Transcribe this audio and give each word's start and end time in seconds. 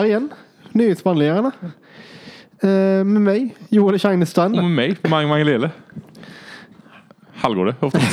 här 0.00 0.06
igen. 0.06 0.28
Nyhetsbandledarna. 0.72 1.52
Eh, 2.62 2.68
med 2.68 3.06
mig, 3.06 3.56
Joel 3.68 3.98
Scheinestrand. 3.98 4.56
Och 4.56 4.62
med 4.62 4.72
mig, 4.72 4.96
Mang 5.10 5.28
Mangelele. 5.28 5.70
Halvgår 7.34 7.66
det 7.66 7.74
ofta. 7.80 7.98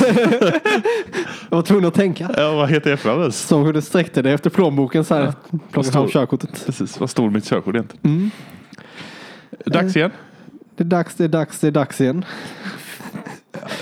Jag 1.50 1.56
var 1.56 1.62
tvungen 1.62 1.84
att 1.84 1.94
tänka. 1.94 2.30
Ja, 2.36 2.54
vad 2.54 2.70
heter 2.70 2.90
jag 2.90 2.94
efternamnet? 2.94 3.34
Såg 3.34 3.66
hur 3.66 3.72
du 3.72 3.82
sträckte 3.82 4.22
dig 4.22 4.32
efter 4.32 4.50
plånboken 4.50 5.04
så 5.04 5.14
här. 5.14 5.32
Plockade 5.70 5.92
fram 5.92 6.08
körkortet. 6.08 6.66
Precis, 6.66 7.00
vad 7.00 7.10
står 7.10 7.30
mitt 7.30 7.44
körkort 7.48 7.74
egentligen? 7.74 8.30
Dags 9.66 9.96
igen. 9.96 10.10
Det 10.76 10.82
är 10.84 10.88
dags, 10.88 11.14
det 11.14 11.24
är 11.24 11.28
dags, 11.28 11.60
det 11.60 11.66
är 11.66 11.70
dags 11.70 12.00
igen. 12.00 12.24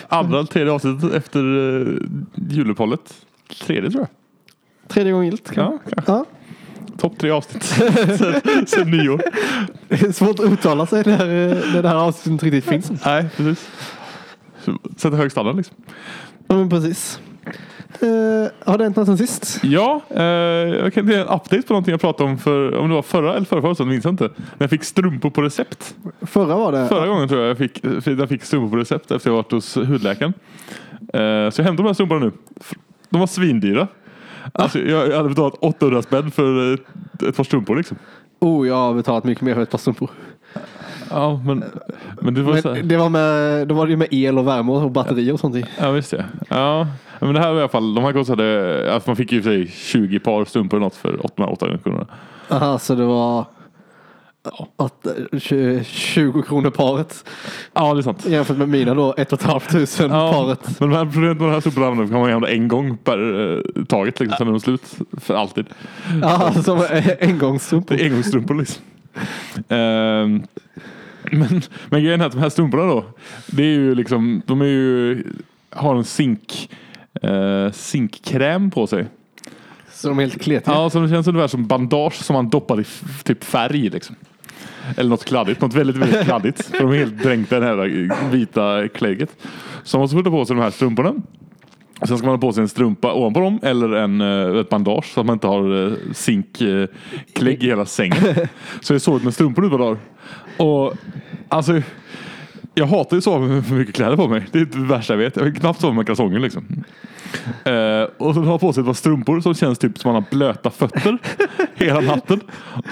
Andra 0.09 0.39
eller 0.39 0.49
tredje 0.49 0.73
avsnittet 0.73 1.13
efter 1.13 1.45
uh, 1.45 1.99
juluppehållet. 2.35 3.15
Tredje 3.67 3.91
tror 3.91 4.03
jag. 4.03 4.09
Tredje 4.89 5.13
gången 5.13 5.27
gillt. 5.27 5.53
Ja, 5.55 5.79
kanske. 5.89 6.13
Ja. 6.13 6.25
Topp 6.99 7.19
tre 7.19 7.31
avsnitt 7.31 7.63
sen, 8.19 8.67
sen 8.67 8.91
nyår. 8.91 9.23
Det 9.89 10.03
är 10.03 10.13
svårt 10.13 10.39
att 10.41 10.53
uttala 10.53 10.87
sig 10.87 11.03
när, 11.07 11.21
eh, 11.21 11.57
när 11.75 11.83
det 11.83 11.89
här 11.89 11.97
avsnittet 11.97 12.33
inte 12.33 12.47
riktigt 12.47 12.65
finns. 12.65 13.05
Nej, 13.05 13.27
precis. 13.37 13.69
Sätta 14.97 15.17
hög 15.17 15.33
standard 15.33 15.57
liksom. 15.57 15.77
Ja, 16.49 16.55
men 16.55 16.69
precis. 16.69 17.21
Eh, 18.01 18.69
har 18.73 18.79
det 18.79 18.85
hänt 18.85 18.97
något 18.97 19.07
sen 19.07 19.19
sist? 19.19 19.61
Ja, 19.63 20.01
eh, 20.11 20.23
jag 20.23 20.95
kan 20.95 21.09
ge 21.09 21.15
en 21.15 21.27
update 21.27 21.63
på 21.63 21.73
någonting 21.73 21.91
jag 21.93 22.01
pratade 22.01 22.31
om 22.31 22.39
för, 22.39 22.77
om 22.77 22.89
det 22.89 22.95
var 22.95 23.03
förra 23.03 23.35
eller 23.35 23.47
förra 23.47 23.75
förra 23.75 23.87
minns 23.87 24.05
jag 24.05 24.13
inte. 24.13 24.25
När 24.25 24.35
jag 24.59 24.71
fick 24.71 24.85
strumpor 24.85 25.31
på 25.31 25.43
recept. 25.43 25.95
Förra 26.23 26.57
var 26.57 26.73
det. 26.73 26.89
Förra 26.89 27.07
gången 27.07 27.29
tror 27.29 27.41
jag 27.41 27.51
jag 27.51 27.59
fick, 27.59 27.85
jag 28.05 28.29
fick 28.29 28.45
strumpor 28.45 28.71
på 28.71 28.77
recept 28.77 29.11
efter 29.11 29.31
jag 29.31 29.37
varit 29.37 29.53
hos 29.53 29.77
hudläkaren. 29.77 30.33
Eh, 30.93 31.51
så 31.51 31.61
jag 31.61 31.65
hämtade 31.65 31.77
de 31.77 31.87
här 31.87 31.93
strumporna 31.93 32.25
nu. 32.25 32.33
De 33.11 33.21
var 33.21 33.27
svindyra. 33.27 33.89
Alltså, 34.53 34.79
jag, 34.79 35.17
hade 35.17 35.29
betalat 35.29 35.55
800 35.61 36.03
spänn 36.03 36.31
för 36.31 36.75
ett, 36.75 37.23
ett 37.23 37.37
par 37.37 37.45
strumpor 37.45 37.77
liksom. 37.77 37.97
Oh, 38.41 38.69
jag 38.69 38.75
har 38.75 38.95
betalat 38.95 39.25
mycket 39.25 39.45
mer 39.45 39.55
för 39.55 39.63
ett 39.63 39.71
par 39.71 39.79
strumpor. 39.79 40.11
Ja, 41.11 41.41
men, 41.45 41.65
men 42.21 42.35
det 42.35 42.43
var 42.43 42.57
så 42.57 42.69
här. 42.69 42.77
Men 42.77 42.89
det 42.89 42.97
var 42.97 43.09
med, 43.09 43.69
då 43.69 43.75
var 43.75 43.87
det 43.87 43.91
ju 43.91 43.97
med 43.97 44.09
el 44.11 44.39
och 44.39 44.47
värme 44.47 44.73
och 44.73 44.91
batteri 44.91 45.33
och 45.33 45.41
sånt 45.41 45.57
i. 45.57 45.65
Ja, 45.79 45.91
visst 45.91 46.13
ja. 46.13 46.23
ja. 46.49 46.87
Men 47.21 47.35
det 47.35 47.41
här 47.41 47.49
var 47.49 47.57
i 47.57 47.61
alla 47.61 47.69
fall, 47.69 47.95
de 47.95 48.05
här 48.05 48.13
kostade, 48.13 48.95
alltså 48.95 49.11
man 49.11 49.17
fick 49.17 49.33
ju 49.33 49.43
för 49.43 49.51
sig 49.51 49.67
20 49.69 50.19
par 50.19 50.45
strumpor 50.45 50.77
eller 50.77 50.87
något 50.87 50.95
för 50.95 51.25
800 51.25 51.53
800 51.53 51.79
kronor. 51.79 52.07
Aha, 52.49 52.79
så 52.79 52.95
det 52.95 53.05
var 53.05 53.45
att, 54.77 55.07
eh, 55.07 55.39
20 55.39 55.85
20 55.85 56.43
kronor 56.43 56.71
paret. 56.71 57.25
Ja, 57.73 57.95
det 57.95 58.01
är 58.01 58.03
sant. 58.03 58.27
Jämfört 58.27 58.57
med 58.57 58.69
mina 58.69 58.95
då, 58.95 59.15
ett 59.17 59.33
och 59.33 59.41
ett 59.41 59.47
halvt 59.47 59.71
tusen 59.71 60.11
Ja, 60.11 60.33
paret. 60.33 60.81
men 60.81 60.91
de 60.91 61.13
problemet 61.13 61.41
med 61.41 61.49
de 61.49 61.53
här 61.53 61.61
strumporna 61.61 61.97
kan 61.97 62.21
man 62.21 62.23
använda 62.23 62.49
en 62.51 62.69
gång 62.69 62.97
per 62.97 63.51
eh, 63.57 63.85
taget 63.85 64.21
liksom, 64.21 64.37
sen 64.39 64.49
är 64.49 64.51
de 64.51 64.61
slut 64.61 64.97
för 65.21 65.35
alltid. 65.35 65.67
Ja, 66.23 66.53
som 66.65 66.87
engångsstrumpor. 67.21 67.97
Det 67.97 68.03
är 68.03 68.07
engångsstrumpor 68.07 68.55
liksom. 68.55 68.83
Ehm, 69.69 70.43
men, 71.33 71.63
men 71.89 72.03
grejen 72.05 72.21
är 72.21 72.27
att 72.27 72.33
de 72.33 72.39
här 72.39 72.49
strumporna 72.49 72.85
då, 72.85 73.05
det 73.47 73.63
är 73.63 73.67
ju 73.67 73.95
liksom, 73.95 74.43
de 74.47 74.61
är 74.61 74.67
ju, 74.67 75.25
har 75.71 75.97
en 75.97 76.05
zink, 76.05 76.71
eh, 77.23 77.73
zinkkräm 77.73 78.71
på 78.71 78.87
sig. 78.87 79.07
Så 79.93 80.09
de 80.09 80.19
är 80.19 80.23
helt 80.23 80.43
kletiga. 80.43 80.75
Ja, 80.75 80.91
så 80.91 81.01
det 81.01 81.09
känns 81.09 81.29
ungefär 81.29 81.49
som 81.49 81.67
bandage 81.67 82.15
som 82.15 82.35
man 82.35 82.49
doppar 82.49 82.81
i 82.81 82.85
typ 83.25 83.45
färg 83.45 83.89
liksom. 83.91 84.17
Eller 84.97 85.11
något 85.11 85.25
kladdigt, 85.25 85.61
något 85.61 85.75
väldigt, 85.75 85.97
väldigt 85.97 86.25
kladdigt. 86.25 86.65
För 86.65 86.79
de 86.79 86.93
är 86.93 86.97
helt 86.97 87.23
dränkta 87.23 87.57
i 87.57 87.61
det 87.61 87.67
här 87.67 88.31
vita 88.31 88.89
klägget. 88.89 89.37
Så 89.85 89.97
man 89.97 90.03
måste 90.03 90.17
ta 90.17 90.31
på 90.31 90.45
sig 90.45 90.57
de 90.57 90.63
här 90.63 90.71
strumporna. 90.71 91.15
Sen 92.03 92.19
ska 92.19 92.27
man 92.27 92.35
ha 92.35 92.41
på 92.41 92.53
sig 92.53 92.63
en 92.63 92.69
strumpa 92.69 93.13
ovanpå 93.13 93.41
dem 93.41 93.59
eller 93.63 93.93
en, 93.93 94.21
eh, 94.21 94.61
ett 94.61 94.69
bandage 94.69 95.05
så 95.05 95.21
att 95.21 95.27
man 95.27 95.35
inte 95.35 95.47
har 95.47 95.87
eh, 95.87 95.93
zinkklägg 96.13 96.89
eh, 97.59 97.65
i 97.65 97.67
hela 97.67 97.87
sängen. 97.87 98.17
Så 98.81 98.95
jag 98.95 99.09
är 99.09 99.25
med 99.25 99.35
strumpor 99.35 99.63
nu 99.63 99.67
ett 99.67 99.73
par 99.73 99.79
dagar. 99.79 99.99
Och 100.57 100.95
alltså, 101.49 101.83
jag 102.75 102.87
hatar 102.87 103.17
ju 103.17 103.19
att 103.19 103.25
sova 103.25 103.47
med 103.47 103.67
för 103.67 103.75
mycket 103.75 103.95
kläder 103.95 104.17
på 104.17 104.29
mig. 104.29 104.47
Det 104.53 104.59
är 104.59 104.65
det 104.65 104.79
värsta 104.79 105.13
jag 105.13 105.19
vet. 105.19 105.37
Jag 105.37 105.45
kan 105.45 105.55
knappt 105.55 105.81
sova 105.81 105.93
med 105.93 106.07
kalsonger 106.07 106.39
liksom. 106.39 106.85
Eh, 107.65 108.09
och 108.19 108.35
så 108.35 108.41
har 108.43 108.59
på 108.59 108.73
sig 108.73 108.81
ett 108.81 108.87
par 108.87 108.95
strumpor 108.95 109.41
som 109.41 109.55
känns 109.55 109.79
typ 109.79 109.99
som 109.99 110.13
man 110.13 110.23
har 110.23 110.31
blöta 110.37 110.71
fötter 110.71 111.19
hela 111.75 112.01
natten. 112.01 112.41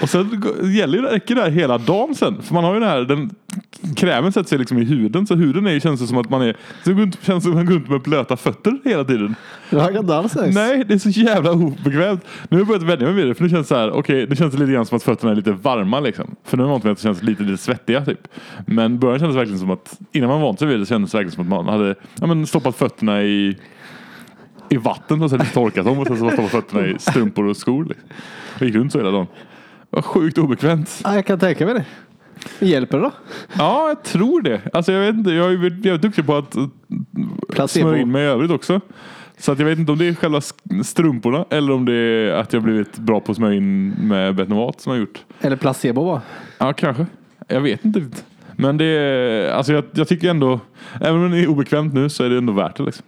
Och 0.01 0.09
sen 0.09 0.43
gäller 0.63 1.01
det, 1.01 1.07
räcker 1.15 1.35
det 1.35 1.41
här 1.41 1.49
hela 1.49 1.77
dagen 1.77 2.15
sen. 2.15 2.41
För 2.41 2.53
man 2.53 2.63
har 2.63 2.73
ju 2.73 2.79
den 2.79 2.89
här, 2.89 3.01
den, 3.01 3.29
krämen 3.95 4.31
sätter 4.31 4.49
sig 4.49 4.57
liksom 4.57 4.77
i 4.77 4.83
huden. 4.83 5.27
Så 5.27 5.35
huden 5.35 5.67
är, 5.67 5.71
ju- 5.71 5.79
känns 5.79 6.01
det 6.01 6.07
som 6.07 6.17
att 6.17 6.29
man 6.29 6.41
är, 6.41 6.55
så 6.83 6.91
inte- 6.91 7.17
känns 7.25 7.43
som 7.43 7.51
att 7.51 7.57
man 7.57 7.65
går 7.65 7.73
runt 7.73 7.89
med 7.89 8.01
blöta 8.01 8.37
fötter 8.37 8.77
hela 8.83 9.03
tiden. 9.03 9.35
Det 9.69 9.79
har 9.79 9.91
jag 9.91 10.03
inte 10.03 10.15
alls. 10.15 10.35
Nej, 10.35 10.83
det 10.87 10.93
är 10.93 10.97
så 10.97 11.09
jävla 11.09 11.51
obekvämt. 11.51 12.21
Nu 12.49 12.57
har 12.57 12.59
jag 12.59 12.67
börjat 12.67 12.83
vänja 12.83 13.05
mig 13.05 13.13
vid 13.13 13.27
det. 13.27 13.35
För 13.35 13.43
nu 13.43 13.49
känns 13.49 13.67
det 13.67 13.75
så 13.75 13.79
här, 13.79 13.91
okej, 13.91 14.27
det 14.27 14.35
känns 14.35 14.53
lite 14.57 14.71
grann 14.71 14.85
som 14.85 14.95
att 14.95 15.03
fötterna 15.03 15.31
är 15.31 15.35
lite 15.35 15.51
varma 15.51 15.99
liksom. 15.99 16.35
För 16.43 16.57
nu 16.57 16.63
är 16.63 16.67
man 16.67 16.71
vant 16.71 16.85
vid 16.85 16.91
att 16.91 16.97
det 16.97 17.03
känns 17.03 17.23
lite, 17.23 17.43
lite 17.43 17.57
svettiga 17.63 18.05
typ. 18.05 18.27
Men 18.65 18.99
början 18.99 19.19
kändes 19.19 19.37
verkligen 19.37 19.59
som 19.59 19.71
att, 19.71 19.99
innan 20.11 20.29
man 20.29 20.41
vant 20.41 20.59
sig 20.59 20.67
vid 20.67 20.79
det, 20.79 20.85
kändes 20.85 21.11
det 21.11 21.17
verkligen 21.17 21.31
som 21.35 21.43
att 21.43 21.65
man 21.65 21.73
hade 21.79 21.95
ja, 22.21 22.27
men 22.27 22.47
stoppat 22.47 22.75
fötterna 22.75 23.23
i 23.23 23.57
i 24.69 24.77
vatten 24.77 25.21
och 25.21 25.29
sen 25.29 25.39
torkat 25.53 25.85
dem 25.85 25.99
och 25.99 26.07
sen 26.07 26.17
så 26.17 26.29
stoppat 26.29 26.51
fötterna 26.51 26.87
i 26.87 26.99
strumpor 26.99 27.45
och 27.45 27.57
skor. 27.57 27.85
Liksom. 27.85 28.07
Jag 28.59 28.67
gick 28.67 28.75
runt 28.75 28.91
så 28.91 28.97
hela 28.97 29.11
dagen. 29.11 29.27
Det 29.89 29.95
var 29.95 30.01
sjukt 30.01 30.37
obekvämt. 30.37 31.01
Ja, 31.03 31.15
jag 31.15 31.25
kan 31.25 31.39
tänka 31.39 31.65
mig 31.65 31.73
det. 31.73 31.85
Hjälper 32.65 32.97
det 32.97 33.03
då? 33.03 33.11
Ja, 33.57 33.87
jag 33.87 34.03
tror 34.03 34.41
det. 34.41 34.61
Alltså 34.73 34.91
jag 34.91 34.99
vet 34.99 35.15
inte, 35.15 35.31
jag 35.31 35.53
är 35.53 35.85
jävligt 35.85 36.01
duktig 36.01 36.25
på 36.25 36.35
att 36.35 36.55
eh, 36.55 36.67
Placebo. 37.49 37.81
smörja 37.83 38.01
in 38.01 38.11
mig 38.11 38.23
i 38.23 38.27
övrigt 38.27 38.51
också. 38.51 38.81
Så 39.37 39.51
att 39.51 39.59
jag 39.59 39.65
vet 39.65 39.79
inte 39.79 39.91
om 39.91 39.97
det 39.97 40.07
är 40.07 40.13
själva 40.13 40.41
strumporna 40.83 41.45
eller 41.49 41.73
om 41.73 41.85
det 41.85 41.93
är 41.93 42.33
att 42.33 42.53
jag 42.53 42.63
blivit 42.63 42.97
bra 42.97 43.19
på 43.19 43.31
att 43.31 43.37
smörja 43.37 43.55
in 43.57 43.89
med 43.89 44.35
Betnovat 44.35 44.81
som 44.81 44.91
jag 44.91 44.97
har 44.97 45.01
gjort. 45.01 45.23
Eller 45.41 45.55
placebo 45.55 46.05
bara. 46.05 46.21
Ja, 46.57 46.73
kanske. 46.73 47.05
Jag 47.47 47.61
vet 47.61 47.85
inte 47.85 47.99
riktigt. 47.99 48.25
Men 48.55 48.77
det 48.77 48.85
är, 48.85 49.51
alltså 49.51 49.73
jag, 49.73 49.83
jag 49.91 50.07
tycker 50.07 50.29
ändå, 50.29 50.59
även 51.01 51.23
om 51.23 51.31
det 51.31 51.39
är 51.39 51.47
obekvämt 51.47 51.93
nu 51.93 52.09
så 52.09 52.23
är 52.23 52.29
det 52.29 52.37
ändå 52.37 52.53
värt 52.53 52.75
det 52.77 52.83
liksom. 52.83 53.05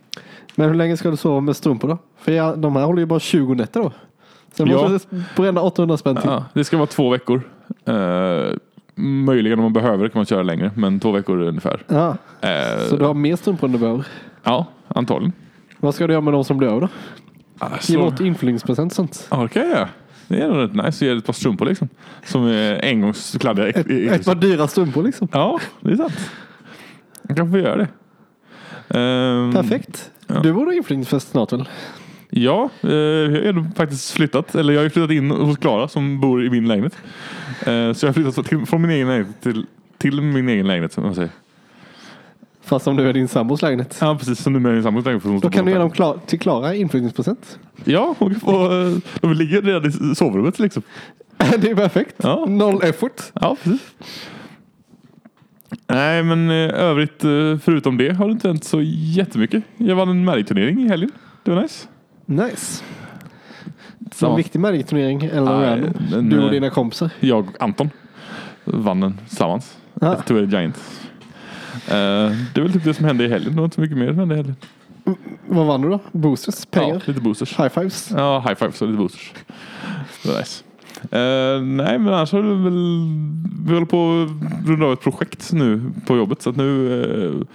Men 0.60 0.68
hur 0.70 0.76
länge 0.76 0.98
ska 0.98 1.10
du 1.12 1.18
sova 1.18 1.40
med 1.42 1.56
strumpor 1.56 1.88
då? 1.88 1.98
För 2.18 2.32
jag, 2.32 2.60
de 2.60 2.76
här 2.76 2.84
håller 2.84 3.00
ju 3.00 3.06
bara 3.06 3.20
20 3.20 3.54
nätter 3.56 3.80
då. 3.80 3.92
Sen 4.54 4.68
Ja. 4.68 4.90
måste 4.90 5.16
du 5.16 5.24
bränna 5.36 5.62
800 5.62 5.98
spänn 5.98 6.16
till. 6.16 6.30
Ja, 6.30 6.46
det 6.54 6.64
ska 6.64 6.78
vara 6.78 6.88
två 6.88 7.10
veckor. 7.10 7.42
Eh, 7.86 8.56
möjligen 8.96 9.60
om 9.60 9.64
man 9.64 9.74
behöver 9.74 10.04
det 10.04 10.10
kan 10.10 10.20
man 10.20 10.26
köra 10.26 10.44
längre, 10.44 10.72
men 10.76 11.00
två 11.00 11.12
veckor 11.12 11.42
ungefär. 11.42 11.84
Ja. 11.88 12.18
Eh, 12.42 12.80
Så 12.90 12.96
du 12.98 13.06
har 13.06 13.14
mer 13.14 13.36
strumpor 13.36 13.68
än 13.68 13.74
du 13.74 13.80
behöver. 13.80 14.06
Ja, 14.44 14.66
antagligen. 14.88 15.34
Vad 15.80 15.96
ska 15.96 16.08
du 16.08 16.14
göra 16.14 16.22
med 16.22 16.34
de 16.34 16.44
som 16.44 16.58
blir 16.58 16.68
över 16.68 16.82
då? 16.82 16.88
Alltså, 17.60 17.92
Ge 17.92 17.98
bort 17.98 18.20
inflyttningspresent 18.20 18.94
sånt. 18.94 19.28
ja, 19.32 19.38
det 19.44 19.48
kan 19.50 19.62
jag 19.62 19.72
göra. 19.72 19.90
Det 20.28 20.42
är 20.42 20.48
nog 20.48 20.58
rätt 20.58 20.74
nice 20.76 20.88
att 20.88 21.02
ge 21.02 21.10
ett 21.18 21.26
par 21.26 21.34
strumpor 21.34 21.66
liksom. 21.66 21.90
Som 22.26 22.46
är 22.48 22.86
engångskladdiga. 22.86 23.68
Ett, 23.68 23.90
ett 23.90 24.26
par 24.26 24.36
dyra 24.36 24.68
strumpor 24.68 25.04
liksom. 25.04 25.28
Ja, 25.32 25.60
det 25.82 25.92
är 25.92 25.96
sant. 25.96 26.30
Jag 27.28 27.38
kan 27.38 27.52
få 27.52 27.58
göra 27.58 27.76
det. 27.76 27.88
Ehm, 29.00 29.54
Perfekt. 29.54 30.12
Ja. 30.28 30.40
Du 30.40 30.54
borde 30.54 30.66
ha 30.72 30.74
inflyttningsfest 30.76 31.30
snart 31.32 31.54
väl? 31.54 31.70
Ja, 32.30 32.70
eh, 32.84 32.90
jag 32.92 33.54
har 33.54 33.76
faktiskt 33.76 34.12
flyttat. 34.12 34.56
Eller 34.56 34.74
jag 34.74 34.82
har 34.82 34.90
flyttat 34.90 35.12
in 35.12 35.32
hos 35.32 35.58
Klara 35.58 35.88
som 35.88 36.20
bor 36.20 36.46
i 36.46 36.50
min 36.50 36.68
lägenhet. 36.68 36.96
Eh, 37.60 37.94
så 37.94 38.06
jag 38.06 38.08
har 38.08 38.14
flyttat 38.14 38.46
till, 38.46 38.66
från 38.66 38.82
min 38.82 38.92
egen 38.92 39.08
lägenhet 39.08 39.42
till, 39.42 39.66
till 39.98 40.22
min 40.22 40.50
egen 40.50 40.68
lägenhet. 40.68 40.94
Som 40.94 41.04
man 41.04 41.16
säger. 41.16 41.30
Fast 42.64 42.88
om 42.88 42.96
du 42.96 43.10
är 43.10 43.14
din 43.14 43.28
sambos 43.28 43.62
lägenhet. 43.62 43.98
Ja, 44.02 44.16
precis. 44.20 44.40
Som 44.44 44.54
nu 44.54 44.70
är 44.70 44.74
min 44.74 44.84
sambos 44.84 45.06
lägenhet. 45.06 45.42
Då 45.42 45.50
kan 45.50 45.66
du 45.66 45.72
ge 45.72 45.78
dem 45.78 45.92
klar, 45.92 46.20
till 46.26 46.40
Klara 46.40 46.76
inflyttningspresent. 46.76 47.60
Ja, 47.84 48.16
hon 48.20 48.32
kan 48.32 48.40
få... 48.40 48.66
eh, 48.66 48.98
De 49.22 49.34
ligger 49.34 49.62
redan 49.62 50.12
i 50.12 50.16
sovrummet 50.16 50.60
liksom. 50.60 50.84
Det 51.38 51.70
är 51.70 51.76
perfekt. 51.76 52.16
Ja. 52.18 52.46
Noll 52.50 52.84
effort. 52.84 53.22
Ja, 53.34 53.58
precis. 53.64 53.82
Nej, 55.88 56.24
men 56.24 56.50
eh, 56.50 56.56
övrigt 56.84 57.24
eh, 57.24 57.58
förutom 57.58 57.98
det 57.98 58.14
har 58.14 58.26
det 58.26 58.32
inte 58.32 58.48
hänt 58.48 58.64
så 58.64 58.82
jättemycket. 58.84 59.64
Jag 59.78 59.96
vann 59.96 60.10
en 60.10 60.26
märgturnering 60.26 60.80
i 60.86 60.88
helgen. 60.88 61.12
Det 61.44 61.52
var 61.52 61.62
nice. 61.62 61.88
Nice. 62.26 62.84
En 64.00 64.12
Så, 64.16 64.36
viktig 64.36 64.60
märkturnering 64.60 65.24
eller 65.24 65.60
Nej, 65.60 65.70
random. 65.70 65.94
men, 66.12 66.30
Du 66.30 66.38
och 66.40 66.46
eh, 66.46 66.52
dina 66.52 66.70
kompisar. 66.70 67.10
jag 67.20 67.40
och 67.50 67.56
Anton 67.64 67.90
vann 68.66 69.00
den 69.00 69.18
tillsammans. 69.28 69.78
Ja. 70.02 70.14
Efter 70.14 70.24
Two 70.48 70.56
Giant. 70.58 70.76
Eh, 71.88 71.92
det 72.54 72.58
är 72.58 72.62
väl 72.62 72.74
typ 72.74 72.84
det 72.84 72.94
som 72.94 73.06
hände 73.06 73.24
i 73.26 73.30
helgen. 73.30 73.52
Det 73.52 73.58
var 73.58 73.64
inte 73.66 73.76
så 73.76 73.82
mycket 73.82 73.98
mer 73.98 74.08
som 74.08 74.18
hände 74.20 74.34
i 74.36 74.38
helgen. 74.38 74.56
Vad 75.48 75.66
vann 75.66 75.82
du 75.82 75.90
då? 75.90 76.00
Boosters? 76.12 76.66
Pengar? 76.66 76.94
Ja, 76.96 77.02
lite 77.06 77.22
boosters. 77.22 77.60
High 77.60 77.70
fives? 77.70 78.12
Ja, 78.16 78.40
high 78.40 78.54
five 78.56 78.72
så 78.72 78.86
lite 78.86 78.98
boosters. 78.98 79.34
Det 80.24 80.30
var 80.32 80.38
nice. 80.40 80.64
Eh, 81.02 81.62
nej, 81.62 82.00
men 82.00 82.08
annars 82.08 82.32
har 82.32 82.44
det 82.44 82.64
väl... 82.64 83.08
Vi 83.68 83.74
håller 83.74 83.86
på 83.86 84.28
att 84.28 84.68
runda 84.68 84.86
av 84.86 84.94
ett 84.94 85.02
projekt 85.02 85.54
nu 85.54 85.92
på 86.08 86.18
jobbet. 86.18 86.42
Så 86.42 86.50
att 86.50 86.56
nu 86.56 87.02
eh, 87.02 87.48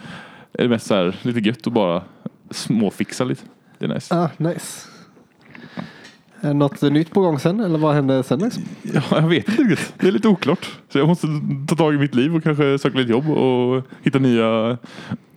är 0.52 0.62
det 0.62 0.68
mest 0.68 0.86
så 0.86 0.94
här 0.94 1.16
lite 1.22 1.40
gött 1.40 1.66
att 1.66 1.72
bara 1.72 2.02
småfixa 2.50 3.24
lite. 3.24 3.42
Det 3.78 3.84
är 3.84 3.88
nice. 3.94 4.18
Ah, 4.18 4.30
nice. 4.36 4.88
Är 6.40 6.54
något 6.54 6.82
nytt 6.82 7.10
på 7.10 7.20
gång 7.20 7.38
sen? 7.38 7.60
Eller 7.60 7.78
vad 7.78 7.94
händer 7.94 8.22
sen 8.22 8.38
liksom? 8.38 8.62
Ja, 8.82 9.02
jag 9.10 9.28
vet 9.28 9.48
inte 9.48 9.62
riktigt. 9.62 9.94
Det 9.98 10.08
är 10.08 10.12
lite 10.12 10.28
oklart. 10.28 10.68
Så 10.88 10.98
jag 10.98 11.08
måste 11.08 11.26
ta 11.68 11.76
tag 11.76 11.94
i 11.94 11.98
mitt 11.98 12.14
liv 12.14 12.36
och 12.36 12.42
kanske 12.42 12.78
söka 12.78 12.98
lite 12.98 13.10
jobb 13.10 13.30
och 13.30 13.82
hitta 14.02 14.18
nya 14.18 14.78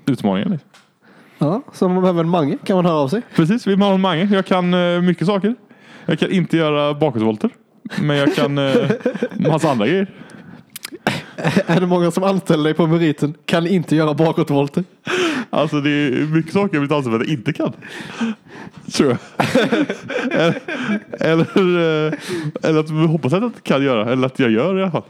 utmaningar. 0.05 0.49
liksom. 0.49 0.69
Ja, 1.37 1.61
så 1.73 1.85
om 1.85 1.93
man 1.93 2.01
behöver 2.01 2.23
en 2.23 2.29
mange 2.29 2.57
kan 2.63 2.75
man 2.75 2.85
höra 2.85 2.95
av 2.95 3.07
sig. 3.07 3.21
Precis, 3.35 3.67
vill 3.67 3.77
man 3.77 3.87
ha 3.87 3.95
en 3.95 4.01
mange. 4.01 4.23
Jag 4.31 4.45
kan 4.45 4.73
eh, 4.73 5.01
mycket 5.01 5.27
saker. 5.27 5.55
Jag 6.05 6.19
kan 6.19 6.31
inte 6.31 6.57
göra 6.57 6.93
bakåtvolter. 6.93 7.49
Men 8.01 8.17
jag 8.17 8.35
kan 8.35 8.57
eh, 8.57 8.91
massa 9.39 9.71
andra 9.71 9.87
grejer. 9.87 10.07
Är 11.65 11.79
det 11.79 11.87
många 11.87 12.11
som 12.11 12.23
anställer 12.23 12.63
dig 12.63 12.73
på 12.73 12.87
meriten 12.87 13.33
kan 13.45 13.67
inte 13.67 13.95
göra 13.95 14.13
bakåtvolter? 14.13 14.83
Alltså 15.49 15.81
det 15.81 15.89
är 15.89 16.25
mycket 16.35 16.53
saker 16.53 16.75
jag 16.75 16.81
mitt 16.81 16.91
anställda 16.91 17.19
jag 17.19 17.27
inte 17.27 17.53
kan. 17.53 17.73
Tror 18.93 19.09
jag. 19.09 19.19
eller, 21.21 21.57
eller, 21.57 22.07
eh, 22.07 22.13
eller 22.63 22.79
att 22.79 22.89
vi 22.89 23.07
hoppas 23.07 23.33
att 23.33 23.41
jag 23.41 23.51
kan 23.63 23.83
göra. 23.83 24.11
Eller 24.11 24.27
att 24.27 24.39
jag 24.39 24.51
gör 24.51 24.79
i 24.79 24.81
alla 24.81 24.91
fall. 24.91 25.03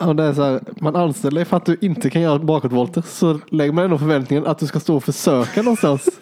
Ja, 0.00 0.12
det 0.12 0.22
är 0.24 0.32
så 0.32 0.42
här, 0.42 0.60
man 0.80 0.96
anställer 0.96 1.34
dig 1.34 1.44
för 1.44 1.56
att 1.56 1.66
du 1.66 1.76
inte 1.80 2.10
kan 2.10 2.22
göra 2.22 2.38
bakåtvolter 2.38 3.02
så 3.06 3.40
lägger 3.50 3.72
man 3.72 3.84
ändå 3.84 3.98
förväntningen 3.98 4.46
att 4.46 4.58
du 4.58 4.66
ska 4.66 4.80
stå 4.80 4.96
och 4.96 5.04
försöka 5.04 5.62
någonstans. 5.62 6.08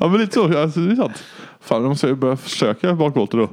Ja 0.00 0.08
men 0.08 0.20
lite 0.20 0.34
så. 0.34 0.58
Alltså, 0.58 0.80
det 0.80 0.92
är 0.92 0.96
sant. 0.96 1.24
Fan, 1.60 1.82
då 1.82 1.88
måste 1.88 2.08
jag 2.08 2.18
börja 2.18 2.36
försöka 2.36 2.94
bakvolter 2.94 3.38
då. 3.38 3.48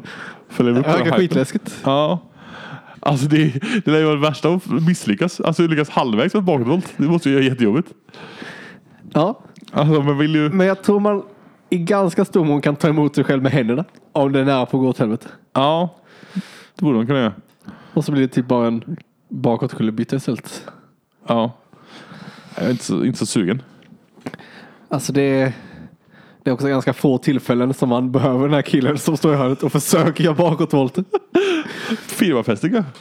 Leva 0.57 0.80
upp 0.80 0.86
den 0.86 0.94
verkar 0.94 1.06
hypen. 1.06 1.19
skitläskigt. 1.19 1.81
Ja. 1.83 2.19
Alltså 3.00 3.27
det, 3.27 3.53
det 3.86 3.92
lär 3.92 4.00
ju 4.00 4.06
vara 4.06 4.15
det 4.15 4.21
värsta 4.21 4.50
att 4.50 4.68
misslyckas. 4.88 5.42
Alltså 5.42 5.68
lyckas 5.68 5.89
halvvägs 5.89 6.33
med 6.33 6.39
ett 6.39 6.45
bakåtvolt. 6.45 6.94
Det 6.97 7.03
måste 7.03 7.30
ju 7.30 7.36
göra 7.36 7.45
jättejobbigt. 7.45 7.88
Ja, 9.13 9.39
Alltså 9.71 10.01
man 10.01 10.18
vill 10.18 10.36
ju... 10.36 10.50
men 10.50 10.68
jag 10.68 10.83
tror 10.83 11.00
man 11.00 11.24
i 11.69 11.77
ganska 11.77 12.25
stor 12.25 12.45
mån 12.45 12.62
kan 12.62 12.75
ta 12.75 12.88
emot 12.88 13.15
sig 13.15 13.24
själv 13.24 13.44
med 13.44 13.51
händerna. 13.51 13.86
Om 14.12 14.31
det 14.31 14.39
är 14.39 14.45
nära 14.45 14.65
på 14.65 14.77
att 14.77 14.81
gå 14.83 14.89
åt 14.89 14.97
helvete. 14.97 15.27
Ja. 15.53 15.95
Det 16.75 16.81
borde 16.86 16.98
man 16.98 17.07
kunna 17.07 17.19
göra. 17.19 17.33
Och 17.94 18.06
så 18.06 18.12
blir 18.12 18.21
det 18.21 18.27
typ 18.27 18.48
bara 18.48 18.68
en 18.68 18.98
bakåtkullerbytta 19.30 20.15
istället. 20.15 20.68
Ja. 21.27 21.51
Jag 22.56 22.65
är 22.65 22.71
inte 22.71 22.83
så, 22.83 23.06
inte 23.06 23.19
så 23.19 23.25
sugen. 23.25 23.62
Alltså 24.89 25.13
det 25.13 25.21
är, 25.21 25.53
det 26.45 26.51
är 26.51 26.53
också 26.53 26.68
ganska 26.68 26.94
få 26.94 27.18
tillfällen 27.18 27.74
som 27.74 27.89
man 27.89 28.12
behöver 28.12 28.44
den 28.44 28.53
här 28.53 28.62
killen 28.62 28.97
som 28.97 29.18
står 29.18 29.33
i 29.33 29.38
hörnet 29.38 29.63
och 29.63 29.71
försöker 29.71 30.24
göra 30.24 30.36
bakåtvolter. 30.36 31.03
Firmafester 32.07 32.69
kanske? 32.69 32.92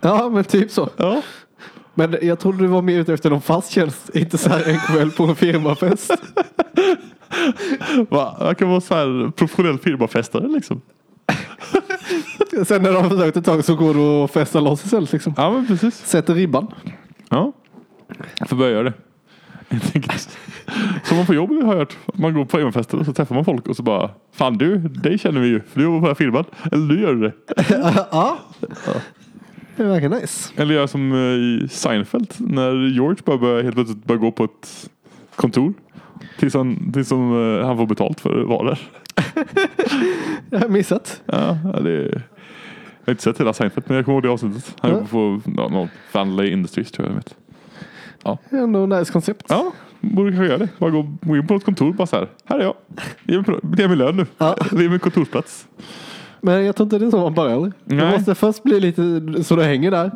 Ja, 0.00 0.28
men 0.28 0.44
typ 0.44 0.70
så. 0.70 0.88
Ja. 0.96 1.22
Men 1.94 2.16
jag 2.22 2.38
trodde 2.38 2.58
du 2.58 2.66
var 2.66 2.82
mer 2.82 2.98
ute 2.98 3.14
efter 3.14 3.30
någon 3.30 3.40
fast 3.40 3.70
tjänst. 3.70 4.10
Inte 4.16 4.38
så 4.38 4.50
här 4.50 4.68
en 4.68 4.78
kväll 4.78 5.10
på 5.10 5.24
en 5.24 5.36
firmafest. 5.36 6.12
Va? 8.10 8.36
Jag 8.40 8.58
kan 8.58 8.68
vara 8.68 8.80
så 8.80 8.94
här 8.94 9.30
professionell 9.30 9.78
firmafestare 9.78 10.48
liksom. 10.48 10.80
Sen 12.66 12.82
när 12.82 12.92
de 12.92 13.02
har 13.02 13.10
försökt 13.10 13.36
ett 13.36 13.44
tag 13.44 13.64
så 13.64 13.74
går 13.74 13.94
du 13.94 14.00
och 14.00 14.30
festar 14.30 14.60
loss 14.60 14.84
istället 14.84 15.12
liksom. 15.12 15.34
Ja 15.36 15.52
men 15.52 15.66
precis. 15.66 16.06
Sätter 16.06 16.34
ribban. 16.34 16.74
Ja. 17.28 17.52
Jag 18.38 18.48
får 18.48 18.56
börja 18.56 18.72
göra 18.72 18.82
det. 18.82 18.92
Som 21.04 21.16
man 21.16 21.26
får 21.26 21.34
jobb 21.34 21.50
har 21.50 21.72
jag 21.72 21.78
hört. 21.78 21.96
Man 22.14 22.34
går 22.34 22.44
på 22.44 22.56
firmafester 22.56 22.98
och 22.98 23.06
så 23.06 23.12
träffar 23.12 23.34
man 23.34 23.44
folk 23.44 23.68
och 23.68 23.76
så 23.76 23.82
bara 23.82 24.10
Fan 24.32 24.58
du, 24.58 24.78
dig 24.78 25.18
känner 25.18 25.40
vi 25.40 25.48
ju. 25.48 25.60
För 25.60 25.80
du 25.80 25.84
jobbar 25.84 25.98
på 25.98 26.06
den 26.06 26.10
här 26.10 26.14
firman. 26.14 26.44
Eller 26.72 26.94
du 26.94 27.00
gör 27.00 27.14
det. 27.14 27.32
ja. 28.10 28.38
Det 29.76 29.84
verkar 29.84 30.08
nice. 30.08 30.52
Eller 30.56 30.74
jag 30.74 30.90
som 30.90 31.12
eh, 31.12 31.18
i 31.18 31.68
Seinfeld. 31.70 32.34
När 32.38 32.88
George 32.88 33.22
bara 33.24 33.38
börjar, 33.38 33.62
helt 33.62 33.74
plötsligt 33.74 34.04
börjar 34.04 34.20
gå 34.20 34.32
på 34.32 34.44
ett 34.44 34.90
kontor. 35.36 35.74
Tills 36.38 36.54
han, 36.54 36.92
tills 36.92 37.08
som, 37.08 37.58
eh, 37.58 37.66
han 37.66 37.76
får 37.76 37.86
betalt 37.86 38.20
för 38.20 38.40
att 38.42 38.48
vara 38.48 38.68
där. 38.68 38.78
Jag 40.50 40.60
har 40.60 40.68
missat. 40.68 41.22
Ja, 41.26 41.58
det 41.84 41.90
är, 41.90 42.22
jag 43.04 43.06
har 43.06 43.12
inte 43.12 43.22
sett 43.22 43.40
hela 43.40 43.52
Seinfeld 43.52 43.84
men 43.88 43.96
jag 43.96 44.04
kommer 44.04 44.16
ihåg 44.16 44.22
det 44.22 44.30
avsnittet. 44.30 44.76
Han 44.80 44.90
jobbar 44.90 45.06
på 45.06 45.40
ja, 45.56 45.68
någon 45.68 45.88
Vanley 46.12 46.52
Industries 46.52 46.90
tror 46.90 47.08
jag 47.08 47.16
jag 47.16 47.22
vet. 48.24 48.52
Ändå 48.52 48.86
nice 48.86 49.12
koncept. 49.12 49.46
Ja, 49.48 49.72
borde 50.00 50.30
kanske 50.30 50.46
göra 50.46 50.58
det. 50.58 50.68
Bara 50.78 50.90
gå, 50.90 51.16
gå 51.22 51.36
in 51.36 51.46
på 51.46 51.54
ett 51.54 51.64
kontor 51.64 51.92
bara 51.92 52.06
så 52.06 52.16
här. 52.16 52.28
Här 52.44 52.58
är 52.58 52.62
jag. 52.62 52.74
Ge 53.24 53.36
mig, 53.36 53.60
ge 53.78 53.88
mig 53.88 53.96
lön 53.96 54.16
nu. 54.16 54.26
Ja. 54.38 54.56
Är 54.72 54.88
min 54.88 54.98
kontorsplats. 54.98 55.66
Men 56.40 56.64
jag 56.64 56.76
tror 56.76 56.84
inte 56.84 56.98
det 56.98 57.06
är 57.06 57.10
så 57.10 57.20
man 57.20 57.34
börjar. 57.34 57.72
Nej. 57.84 58.10
måste 58.10 58.34
först 58.34 58.62
bli 58.62 58.80
lite 58.80 59.44
så 59.44 59.56
du 59.56 59.62
hänger 59.62 59.90
där. 59.90 60.10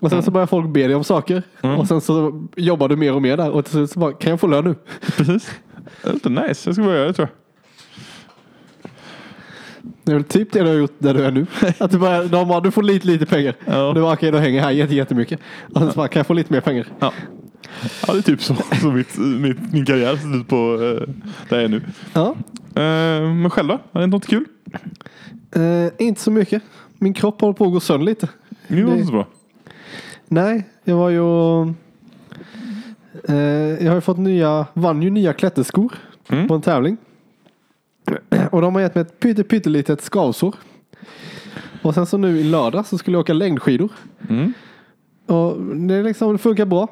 Och 0.00 0.10
sen 0.10 0.22
så 0.22 0.30
börjar 0.30 0.46
folk 0.46 0.68
be 0.68 0.86
dig 0.86 0.94
om 0.94 1.04
saker. 1.04 1.42
Mm. 1.62 1.78
Och 1.78 1.88
sen 1.88 2.00
så 2.00 2.46
jobbar 2.56 2.88
du 2.88 2.96
mer 2.96 3.14
och 3.14 3.22
mer 3.22 3.36
där. 3.36 3.50
Och 3.50 3.64
till 3.64 3.72
slut 3.72 3.90
så 3.90 3.98
bara, 3.98 4.12
kan 4.12 4.30
jag 4.30 4.40
få 4.40 4.46
lön 4.46 4.64
nu? 4.64 4.74
Precis. 5.16 5.50
Det 6.02 6.08
är 6.08 6.12
lite 6.12 6.28
nice. 6.28 6.68
Jag 6.68 6.74
ska 6.74 6.84
börja 6.84 6.96
göra 6.96 7.06
det 7.06 7.12
tror 7.12 7.28
jag. 7.28 7.37
Det 10.04 10.12
är 10.12 10.14
väl 10.14 10.24
typ 10.24 10.52
det 10.52 10.60
du 10.62 10.66
har 10.68 10.74
gjort 10.74 10.94
där 10.98 11.14
du 11.14 11.24
är 11.24 11.30
nu. 11.30 11.46
Att 11.78 11.90
du, 11.90 11.98
bara, 11.98 12.24
de 12.24 12.48
bara, 12.48 12.60
du 12.60 12.70
får 12.70 12.82
lite, 12.82 13.06
lite 13.06 13.26
pengar. 13.26 13.54
Ja. 13.64 13.92
Du 13.94 14.00
bara, 14.00 14.12
okej, 14.12 14.30
då 14.30 14.38
hänger 14.38 14.56
jag 14.56 14.64
här 14.64 14.70
jätte- 14.70 14.94
jättemycket. 14.94 15.40
Och 15.74 15.80
så 15.80 15.92
bara, 15.96 16.08
kan 16.08 16.20
jag 16.20 16.26
få 16.26 16.32
lite 16.32 16.52
mer 16.52 16.60
pengar? 16.60 16.86
Ja. 16.98 17.12
Ja, 18.06 18.12
det 18.12 18.18
är 18.18 18.22
typ 18.22 18.42
så, 18.42 18.54
så 18.80 18.86
mitt, 18.92 19.18
mitt, 19.18 19.72
min 19.72 19.84
karriär 19.86 20.16
ser 20.16 20.36
ut 20.40 20.48
på 20.48 20.56
eh, 20.56 21.14
där 21.48 21.56
jag 21.56 21.62
är 21.64 21.68
nu. 21.68 21.82
Ja. 22.14 22.28
Eh, 22.82 23.32
men 23.34 23.50
själv 23.50 23.68
då? 23.68 23.78
Har 23.92 24.00
det 24.00 24.06
något 24.06 24.26
kul? 24.26 24.44
Eh, 25.54 26.06
inte 26.06 26.20
så 26.20 26.30
mycket. 26.30 26.62
Min 26.98 27.14
kropp 27.14 27.40
håller 27.40 27.54
på 27.54 27.64
att 27.64 27.72
gå 27.72 27.80
sönder 27.80 28.06
lite. 28.06 28.28
Det 28.68 28.82
var 28.82 28.90
Det- 28.90 28.94
inte 28.96 29.06
så 29.06 29.12
bra. 29.12 29.26
Nej, 30.28 30.64
jag 30.84 30.96
var 30.96 31.10
ju... 31.10 31.62
Eh, 33.28 33.36
jag 33.84 33.90
har 33.90 33.94
ju 33.94 34.00
fått 34.00 34.18
nya, 34.18 34.66
vann 34.74 35.02
ju 35.02 35.10
nya 35.10 35.32
klätterskor 35.32 35.92
Mm. 36.30 36.48
på 36.48 36.54
en 36.54 36.62
tävling. 36.62 36.96
Och 38.50 38.62
de 38.62 38.74
har 38.74 38.82
gett 38.82 38.94
mig 38.94 39.02
ett 39.02 39.20
pytte, 39.20 39.44
pyttelitet 39.44 40.00
skavsår. 40.00 40.54
Och 41.82 41.94
sen 41.94 42.06
så 42.06 42.16
nu 42.18 42.38
i 42.40 42.44
lördag 42.44 42.86
så 42.86 42.98
skulle 42.98 43.14
jag 43.14 43.20
åka 43.20 43.32
längdskidor. 43.32 43.90
Mm. 44.28 44.52
Och 45.26 45.60
det, 45.76 46.02
liksom, 46.02 46.32
det 46.32 46.38
funkar 46.38 46.66
bra. 46.66 46.88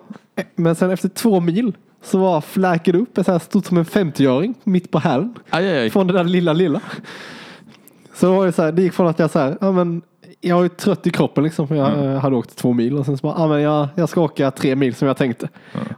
Men 0.54 0.74
sen 0.74 0.90
efter 0.90 1.08
två 1.08 1.40
mil 1.40 1.76
så 2.02 2.18
var 2.18 2.40
fläkade 2.40 2.98
upp 2.98 3.18
så 3.24 3.32
här 3.32 3.38
stort 3.38 3.64
som 3.66 3.76
en 3.78 3.84
50-öring 3.84 4.54
mitt 4.64 4.90
på 4.90 4.98
hälen. 4.98 5.34
Från 5.90 6.06
det 6.06 6.12
där 6.12 6.24
lilla, 6.24 6.52
lilla. 6.52 6.80
Så 8.14 8.26
det 8.26 8.36
var 8.36 8.44
ju 8.46 8.52
så 8.52 8.62
här, 8.62 8.72
det 8.72 8.82
gick 8.82 8.92
från 8.92 9.06
att 9.06 9.18
jag 9.18 9.30
så 9.30 9.38
här, 9.38 9.58
ja 9.60 9.72
men 9.72 10.02
jag 10.40 10.56
var 10.56 10.62
ju 10.62 10.68
trött 10.68 11.06
i 11.06 11.10
kroppen 11.10 11.44
liksom. 11.44 11.66
Jag 11.70 11.92
Mm. 11.92 12.08
eh, 12.10 12.20
hade 12.20 12.36
åkt 12.36 12.56
två 12.56 12.72
mil 12.72 12.96
och 12.98 13.06
sen 13.06 13.18
så 13.18 13.22
bara, 13.26 13.34
ja 13.38 13.48
men 13.48 13.60
jag, 13.62 13.88
jag 13.94 14.08
ska 14.08 14.20
åka 14.20 14.50
tre 14.50 14.76
mil 14.76 14.94
som 14.94 15.08
jag 15.08 15.16
tänkte. 15.16 15.48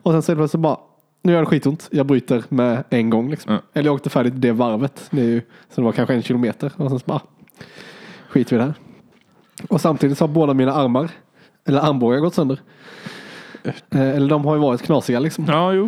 Och 0.02 0.12
sen 0.12 0.22
så 0.22 0.48
så 0.48 0.58
bara, 0.58 0.76
nu 1.22 1.32
gör 1.32 1.40
det 1.40 1.46
skitont. 1.46 1.88
Jag 1.92 2.06
bryter 2.06 2.44
med 2.48 2.84
en 2.90 3.10
gång 3.10 3.30
liksom. 3.30 3.50
Mm. 3.52 3.62
Eller 3.72 3.84
jag 3.88 3.94
åkte 3.94 4.10
färdigt 4.10 4.32
det 4.36 4.52
varvet. 4.52 5.06
Det 5.10 5.20
ju, 5.22 5.40
så 5.40 5.80
det 5.80 5.84
var 5.84 5.92
kanske 5.92 6.14
en 6.14 6.22
kilometer. 6.22 6.72
Och 6.76 6.90
sen 6.90 6.98
så 6.98 7.04
bara, 7.06 7.20
skit 8.28 8.52
vi 8.52 8.56
det 8.56 8.62
här. 8.62 8.74
Och 9.68 9.80
samtidigt 9.80 10.18
så 10.18 10.24
har 10.24 10.28
båda 10.28 10.54
mina 10.54 10.72
armar, 10.72 11.10
eller 11.66 11.80
armbågar 11.80 12.18
gått 12.18 12.34
sönder. 12.34 12.60
Eh, 13.90 14.00
Eller 14.00 14.28
de 14.28 14.44
har 14.44 14.54
ju 14.54 14.60
varit 14.60 14.82
knasiga 14.82 15.18
liksom. 15.20 15.44
Ja, 15.48 15.72
jo. 15.72 15.84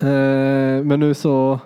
Eh, 0.00 0.84
Men 0.84 1.00
nu 1.00 1.14
så 1.14 1.60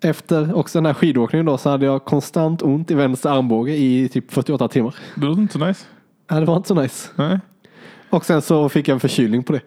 efter 0.00 0.54
också 0.56 0.78
den 0.78 0.86
här 0.86 0.94
skidåkningen 0.94 1.46
då 1.46 1.58
så 1.58 1.70
hade 1.70 1.86
jag 1.86 2.04
konstant 2.04 2.62
ont 2.62 2.90
i 2.90 2.94
vänster 2.94 3.30
armbåge 3.30 3.72
i 3.76 4.08
typ 4.08 4.32
48 4.32 4.68
timmar. 4.68 4.94
Det 5.14 5.26
låter 5.26 5.42
inte 5.42 5.58
så 5.58 5.66
nice. 5.66 5.86
Ja, 6.28 6.40
det 6.40 6.46
var 6.46 6.56
inte 6.56 6.68
så 6.68 6.74
nice. 6.74 7.08
Nej. 7.16 7.38
Och 8.10 8.24
sen 8.24 8.42
så 8.42 8.68
fick 8.68 8.88
jag 8.88 8.94
en 8.94 9.00
förkylning 9.00 9.42
på 9.42 9.52
det. 9.52 9.60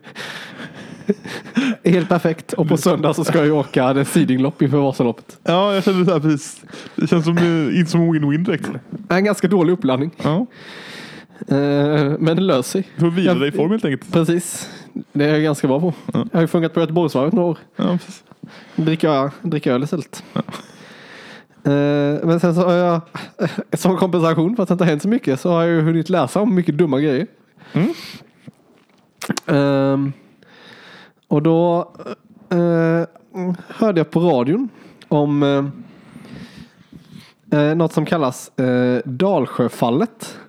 Helt 1.84 2.10
perfekt. 2.10 2.54
Och 2.54 2.68
på 2.70 2.78
söndag 2.78 3.14
så 3.14 3.24
ska 3.24 3.46
jag 3.46 3.58
åka 3.58 3.94
den 3.94 4.06
sidinglopp 4.06 4.62
inför 4.62 4.78
Vasaloppet. 4.78 5.40
Ja, 5.44 5.74
jag 5.74 5.84
kände 5.84 6.06
så 6.06 6.12
här 6.12 6.20
precis. 6.20 6.62
Det 6.96 7.08
känns 7.08 7.26
som, 7.26 7.38
eh, 7.38 7.80
inte 7.80 7.92
som 7.92 8.14
win-win 8.14 8.46
direkt. 8.46 8.70
En 9.10 9.26
ganska 9.26 9.48
dålig 9.48 9.74
uppladdning. 9.74 10.12
Ja. 10.24 10.46
Eh, 11.48 11.58
Men 12.20 12.36
det 12.36 12.42
löser 12.42 12.70
sig. 12.72 12.88
Du 12.96 13.02
får 13.02 13.12
vila 13.12 13.34
dig 13.34 13.50
i 13.50 13.52
form 13.52 13.72
helt 13.72 13.86
enkelt. 13.86 14.12
Precis. 14.14 14.70
Det 15.14 15.26
är 15.26 15.30
jag 15.34 15.42
ganska 15.44 15.68
bra 15.68 15.80
på. 15.80 15.94
Ja. 16.14 16.20
Jag 16.32 16.38
har 16.38 16.42
ju 16.42 16.48
funkat 16.48 16.74
på 16.74 16.80
Göteborgsvarvet 16.80 17.34
några 17.34 17.48
år. 17.50 17.58
Ja, 17.76 17.84
precis. 17.98 18.24
Dricka, 18.76 19.32
dricka 19.42 19.74
öl 19.74 19.84
istället. 19.84 20.24
Eh, 21.64 21.72
Men 22.28 22.40
sen 22.40 22.56
så 22.56 22.62
har 22.62 22.74
jag, 22.74 23.02
som 23.74 23.98
kompensation 23.98 24.56
för 24.56 24.64
att 24.64 24.70
det 24.70 24.74
inte 24.74 24.84
har 24.84 24.90
hänt 24.90 25.02
så 25.02 25.08
mycket, 25.08 25.40
så 25.40 25.50
har 25.52 25.62
jag 25.62 25.70
ju 25.70 25.82
hunnit 25.82 26.10
läsa 26.10 26.42
om 26.42 26.56
mycket 26.56 26.78
dumma 26.78 27.00
grejer. 27.00 27.28
Mm. 27.74 27.94
Ehm, 29.48 30.14
och 31.30 31.44
då 31.44 31.92
eh, 32.50 33.04
hörde 33.68 34.00
jag 34.00 34.12
på 34.12 34.20
radion 34.20 34.70
om 35.08 35.44
eh, 35.44 35.66
eh, 37.60 37.76
något 37.76 37.94
som 37.94 38.06
kallas 38.06 38.60
eh, 38.60 39.02
Dalsjöfallet. 39.06 40.40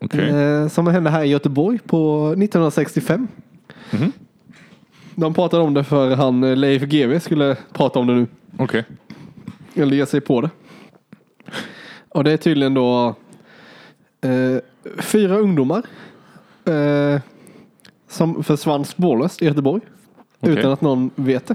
Okej. 0.00 0.30
Eh, 0.30 0.68
som 0.68 0.86
hände 0.86 1.10
här 1.10 1.24
i 1.24 1.28
Göteborg 1.28 1.78
på 1.78 2.26
1965. 2.26 3.28
Mhm. 3.90 4.12
De 5.14 5.34
pratade 5.34 5.62
om 5.62 5.74
det 5.74 5.84
för 5.84 6.16
han 6.16 6.44
eh, 6.44 6.56
Leif 6.56 6.82
GW 6.82 7.20
skulle 7.20 7.56
prata 7.72 7.98
om 7.98 8.06
det 8.06 8.14
nu. 8.14 8.26
Okej. 8.58 8.84
Eller 9.74 9.96
ge 9.96 10.06
sig 10.06 10.20
på 10.20 10.40
det. 10.40 10.50
Och 12.08 12.24
det 12.24 12.32
är 12.32 12.36
tydligen 12.36 12.74
då 12.74 13.14
eh, 14.20 14.58
fyra 14.98 15.38
ungdomar 15.38 15.82
eh, 16.64 17.20
som 18.14 18.44
försvann 18.44 18.84
spårlöst 18.84 19.42
i 19.42 19.44
Göteborg. 19.44 19.82
Okej. 20.40 20.58
Utan 20.58 20.72
att 20.72 20.80
någon 20.80 21.10
vet 21.14 21.46
det. 21.46 21.54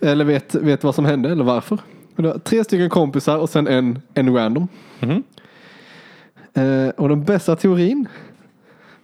Eller 0.00 0.24
vet, 0.24 0.54
vet 0.54 0.84
vad 0.84 0.94
som 0.94 1.04
hände 1.04 1.30
eller 1.30 1.44
varför. 1.44 1.78
Tre 2.44 2.64
stycken 2.64 2.90
kompisar 2.90 3.38
och 3.38 3.50
sen 3.50 3.66
en, 3.66 4.02
en 4.14 4.34
random. 4.34 4.68
Mhm. 5.00 5.22
Eh, 6.54 6.88
och 6.88 7.08
den 7.08 7.24
bästa 7.24 7.56
teorin. 7.56 8.08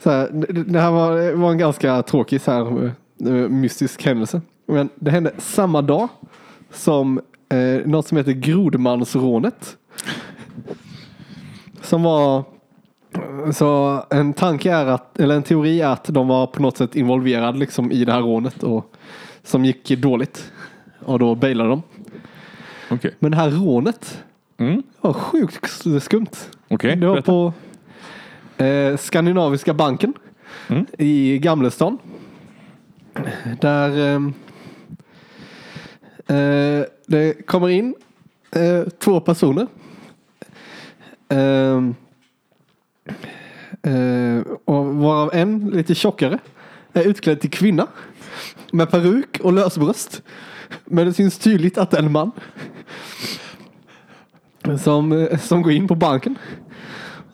Så 0.03 0.11
här, 0.11 0.29
det, 0.67 0.81
här 0.81 0.91
var, 0.91 1.33
var 1.33 1.51
en 1.51 1.59
ganska 1.59 2.03
tråkig 2.03 2.41
så 2.41 2.51
här, 2.51 2.93
eh, 3.21 3.49
mystisk 3.49 4.05
händelse. 4.05 4.41
Men 4.67 4.89
det 4.95 5.11
hände 5.11 5.33
samma 5.39 5.83
dag 5.83 6.09
som 6.73 7.21
eh, 7.49 7.87
något 7.87 8.07
som 8.07 8.17
heter 8.19 8.33
Grodmansrånet. 8.33 9.77
som 11.83 12.03
var 12.03 12.45
så 13.53 14.03
en 14.11 14.33
tanke 14.33 14.73
är 14.73 14.87
att, 14.87 15.21
eller 15.21 15.35
en 15.37 15.43
teori 15.43 15.81
är 15.81 15.89
att 15.89 16.05
de 16.05 16.29
var 16.29 16.47
på 16.47 16.63
något 16.63 16.77
sätt 16.77 16.97
involverade 16.97 17.59
liksom 17.59 17.93
i 17.93 18.05
det 18.05 18.13
här 18.13 18.21
rånet 18.21 18.63
och 18.63 18.93
som 19.43 19.65
gick 19.65 19.89
dåligt. 19.89 20.53
Och 21.05 21.19
då 21.19 21.35
bailade 21.35 21.71
de. 21.71 21.83
Okej. 22.91 23.15
Men 23.19 23.31
det 23.31 23.37
här 23.37 23.51
rånet 23.51 24.25
Mm. 24.61 24.83
var 25.01 25.13
sjukt 25.13 25.71
skumt. 26.03 26.27
Okej, 26.69 26.97
Det 26.97 27.07
var 27.07 27.15
berätta. 27.15 27.27
på 27.33 27.53
eh, 28.65 28.97
Skandinaviska 28.97 29.75
banken 29.75 30.13
Mm. 30.69 30.87
i 30.99 31.39
Gamlestan. 31.39 31.99
Där 33.61 33.99
ehm, 33.99 34.33
eh, 36.27 36.87
det 37.07 37.47
kommer 37.47 37.69
in 37.69 37.95
eh, 38.51 38.83
två 38.99 39.21
personer. 39.21 39.67
Eh, 43.83 44.53
och 44.65 44.87
varav 44.87 45.31
en 45.33 45.71
lite 45.71 45.95
tjockare 45.95 46.39
är 46.93 47.03
utklädd 47.03 47.41
till 47.41 47.51
kvinna 47.51 47.87
med 48.73 48.91
peruk 48.91 49.41
och 49.43 49.53
lösbröst. 49.53 50.23
Men 50.85 51.07
det 51.07 51.13
syns 51.13 51.39
tydligt 51.39 51.79
att 51.79 51.91
det 51.91 51.97
är 51.97 52.03
en 52.03 52.13
man 52.13 52.31
som, 54.79 55.13
eh, 55.13 55.39
som 55.39 55.63
går 55.63 55.73
in 55.73 55.89
på 55.89 55.95
banken. 55.95 56.39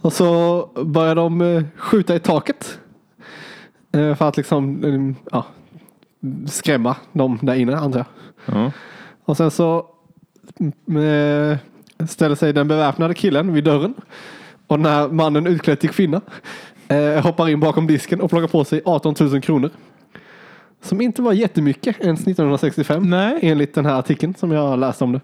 Och 0.01 0.13
så 0.13 0.67
börjar 0.85 1.15
de 1.15 1.41
eh, 1.41 1.63
skjuta 1.77 2.15
i 2.15 2.21
taket. 2.21 2.79
Eh, 3.93 4.15
För 4.15 4.29
att 4.29 4.37
liksom 4.37 5.17
ja, 5.31 5.47
skrämma 6.47 6.97
dem 7.13 7.39
där 7.43 7.55
inne 7.55 7.77
antar 7.77 7.99
jag. 7.99 8.07
Ja. 8.57 8.73
Och 9.25 9.37
sen 9.37 9.51
så 9.51 9.87
mm, 10.89 11.57
ställer 12.09 12.35
sig 12.35 12.53
den 12.53 12.69
beväpnade 12.69 13.15
killen 13.15 13.53
vid 13.53 13.65
dörren. 13.65 13.95
Och 14.75 14.81
den 14.81 14.93
här 14.93 15.09
mannen 15.09 15.47
utklädd 15.47 15.81
till 15.81 15.91
kvinna 15.91 16.21
eh, 16.89 17.23
hoppar 17.23 17.49
in 17.49 17.61
bakom 17.61 17.87
disken 17.87 18.21
och 18.21 18.31
plockar 18.31 18.49
på 18.49 18.65
sig 18.65 18.83
18 18.85 19.15
000 19.21 19.41
kronor. 19.41 19.71
Som 20.83 21.01
inte 21.01 21.23
var 21.23 21.33
jättemycket 21.33 22.01
ens 22.01 22.21
1965 22.21 23.11
Nej. 23.11 23.39
enligt 23.43 23.75
den 23.75 23.87
här 23.87 23.99
artikeln 23.99 24.35
som 24.35 24.53
jag 24.53 24.79
läste 24.79 25.05
om 25.05 25.13
det. 25.13 25.21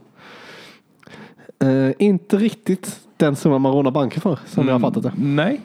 Eh, 1.67 1.93
inte 1.99 2.37
riktigt 2.37 3.01
den 3.17 3.37
summa 3.37 3.59
man 3.59 3.73
rånar 3.73 3.91
banken 3.91 4.21
för 4.21 4.39
som 4.47 4.69
jag 4.69 4.75
har 4.75 4.81
fattat 4.81 5.03
det. 5.03 5.13
Nej. 5.17 5.61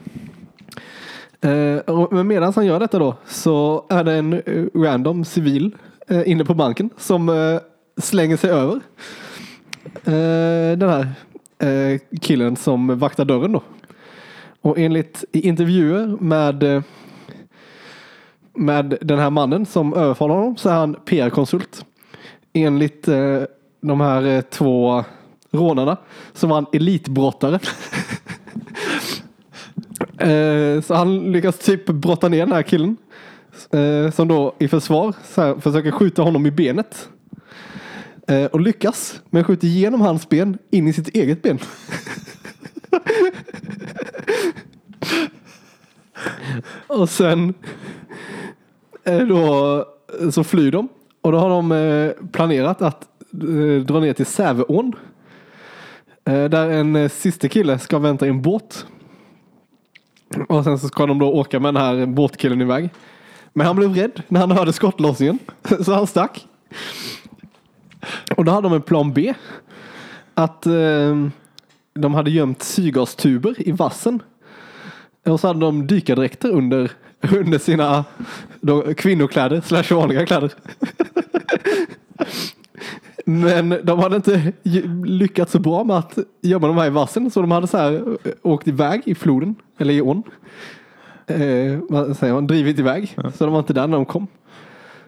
Eh, 1.41 2.07
men 2.11 2.27
medan 2.27 2.53
han 2.55 2.65
gör 2.65 2.79
detta 2.79 2.99
då 2.99 3.15
så 3.27 3.85
är 3.89 4.03
det 4.03 4.13
en 4.13 4.33
eh, 4.33 4.65
random 4.75 5.25
civil 5.25 5.75
eh, 6.07 6.31
inne 6.31 6.45
på 6.45 6.53
banken 6.53 6.89
som 6.97 7.29
eh, 7.29 7.59
slänger 7.97 8.37
sig 8.37 8.49
över 8.49 8.75
eh, 10.05 10.77
den 10.77 10.89
här 10.89 11.07
eh, 11.59 11.99
killen 12.21 12.55
som 12.55 12.99
vaktar 12.99 13.25
dörren 13.25 13.51
då. 13.51 13.61
Och 14.65 14.79
enligt 14.79 15.25
i 15.31 15.47
intervjuer 15.47 16.17
med 16.19 16.63
eh, 16.63 16.81
med 18.53 18.97
den 19.01 19.19
här 19.19 19.29
mannen 19.29 19.65
som 19.65 19.93
överfaller 19.93 20.33
honom 20.33 20.57
så 20.57 20.69
är 20.69 20.73
han 20.73 20.95
PR-konsult. 21.05 21.85
Enligt 22.53 23.07
eh, 23.07 23.41
de 23.81 24.01
här 24.01 24.25
eh, 24.25 24.41
två 24.41 25.03
rånarna 25.51 25.97
så 26.33 26.47
var 26.47 26.55
han 26.55 26.65
elitbrottare. 26.73 27.59
Eh, 30.17 30.81
så 30.81 30.93
han 30.93 31.31
lyckas 31.31 31.57
typ 31.57 31.85
brotta 31.85 32.29
ner 32.29 32.39
den 32.39 32.51
här 32.51 32.63
killen. 32.63 32.97
Eh, 33.71 34.11
som 34.11 34.27
då 34.27 34.55
i 34.59 34.67
försvar 34.67 35.13
så 35.23 35.41
här, 35.41 35.59
försöker 35.59 35.91
skjuta 35.91 36.21
honom 36.21 36.45
i 36.45 36.51
benet. 36.51 37.09
Eh, 38.27 38.45
och 38.45 38.61
lyckas. 38.61 39.21
Men 39.29 39.43
skjuter 39.43 39.67
igenom 39.67 40.01
hans 40.01 40.29
ben 40.29 40.57
in 40.71 40.87
i 40.87 40.93
sitt 40.93 41.07
eget 41.07 41.41
ben. 41.41 41.59
och 46.87 47.09
sen 47.09 47.53
eh, 49.03 49.19
då 49.19 49.85
så 50.31 50.43
flyr 50.43 50.71
de. 50.71 50.89
Och 51.21 51.31
då 51.31 51.37
har 51.37 51.49
de 51.49 51.71
eh, 51.71 52.27
planerat 52.31 52.81
att 52.81 53.07
eh, 53.33 53.85
dra 53.85 53.99
ner 53.99 54.13
till 54.13 54.25
Säveån. 54.25 54.95
Eh, 56.25 56.43
där 56.43 56.69
en 56.69 56.95
eh, 56.95 57.09
sista 57.09 57.47
kille 57.47 57.79
ska 57.79 57.99
vänta 57.99 58.25
i 58.25 58.29
en 58.29 58.41
båt. 58.41 58.85
Och 60.47 60.63
sen 60.63 60.79
så 60.79 60.87
ska 60.87 61.05
de 61.05 61.19
då 61.19 61.33
åka 61.33 61.59
med 61.59 61.73
den 61.73 61.83
här 61.83 62.05
båtkillen 62.05 62.61
iväg. 62.61 62.89
Men 63.53 63.67
han 63.67 63.75
blev 63.75 63.95
rädd 63.95 64.21
när 64.27 64.39
han 64.39 64.51
hörde 64.51 64.73
skottlossningen. 64.73 65.39
Så 65.85 65.93
han 65.93 66.07
stack. 66.07 66.47
Och 68.37 68.45
då 68.45 68.51
hade 68.51 68.69
de 68.69 68.73
en 68.73 68.81
plan 68.81 69.13
B. 69.13 69.33
Att 70.33 70.65
eh, 70.65 71.27
de 71.99 72.13
hade 72.13 72.31
gömt 72.31 72.63
syrgastuber 72.63 73.67
i 73.67 73.71
vassen. 73.71 74.21
Och 75.25 75.39
så 75.39 75.47
hade 75.47 75.59
de 75.59 75.87
dykardräkter 75.87 76.49
under, 76.49 76.91
under 77.37 77.57
sina 77.57 78.05
då, 78.61 78.93
kvinnokläder 78.93 79.61
slash 79.61 79.95
vanliga 79.95 80.25
kläder. 80.25 80.51
Men 83.25 83.79
de 83.83 83.99
hade 83.99 84.15
inte 84.15 84.53
lyckats 85.05 85.51
så 85.51 85.59
bra 85.59 85.83
med 85.83 85.97
att 85.97 86.17
gömma 86.41 86.67
de 86.67 86.77
här 86.77 86.87
i 86.87 86.89
vassen 86.89 87.31
så 87.31 87.41
de 87.41 87.51
hade 87.51 87.67
så 87.67 87.77
här 87.77 87.93
eh, 87.93 88.31
åkt 88.41 88.67
iväg 88.67 89.01
i 89.05 89.15
floden 89.15 89.55
eller 89.77 89.93
i 89.93 90.01
ån. 90.01 90.23
Eh, 91.27 91.79
vad 91.89 92.17
säger 92.17 92.33
man? 92.33 92.47
Drivit 92.47 92.79
iväg. 92.79 93.17
Så 93.35 93.43
de 93.45 93.53
var 93.53 93.59
inte 93.59 93.73
där 93.73 93.87
när 93.87 93.97
de 93.97 94.05
kom. 94.05 94.27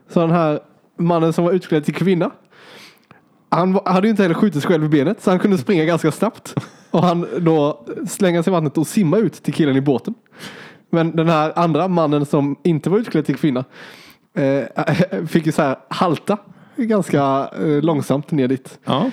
Så 0.10 0.20
den 0.20 0.32
här 0.32 0.60
mannen 0.98 1.34
som 1.34 1.46
var 1.46 1.52
utklädd 1.52 1.86
till 1.86 1.96
kvinna. 1.96 2.32
Han 3.50 3.80
hade 3.86 4.08
ju 4.08 4.12
inte 4.12 4.24
heller 4.24 4.36
skjutit 4.36 4.62
sig 4.62 4.72
själv 4.72 4.84
i 4.86 4.90
benet 4.90 5.22
så 5.22 5.30
han 5.30 5.40
kunde 5.40 5.58
springa 5.58 5.86
ganska 5.86 6.12
snabbt. 6.12 6.56
Och 6.92 7.04
han 7.04 7.28
då 7.40 7.86
slänga 8.08 8.44
sig 8.44 8.52
i 8.52 8.54
vattnet 8.54 8.78
och 8.78 8.88
simma 8.88 9.18
ut 9.18 9.34
till 9.34 9.54
killen 9.54 9.76
i 9.76 9.82
båten. 9.82 10.14
Men 10.90 11.16
den 11.16 11.28
här 11.30 11.54
andra 11.56 11.88
mannen 11.88 12.26
som 12.26 12.56
inte 12.64 12.90
var 12.90 12.98
utklädd 12.98 13.26
till 13.26 13.36
kvinna 13.36 13.66
eh, 14.34 14.64
fick 15.28 15.46
ju 15.46 15.52
så 15.52 15.62
här 15.62 15.78
halta 15.88 16.38
ganska 16.76 17.50
eh, 17.60 17.82
långsamt 17.82 18.32
ner 18.32 18.48
dit. 18.48 18.80
Ja. 18.86 19.12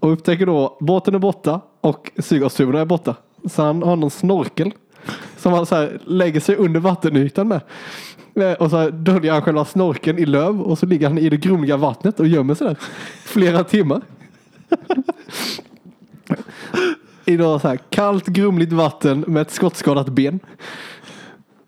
Och 0.00 0.12
upptäcker 0.12 0.46
då 0.46 0.76
båten 0.80 1.14
är 1.14 1.18
borta 1.18 1.60
och 1.80 2.10
syrgastuberna 2.18 2.80
är 2.80 2.84
borta. 2.84 3.14
Så 3.44 3.62
han 3.62 3.82
har 3.82 3.96
någon 3.96 4.10
snorkel 4.10 4.72
som 5.36 5.52
han 5.52 5.66
så 5.66 5.74
här 5.74 5.98
lägger 6.04 6.40
sig 6.40 6.56
under 6.56 6.80
vattenytan 6.80 7.48
med. 7.48 7.60
Eh, 8.34 8.52
Och 8.52 8.70
så 8.70 8.90
döljer 8.90 9.32
han 9.32 9.42
själva 9.42 9.64
snorkeln 9.64 10.18
i 10.18 10.26
löv 10.26 10.60
och 10.62 10.78
så 10.78 10.86
ligger 10.86 11.08
han 11.08 11.18
i 11.18 11.28
det 11.28 11.36
grumliga 11.36 11.76
vattnet 11.76 12.20
och 12.20 12.26
gömmer 12.26 12.54
sig 12.54 12.66
där 12.66 12.76
flera 13.24 13.64
timmar. 13.64 14.00
I 17.28 17.38
så 17.38 17.58
här 17.58 17.76
kallt 17.76 18.26
grumligt 18.26 18.72
vatten 18.72 19.24
med 19.26 19.42
ett 19.42 19.50
skottskadat 19.50 20.08
ben. 20.08 20.40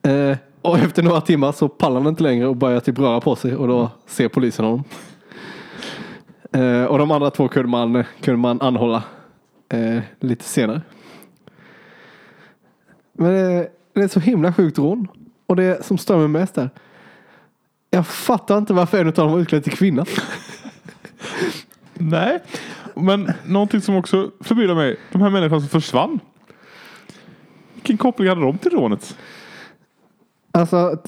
Eh, 0.03 0.37
och 0.63 0.79
efter 0.79 1.03
några 1.03 1.21
timmar 1.21 1.53
så 1.53 1.69
pallar 1.69 2.01
han 2.01 2.09
inte 2.09 2.23
längre 2.23 2.47
och 2.47 2.57
börjar 2.57 2.81
typ 2.81 2.99
röra 2.99 3.21
på 3.21 3.37
sig 3.37 3.57
och 3.57 3.69
då 3.69 3.91
ser 4.07 4.29
polisen 4.29 4.65
honom. 4.65 4.85
Eh, 6.53 6.85
och 6.85 6.99
de 6.99 7.11
andra 7.11 7.31
två 7.31 7.49
kunde 7.49 7.69
man, 7.69 8.05
kunde 8.21 8.39
man 8.39 8.61
anhålla 8.61 9.03
eh, 9.69 9.99
lite 10.21 10.45
senare. 10.45 10.83
Men 13.13 13.33
det, 13.33 13.69
det 13.93 14.03
är 14.03 14.09
så 14.09 14.21
himla 14.21 14.53
sjukt 14.53 14.79
rån. 14.79 15.09
Och 15.47 15.57
det 15.57 15.87
som 15.87 15.99
stör 15.99 16.19
mig 16.19 16.29
mest 16.29 16.59
är. 16.59 16.71
Jag 17.91 18.07
fattar 18.07 18.59
inte 18.59 18.73
varför 18.73 19.01
en 19.01 19.07
av 19.07 19.13
dem 19.13 19.33
var 19.33 19.39
utklädd 19.39 19.65
till 19.65 19.77
kvinna. 19.77 20.05
Nej. 21.95 22.41
Men 22.99 23.33
någonting 23.47 23.81
som 23.81 23.97
också 23.97 24.31
förbryllar 24.41 24.75
mig. 24.75 24.97
De 25.13 25.23
här 25.23 25.31
människorna 25.31 25.61
som 25.61 25.69
försvann. 25.69 26.21
Vilken 27.75 27.97
koppling 27.97 28.29
hade 28.29 28.41
de 28.41 28.59
till 28.59 28.73
rånet? 28.73 29.17
Alltså 30.53 30.99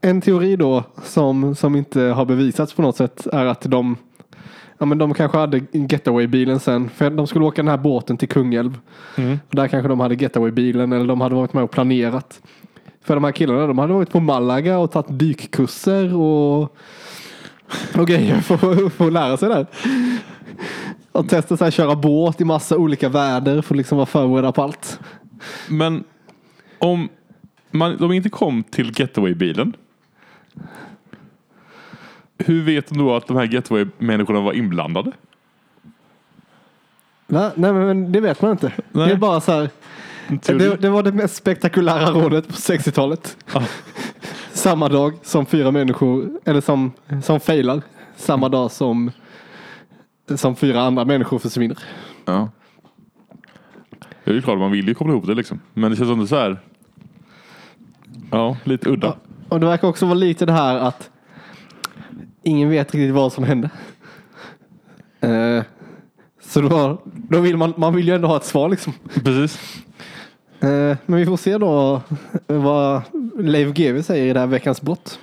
en 0.00 0.20
teori 0.20 0.56
då 0.56 0.84
som, 1.02 1.54
som 1.54 1.76
inte 1.76 2.00
har 2.00 2.24
bevisats 2.24 2.74
på 2.74 2.82
något 2.82 2.96
sätt 2.96 3.26
är 3.26 3.44
att 3.44 3.60
de 3.60 3.96
Ja 4.78 4.86
men 4.86 4.98
de 4.98 5.14
kanske 5.14 5.38
hade 5.38 5.60
getaway-bilen 5.72 6.60
sen. 6.60 6.88
För 6.88 7.10
de 7.10 7.26
skulle 7.26 7.44
åka 7.44 7.62
den 7.62 7.68
här 7.68 7.78
båten 7.78 8.16
till 8.16 8.28
Kungälv. 8.28 8.78
Mm. 9.16 9.38
Där 9.50 9.68
kanske 9.68 9.88
de 9.88 10.00
hade 10.00 10.14
getaway-bilen 10.14 10.92
eller 10.92 11.06
de 11.06 11.20
hade 11.20 11.34
varit 11.34 11.52
med 11.52 11.64
och 11.64 11.70
planerat. 11.70 12.40
För 13.04 13.14
de 13.14 13.24
här 13.24 13.32
killarna 13.32 13.66
de 13.66 13.78
hade 13.78 13.92
varit 13.92 14.10
på 14.10 14.20
Malaga 14.20 14.78
och 14.78 14.92
tagit 14.92 15.18
dykkurser 15.18 16.14
och, 16.14 16.76
och 17.98 18.06
grejer 18.06 18.40
för, 18.40 18.88
för 18.90 19.06
att 19.06 19.12
lära 19.12 19.36
sig 19.36 19.48
där. 19.48 19.66
Och 21.16 21.28
testa 21.28 21.56
så 21.56 21.64
här, 21.64 21.70
köra 21.70 21.96
båt 21.96 22.40
i 22.40 22.44
massa 22.44 22.76
olika 22.76 23.08
väder 23.08 23.62
för 23.62 23.74
att 23.74 23.78
liksom 23.78 23.96
vara 23.96 24.06
förberedda 24.06 24.52
på 24.52 24.62
allt. 24.62 25.00
Men 25.68 26.04
om 26.78 27.08
man, 27.70 27.96
de 27.96 28.12
inte 28.12 28.28
kom 28.28 28.62
till 28.62 28.92
getaway-bilen. 29.00 29.76
Hur 32.38 32.62
vet 32.62 32.88
de 32.88 32.98
då 32.98 33.14
att 33.14 33.26
de 33.26 33.36
här 33.36 33.44
getaway-människorna 33.44 34.40
var 34.40 34.52
inblandade? 34.52 35.12
Va? 37.26 37.52
Nej 37.54 37.72
men 37.72 38.12
det 38.12 38.20
vet 38.20 38.42
man 38.42 38.50
inte. 38.50 38.72
Nej. 38.92 39.06
Det 39.06 39.12
är 39.12 39.16
bara 39.16 39.40
så 39.40 39.52
här. 39.52 39.70
Det, 40.28 40.80
det 40.80 40.90
var 40.90 41.02
det 41.02 41.12
mest 41.12 41.36
spektakulära 41.36 42.10
rånet 42.10 42.48
på 42.48 42.54
60-talet. 42.54 43.36
Ja. 43.54 43.62
Samma 44.52 44.88
dag 44.88 45.12
som 45.22 45.46
fyra 45.46 45.70
människor, 45.70 46.30
eller 46.44 46.60
som, 46.60 46.92
som 47.22 47.40
failar. 47.40 47.82
Samma 48.16 48.48
dag 48.48 48.70
som, 48.70 49.10
som 50.34 50.56
fyra 50.56 50.80
andra 50.80 51.04
människor 51.04 51.38
försvinner. 51.38 51.78
Ja. 52.24 52.50
Det 54.24 54.30
är 54.30 54.34
ju 54.34 54.42
klart 54.42 54.58
man 54.58 54.70
vill 54.70 54.88
ju 54.88 54.94
koppla 54.94 55.12
ihop 55.12 55.26
det 55.26 55.34
liksom. 55.34 55.60
Men 55.74 55.90
det 55.90 55.96
känns 55.96 56.10
ändå 56.10 56.26
så 56.26 56.36
här. 56.36 56.58
Ja, 58.30 58.56
lite 58.64 58.88
udda. 58.90 59.06
Ja, 59.06 59.16
Och 59.48 59.60
det 59.60 59.66
verkar 59.66 59.88
också 59.88 60.06
vara 60.06 60.14
lite 60.14 60.46
det 60.46 60.52
här 60.52 60.76
att 60.76 61.10
ingen 62.42 62.70
vet 62.70 62.94
riktigt 62.94 63.14
vad 63.14 63.32
som 63.32 63.44
hände. 63.44 63.70
Eh, 65.20 65.62
så 66.40 66.60
då, 66.60 67.02
då 67.04 67.40
vill 67.40 67.56
man, 67.56 67.74
man 67.76 67.94
vill 67.94 68.08
ju 68.08 68.14
ändå 68.14 68.28
ha 68.28 68.36
ett 68.36 68.44
svar 68.44 68.68
liksom. 68.68 68.92
Precis. 69.14 69.82
Eh, 70.60 70.96
men 71.06 71.18
vi 71.18 71.26
får 71.26 71.36
se 71.36 71.58
då 71.58 72.02
vad 72.46 73.02
Leif 73.38 73.74
GW 73.74 74.02
säger 74.02 74.26
i 74.26 74.32
det 74.32 74.40
här 74.40 74.46
veckans 74.46 74.82
brott. 74.82 75.18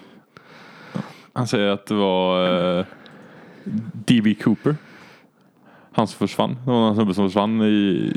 Han 1.33 1.47
säger 1.47 1.69
att 1.69 1.85
det 1.85 1.95
var 1.95 2.47
eh, 2.79 2.85
D.B. 3.93 4.35
Cooper. 4.43 4.75
Han 5.93 6.07
som 6.07 6.17
försvann. 6.27 6.57
Det 6.65 6.71
var 6.71 6.89
en 6.89 6.95
snubbe 6.95 7.13
som 7.13 7.27
försvann 7.27 7.61
i, 7.61 8.13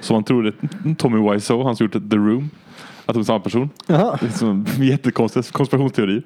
som 0.00 0.14
man 0.14 0.24
trodde, 0.24 0.52
Tommy 0.98 1.32
Wiseau, 1.32 1.62
han 1.64 1.76
som 1.76 1.84
gjort 1.84 1.92
The 1.92 2.16
Room. 2.16 2.50
Att 3.06 3.14
de 3.14 3.20
är 3.20 3.24
samma 3.24 3.40
person. 3.40 3.70
Jaha, 3.86 4.18
Det 4.20 4.26
är 4.26 4.30
som 4.30 4.64
jättekonstiga 4.78 5.42
konspirationsteorier. 5.42 6.22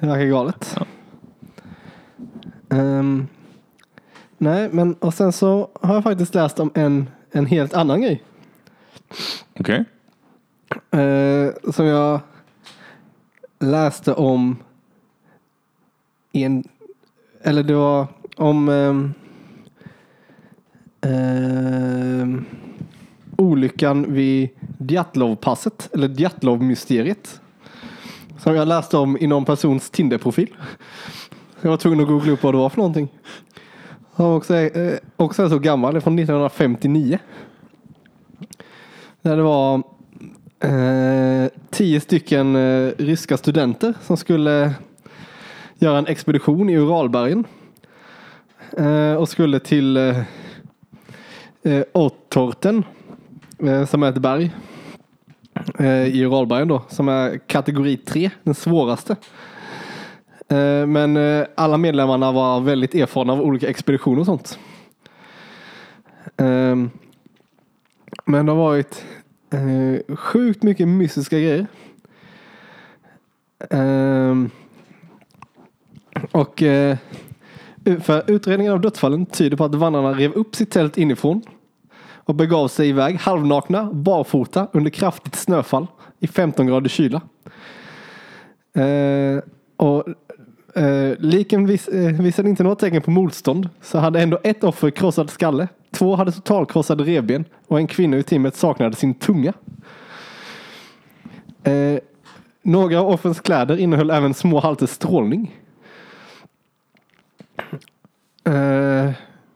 det 0.00 0.06
verkar 0.06 0.26
galet. 0.26 0.78
Ehm, 2.70 3.26
nej, 4.38 4.68
men 4.72 4.94
och 4.94 5.14
sen 5.14 5.32
så 5.32 5.68
har 5.82 5.94
jag 5.94 6.02
faktiskt 6.04 6.34
läst 6.34 6.60
om 6.60 6.70
en, 6.74 7.10
en 7.32 7.46
helt 7.46 7.74
annan 7.74 8.02
grej. 8.02 8.22
Okej. 9.60 9.84
Eh, 10.90 11.72
som 11.72 11.86
jag 11.86 12.20
läste 13.58 14.12
om 14.14 14.56
i 16.32 16.42
en, 16.42 16.64
eller 17.42 17.62
det 17.62 17.74
var 17.74 18.06
om 18.36 18.68
ehm, 18.68 19.14
ehm, 21.00 22.44
olyckan 23.66 24.14
vid 24.14 24.48
Djatlovpasset, 24.78 25.88
eller 25.94 26.08
Djatlovmysteriet 26.08 27.40
Som 28.38 28.54
jag 28.54 28.68
läste 28.68 28.96
om 28.96 29.18
i 29.20 29.26
någon 29.26 29.44
persons 29.44 29.90
Tinder-profil. 29.90 30.54
Jag 31.60 31.70
var 31.70 31.76
tvungen 31.76 32.00
att 32.00 32.06
googla 32.06 32.32
upp 32.32 32.42
vad 32.42 32.54
det 32.54 32.58
var 32.58 32.68
för 32.68 32.76
någonting. 32.76 33.08
Han 34.14 34.26
också, 34.26 34.54
eh, 34.54 34.98
också 35.16 35.42
är 35.42 35.48
så 35.48 35.58
gammal, 35.58 35.94
det 35.94 35.98
är 35.98 36.00
från 36.00 36.18
1959. 36.18 37.18
Där 39.22 39.36
det 39.36 39.42
var 39.42 39.82
eh, 40.60 41.50
tio 41.70 42.00
stycken 42.00 42.56
eh, 42.56 42.92
ryska 42.98 43.36
studenter 43.36 43.94
som 44.02 44.16
skulle 44.16 44.74
göra 45.78 45.98
en 45.98 46.06
expedition 46.06 46.70
i 46.70 46.76
Uralbergen. 46.76 47.44
Eh, 48.78 49.14
och 49.14 49.28
skulle 49.28 49.60
till 49.60 49.96
eh, 49.96 50.18
eh, 51.62 51.82
Ottorten 51.92 52.84
Eh, 53.58 53.86
som 53.86 54.02
är 54.02 54.08
ett 54.08 54.18
berg 54.18 54.54
eh, 55.78 56.06
i 56.06 56.24
Uralbergen 56.24 56.68
då, 56.68 56.82
som 56.88 57.08
är 57.08 57.38
kategori 57.38 57.96
3, 57.96 58.30
den 58.42 58.54
svåraste. 58.54 59.16
Eh, 60.48 60.86
men 60.86 61.18
alla 61.54 61.78
medlemmarna 61.78 62.32
var 62.32 62.60
väldigt 62.60 62.94
erfarna 62.94 63.32
av 63.32 63.40
olika 63.40 63.68
expeditioner 63.68 64.20
och 64.20 64.26
sånt. 64.26 64.58
Men 68.24 68.46
det 68.46 68.52
har 68.52 68.54
varit 68.54 69.04
sjukt 70.08 70.62
mycket 70.62 70.88
mystiska 70.88 71.38
grejer. 71.38 71.66
Och 76.32 76.62
för 78.00 78.30
utredningen 78.30 78.72
av 78.72 78.80
dödsfallen 78.80 79.26
tyder 79.26 79.56
på 79.56 79.64
att 79.64 79.74
vandrarna 79.74 80.12
rev 80.12 80.32
upp 80.32 80.56
sitt 80.56 80.70
tält 80.70 80.98
inifrån 80.98 81.42
och 82.26 82.34
begav 82.34 82.68
sig 82.68 82.88
iväg 82.88 83.16
halvnakna, 83.16 83.92
barfota 83.92 84.66
under 84.72 84.90
kraftigt 84.90 85.34
snöfall 85.34 85.86
i 86.20 86.26
15 86.26 86.66
grader 86.66 86.88
kyla. 86.88 87.20
Eh, 88.74 89.42
och 89.76 90.08
eh, 90.74 91.18
liken 91.18 91.66
vis, 91.66 91.88
eh, 91.88 92.20
visade 92.20 92.48
inte 92.48 92.62
något 92.62 92.78
tecken 92.78 93.02
på 93.02 93.10
motstånd 93.10 93.68
så 93.82 93.98
hade 93.98 94.20
ändå 94.20 94.38
ett 94.44 94.64
offer 94.64 94.90
krossad 94.90 95.30
skalle, 95.30 95.68
två 95.90 96.16
hade 96.16 96.32
totalkrossade 96.32 97.04
revben 97.04 97.44
och 97.66 97.78
en 97.78 97.86
kvinna 97.86 98.16
i 98.16 98.22
teamet 98.22 98.56
saknade 98.56 98.96
sin 98.96 99.14
tunga. 99.14 99.52
Eh, 101.62 101.98
några 102.62 103.00
av 103.00 103.08
offrens 103.08 103.40
kläder 103.40 103.76
innehöll 103.76 104.10
även 104.10 104.34
små 104.34 104.60
halter 104.60 104.86
strålning. 104.86 105.54
Eh, 108.44 109.10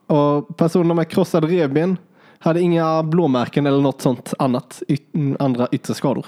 och 0.06 0.56
personerna 0.56 0.94
med 0.94 1.09
krossade 1.09 1.46
revben 1.46 1.96
hade 2.42 2.61
inga 2.61 3.03
blåmärken 3.03 3.66
eller 3.66 3.81
något 3.81 4.03
sånt 4.03 4.35
annat, 4.38 4.83
yt- 4.88 5.37
andra 5.38 5.68
yttre 5.72 5.94
skador. 5.94 6.26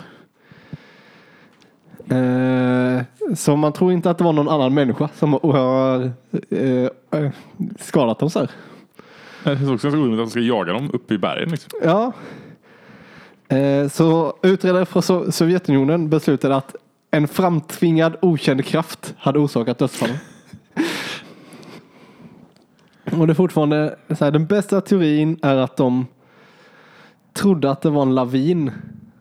Eh, 2.10 3.02
så 3.34 3.56
man 3.56 3.72
tror 3.72 3.92
inte 3.92 4.10
att 4.10 4.18
det 4.18 4.24
var 4.24 4.32
någon 4.32 4.48
annan 4.48 4.74
människa 4.74 5.08
som 5.18 5.32
har 5.32 6.10
eh, 6.50 7.20
eh, 7.20 7.30
skadat 7.80 8.18
dem 8.18 8.30
så 8.30 8.38
här. 8.38 8.50
Det 9.44 9.56
känns 9.56 9.70
också 9.70 9.86
ganska 9.88 9.88
orimligt 10.00 10.20
att 10.20 10.26
de 10.26 10.30
ska 10.30 10.40
jaga 10.40 10.72
dem 10.72 10.90
uppe 10.92 11.14
i 11.14 11.18
bergen. 11.18 11.48
Liksom. 11.50 11.70
Ja. 11.84 12.12
Eh, 13.56 13.88
så 13.88 14.34
utredare 14.42 14.86
från 14.86 15.02
So- 15.02 15.30
Sovjetunionen 15.30 16.08
beslutade 16.10 16.56
att 16.56 16.74
en 17.10 17.28
framtvingad 17.28 18.16
okänd 18.22 18.64
kraft 18.64 19.14
hade 19.18 19.38
orsakat 19.38 19.78
dödsfallen. 19.78 20.16
Och 23.18 23.26
det 23.26 23.32
är 23.32 23.34
fortfarande 23.34 23.96
så 24.18 24.24
här, 24.24 24.30
den 24.30 24.46
bästa 24.46 24.80
teorin 24.80 25.38
är 25.42 25.56
att 25.56 25.76
de 25.76 26.06
trodde 27.32 27.70
att 27.70 27.80
det 27.80 27.90
var 27.90 28.02
en 28.02 28.14
lavin. 28.14 28.70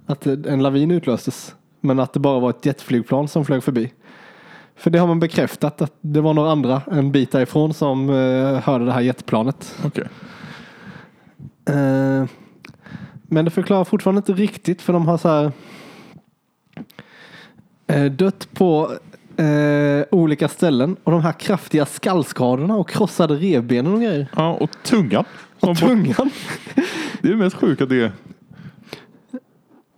Att 0.05 0.27
en 0.27 0.63
lavin 0.63 0.91
utlöstes. 0.91 1.55
Men 1.81 1.99
att 1.99 2.13
det 2.13 2.19
bara 2.19 2.39
var 2.39 2.49
ett 2.49 2.65
jetflygplan 2.65 3.27
som 3.27 3.45
flög 3.45 3.63
förbi. 3.63 3.91
För 4.75 4.89
det 4.89 4.99
har 4.99 5.07
man 5.07 5.19
bekräftat 5.19 5.81
att 5.81 5.93
det 6.01 6.21
var 6.21 6.33
några 6.33 6.51
andra 6.51 6.81
en 6.91 7.11
bit 7.11 7.31
därifrån 7.31 7.73
som 7.73 8.09
eh, 8.09 8.59
hörde 8.59 8.85
det 8.85 8.91
här 8.91 9.01
jetplanet. 9.01 9.75
Okej. 9.85 10.03
Eh, 11.65 12.25
men 13.23 13.45
det 13.45 13.51
förklarar 13.51 13.83
fortfarande 13.83 14.19
inte 14.19 14.33
riktigt 14.33 14.81
för 14.81 14.93
de 14.93 15.07
har 15.07 15.17
så 15.17 15.29
här 15.29 15.51
eh, 17.87 18.05
dött 18.05 18.47
på 18.53 18.91
eh, 19.41 20.05
olika 20.11 20.47
ställen 20.47 20.95
och 21.03 21.11
de 21.11 21.21
här 21.21 21.31
kraftiga 21.31 21.85
skallskadorna 21.85 22.75
och 22.75 22.89
krossade 22.89 23.35
revbenen 23.35 23.93
och 23.93 24.01
grejer. 24.01 24.27
Ja, 24.35 24.53
och 24.53 24.69
tungan. 24.83 25.25
Och 25.59 25.77
tungan. 25.77 26.29
Det 27.21 27.29
är 27.29 27.35
mest 27.35 27.55
sjukt 27.55 27.81
att 27.81 27.89
det 27.89 28.01
är... 28.01 28.11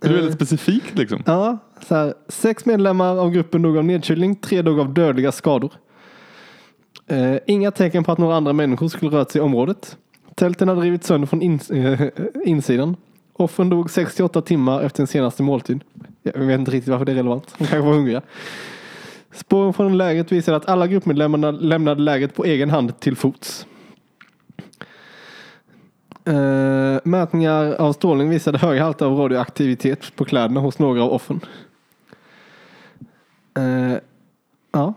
Det 0.00 0.08
är 0.08 0.12
väldigt 0.12 0.34
specifikt 0.34 0.98
liksom. 0.98 1.22
Ja, 1.26 1.58
så 1.88 1.94
här, 1.94 2.14
sex 2.28 2.66
medlemmar 2.66 3.16
av 3.18 3.30
gruppen 3.30 3.62
dog 3.62 3.76
av 3.78 3.84
nedkylning, 3.84 4.36
tre 4.36 4.62
dog 4.62 4.80
av 4.80 4.94
dödliga 4.94 5.32
skador. 5.32 5.72
Eh, 7.06 7.36
inga 7.46 7.70
tecken 7.70 8.04
på 8.04 8.12
att 8.12 8.18
några 8.18 8.36
andra 8.36 8.52
människor 8.52 8.88
skulle 8.88 9.10
rört 9.10 9.30
sig 9.30 9.38
i 9.38 9.42
området. 9.42 9.96
Tälten 10.34 10.68
hade 10.68 10.80
rivits 10.80 11.06
sönder 11.06 11.26
från 11.26 11.42
ins- 11.42 11.72
eh, 11.72 12.08
insidan. 12.48 12.96
Offren 13.32 13.68
dog 13.68 13.90
68 13.90 14.42
timmar 14.42 14.82
efter 14.82 14.96
sin 14.96 15.06
senaste 15.06 15.42
måltid. 15.42 15.80
Jag 16.22 16.32
vet 16.38 16.58
inte 16.58 16.70
riktigt 16.70 16.90
varför 16.90 17.04
det 17.04 17.12
är 17.12 17.16
relevant. 17.16 17.54
De 17.58 17.66
kanske 17.66 17.86
var 17.86 17.94
hungriga. 17.94 18.22
Spåren 19.34 19.72
från 19.72 19.98
lägret 19.98 20.32
visade 20.32 20.56
att 20.56 20.68
alla 20.68 20.86
gruppmedlemmarna 20.86 21.50
lämnade 21.50 22.02
lägret 22.02 22.34
på 22.34 22.44
egen 22.44 22.70
hand 22.70 23.00
till 23.00 23.16
fots. 23.16 23.66
Eh, 26.24 26.98
mätningar 27.04 27.72
av 27.72 27.92
strålning 27.92 28.30
visade 28.30 28.58
höga 28.58 28.82
halter 28.82 29.06
av 29.06 29.18
radioaktivitet 29.18 30.16
på 30.16 30.24
kläderna 30.24 30.60
hos 30.60 30.78
några 30.78 31.02
av 31.02 31.12
offren. 31.12 31.40
Eh, 33.56 33.98
ja. 34.72 34.94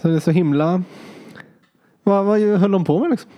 Så 0.00 0.08
det 0.08 0.14
är 0.14 0.20
så 0.20 0.30
himla... 0.30 0.82
Vad, 2.02 2.24
vad 2.24 2.40
höll 2.40 2.72
de 2.72 2.84
på 2.84 2.98
med 2.98 3.10
liksom? 3.10 3.30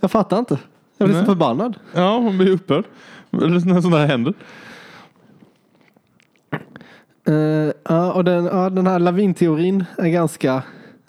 Jag 0.00 0.10
fattar 0.10 0.38
inte. 0.38 0.58
Jag 0.98 1.08
blir 1.08 1.20
så 1.20 1.24
förbannad. 1.24 1.76
Ja, 1.94 2.18
hon 2.18 2.38
blir 2.38 2.50
upprörd. 2.50 2.84
När 3.30 3.80
sånt 3.80 3.94
här 3.94 4.06
händer. 4.06 4.34
Eh, 7.24 7.72
ja, 7.84 8.12
och 8.12 8.24
den, 8.24 8.44
ja, 8.44 8.70
den 8.70 8.86
här 8.86 8.98
lavinteorin 8.98 9.84
är 9.98 10.08
ganska, 10.08 10.62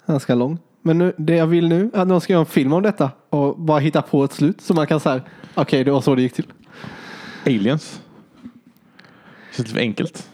ganska 0.06 0.34
lång. 0.34 0.58
Men 0.82 0.98
nu, 0.98 1.12
det 1.16 1.36
jag 1.36 1.46
vill 1.46 1.68
nu 1.68 1.90
är 1.94 2.00
att 2.00 2.08
någon 2.08 2.20
ska 2.20 2.32
göra 2.32 2.40
en 2.40 2.46
film 2.46 2.72
om 2.72 2.82
detta 2.82 3.10
och 3.30 3.58
bara 3.58 3.78
hitta 3.78 4.02
på 4.02 4.24
ett 4.24 4.32
slut 4.32 4.60
så 4.60 4.74
man 4.74 4.86
kan 4.86 5.00
säga 5.00 5.22
okej 5.54 5.84
det 5.84 5.90
var 5.90 6.00
så 6.00 6.14
det 6.14 6.22
gick 6.22 6.32
till. 6.32 6.52
Aliens. 7.46 8.00
Känns 9.46 9.58
lite 9.58 9.70
för 9.70 9.80
enkelt. 9.80 10.30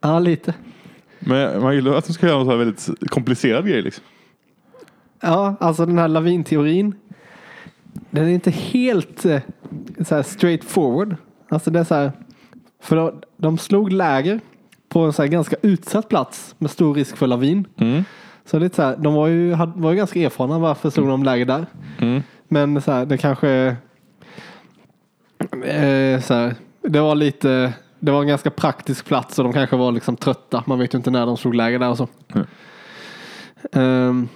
Ja, 0.00 0.18
lite. 0.18 0.54
Men 1.18 1.62
man 1.62 1.74
gillar 1.74 1.94
att 1.94 2.06
de 2.06 2.12
ska 2.12 2.26
göra 2.26 2.40
en 2.40 2.44
så 2.44 2.50
här 2.50 2.58
väldigt 2.58 2.88
komplicerad 3.10 3.66
grej 3.66 3.82
liksom. 3.82 4.04
Ja, 5.20 5.56
alltså 5.60 5.86
den 5.86 5.98
här 5.98 6.08
lavinteorin. 6.08 6.94
Den 8.10 8.24
är 8.24 8.30
inte 8.30 8.50
helt 8.50 9.24
eh, 9.24 9.40
så 10.06 10.14
här 10.14 10.22
straight 10.22 10.64
forward. 10.64 11.16
Alltså 11.48 11.70
det 11.70 11.80
är 11.80 11.84
så 11.84 11.94
här. 11.94 12.12
För 12.82 12.96
de, 12.96 13.20
de 13.36 13.58
slog 13.58 13.92
läger 13.92 14.40
på 14.92 15.00
en 15.00 15.12
så 15.12 15.22
här 15.22 15.28
ganska 15.28 15.56
utsatt 15.62 16.08
plats 16.08 16.54
med 16.58 16.70
stor 16.70 16.94
risk 16.94 17.16
för 17.16 17.26
lavin. 17.26 17.66
Mm. 17.76 18.04
Så 18.44 18.58
det 18.58 18.66
är 18.66 18.70
så 18.74 18.82
här, 18.82 18.96
de 18.96 19.14
var 19.14 19.26
ju, 19.26 19.52
hade- 19.54 19.80
var 19.80 19.90
ju 19.90 19.96
ganska 19.96 20.20
erfarna. 20.20 20.58
Varför 20.58 20.90
slog 20.90 21.08
de 21.08 21.24
läger 21.24 21.44
där? 21.46 21.66
Mm. 21.98 22.22
Men 22.48 22.82
så 22.82 22.92
här, 22.92 23.06
det 23.06 23.18
kanske 23.18 23.76
Eh, 25.64 26.20
så 26.20 26.34
här, 26.34 26.54
det 26.82 27.00
var 27.00 27.14
lite, 27.14 27.72
det 28.00 28.12
var 28.12 28.20
en 28.22 28.28
ganska 28.28 28.50
praktisk 28.50 29.06
plats 29.06 29.38
och 29.38 29.44
de 29.44 29.52
kanske 29.52 29.76
var 29.76 29.92
liksom 29.92 30.16
trötta. 30.16 30.62
Man 30.66 30.78
vet 30.78 30.94
ju 30.94 30.98
inte 30.98 31.10
när 31.10 31.26
de 31.26 31.36
slog 31.36 31.54
läger 31.54 31.78
där 31.78 31.90
och 31.90 31.96
så. 31.96 32.08
Mm. 32.34 32.46
Ehm, 33.72 34.28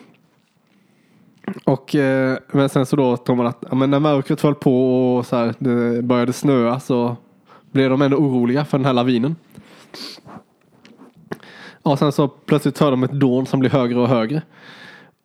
och 1.64 1.94
eh, 1.94 2.38
men 2.52 2.68
sen 2.68 2.86
så 2.86 2.96
då 2.96 3.16
tror 3.16 3.36
man 3.36 3.46
att 3.46 3.64
ja, 3.70 3.74
men 3.74 3.90
när 3.90 3.98
mörkret 4.00 4.40
höll 4.40 4.54
på 4.54 5.16
och 5.16 5.26
så 5.26 5.36
här, 5.36 5.54
det 5.58 6.02
började 6.02 6.32
snöa 6.32 6.80
så 6.80 7.16
blev 7.72 7.90
de 7.90 8.02
ändå 8.02 8.16
oroliga 8.16 8.64
för 8.64 8.78
den 8.78 8.84
här 8.84 8.92
lavinen. 8.92 9.36
Och 11.82 11.98
sen 11.98 12.12
så 12.12 12.28
plötsligt 12.28 12.78
hör 12.78 12.90
de 12.90 13.02
ett 13.02 13.12
dån 13.12 13.46
som 13.46 13.60
blir 13.60 13.70
högre 13.70 13.98
och 13.98 14.08
högre. 14.08 14.42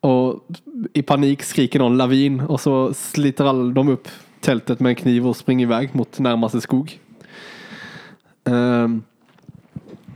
Och 0.00 0.46
i 0.92 1.02
panik 1.02 1.42
skriker 1.42 1.78
någon 1.78 1.96
lavin 1.96 2.40
och 2.40 2.60
så 2.60 2.94
sliter 2.94 3.44
alla 3.44 3.72
de 3.72 3.88
upp 3.88 4.08
tältet 4.40 4.80
med 4.80 4.90
en 4.90 4.96
kniv 4.96 5.26
och 5.26 5.36
springer 5.36 5.66
iväg 5.66 5.94
mot 5.94 6.18
närmaste 6.18 6.60
skog. 6.60 6.98
Um, 8.44 9.02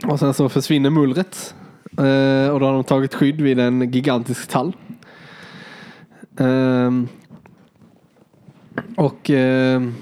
och 0.05 0.19
sen 0.19 0.33
så 0.33 0.49
försvinner 0.49 0.89
mullret. 0.89 1.55
Uh, 1.99 2.49
och 2.49 2.59
då 2.59 2.65
har 2.65 2.73
de 2.73 2.83
tagit 2.83 3.13
skydd 3.13 3.41
vid 3.41 3.59
en 3.59 3.91
gigantisk 3.91 4.47
tall. 4.47 4.75
Um, 6.37 7.07
och 8.97 9.29
ehm, 9.29 9.95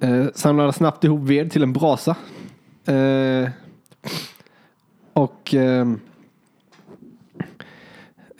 eh, 0.00 0.10
uh, 0.10 0.28
samlade 0.34 0.72
snabbt 0.72 1.04
ihop 1.04 1.20
ved 1.20 1.50
till 1.50 1.62
en 1.62 1.72
brasa. 1.72 2.16
Eh, 2.88 3.50
och 5.12 5.54
ehm, 5.54 6.00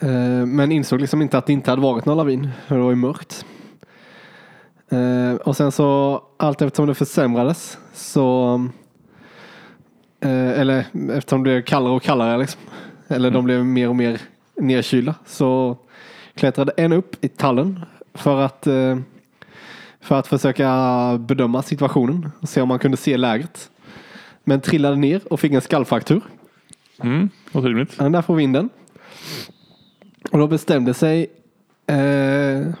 eh, 0.01 0.45
men 0.45 0.71
insåg 0.71 1.01
liksom 1.01 1.21
inte 1.21 1.37
att 1.37 1.45
det 1.45 1.53
inte 1.53 1.71
hade 1.71 1.81
varit 1.81 2.05
någon 2.05 2.17
lavin. 2.17 2.49
För 2.67 2.75
det 2.75 2.81
var 2.81 2.89
ju 2.89 2.95
mörkt. 2.95 3.45
Eh, 4.89 5.33
och 5.33 5.57
sen 5.57 5.71
så 5.71 6.21
allt 6.37 6.61
eftersom 6.61 6.87
det 6.87 6.95
försämrades 6.95 7.77
så 7.93 8.55
eh, 10.19 10.59
eller 10.59 10.85
eftersom 11.11 11.39
det 11.39 11.43
blev 11.43 11.61
kallare 11.61 11.93
och 11.93 12.03
kallare 12.03 12.37
liksom. 12.37 12.61
Eller 13.07 13.31
de 13.31 13.45
blev 13.45 13.65
mer 13.65 13.89
och 13.89 13.95
mer 13.95 14.21
nedkylda 14.55 15.15
så 15.25 15.77
klättrade 16.35 16.71
en 16.77 16.93
upp 16.93 17.25
i 17.25 17.27
tallen 17.27 17.85
för 18.13 18.41
att 18.41 18.67
eh, 18.67 18.97
för 20.01 20.19
att 20.19 20.27
försöka 20.27 21.17
bedöma 21.19 21.61
situationen 21.61 22.31
och 22.39 22.49
se 22.49 22.61
om 22.61 22.67
man 22.67 22.79
kunde 22.79 22.97
se 22.97 23.17
lägret. 23.17 23.69
Men 24.49 24.61
trillade 24.61 24.95
ner 24.95 25.21
och 25.33 25.39
fick 25.39 25.53
en 25.53 25.61
skallfraktur. 25.61 26.21
Mm, 27.03 27.29
vad 27.51 27.63
rimligt. 27.63 27.97
Den 27.97 28.11
där 28.11 28.21
får 28.21 28.35
vinden. 28.35 28.69
Och 30.31 30.39
då 30.39 30.47
bestämde 30.47 30.93
sig 30.93 31.27
eh, 31.87 32.73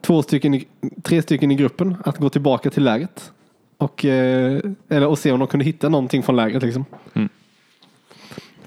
två 0.00 0.22
stycken, 0.22 0.54
i- 0.54 0.68
tre 1.02 1.22
stycken 1.22 1.50
i 1.50 1.54
gruppen 1.54 1.96
att 2.04 2.18
gå 2.18 2.28
tillbaka 2.30 2.70
till 2.70 2.84
lägret. 2.84 3.32
Och, 3.76 4.04
eh, 4.04 4.60
eller, 4.88 5.06
och 5.06 5.18
se 5.18 5.32
om 5.32 5.38
de 5.38 5.48
kunde 5.48 5.64
hitta 5.64 5.88
någonting 5.88 6.22
från 6.22 6.36
lägret. 6.36 6.62
Liksom. 6.62 6.84
Mm. 7.14 7.28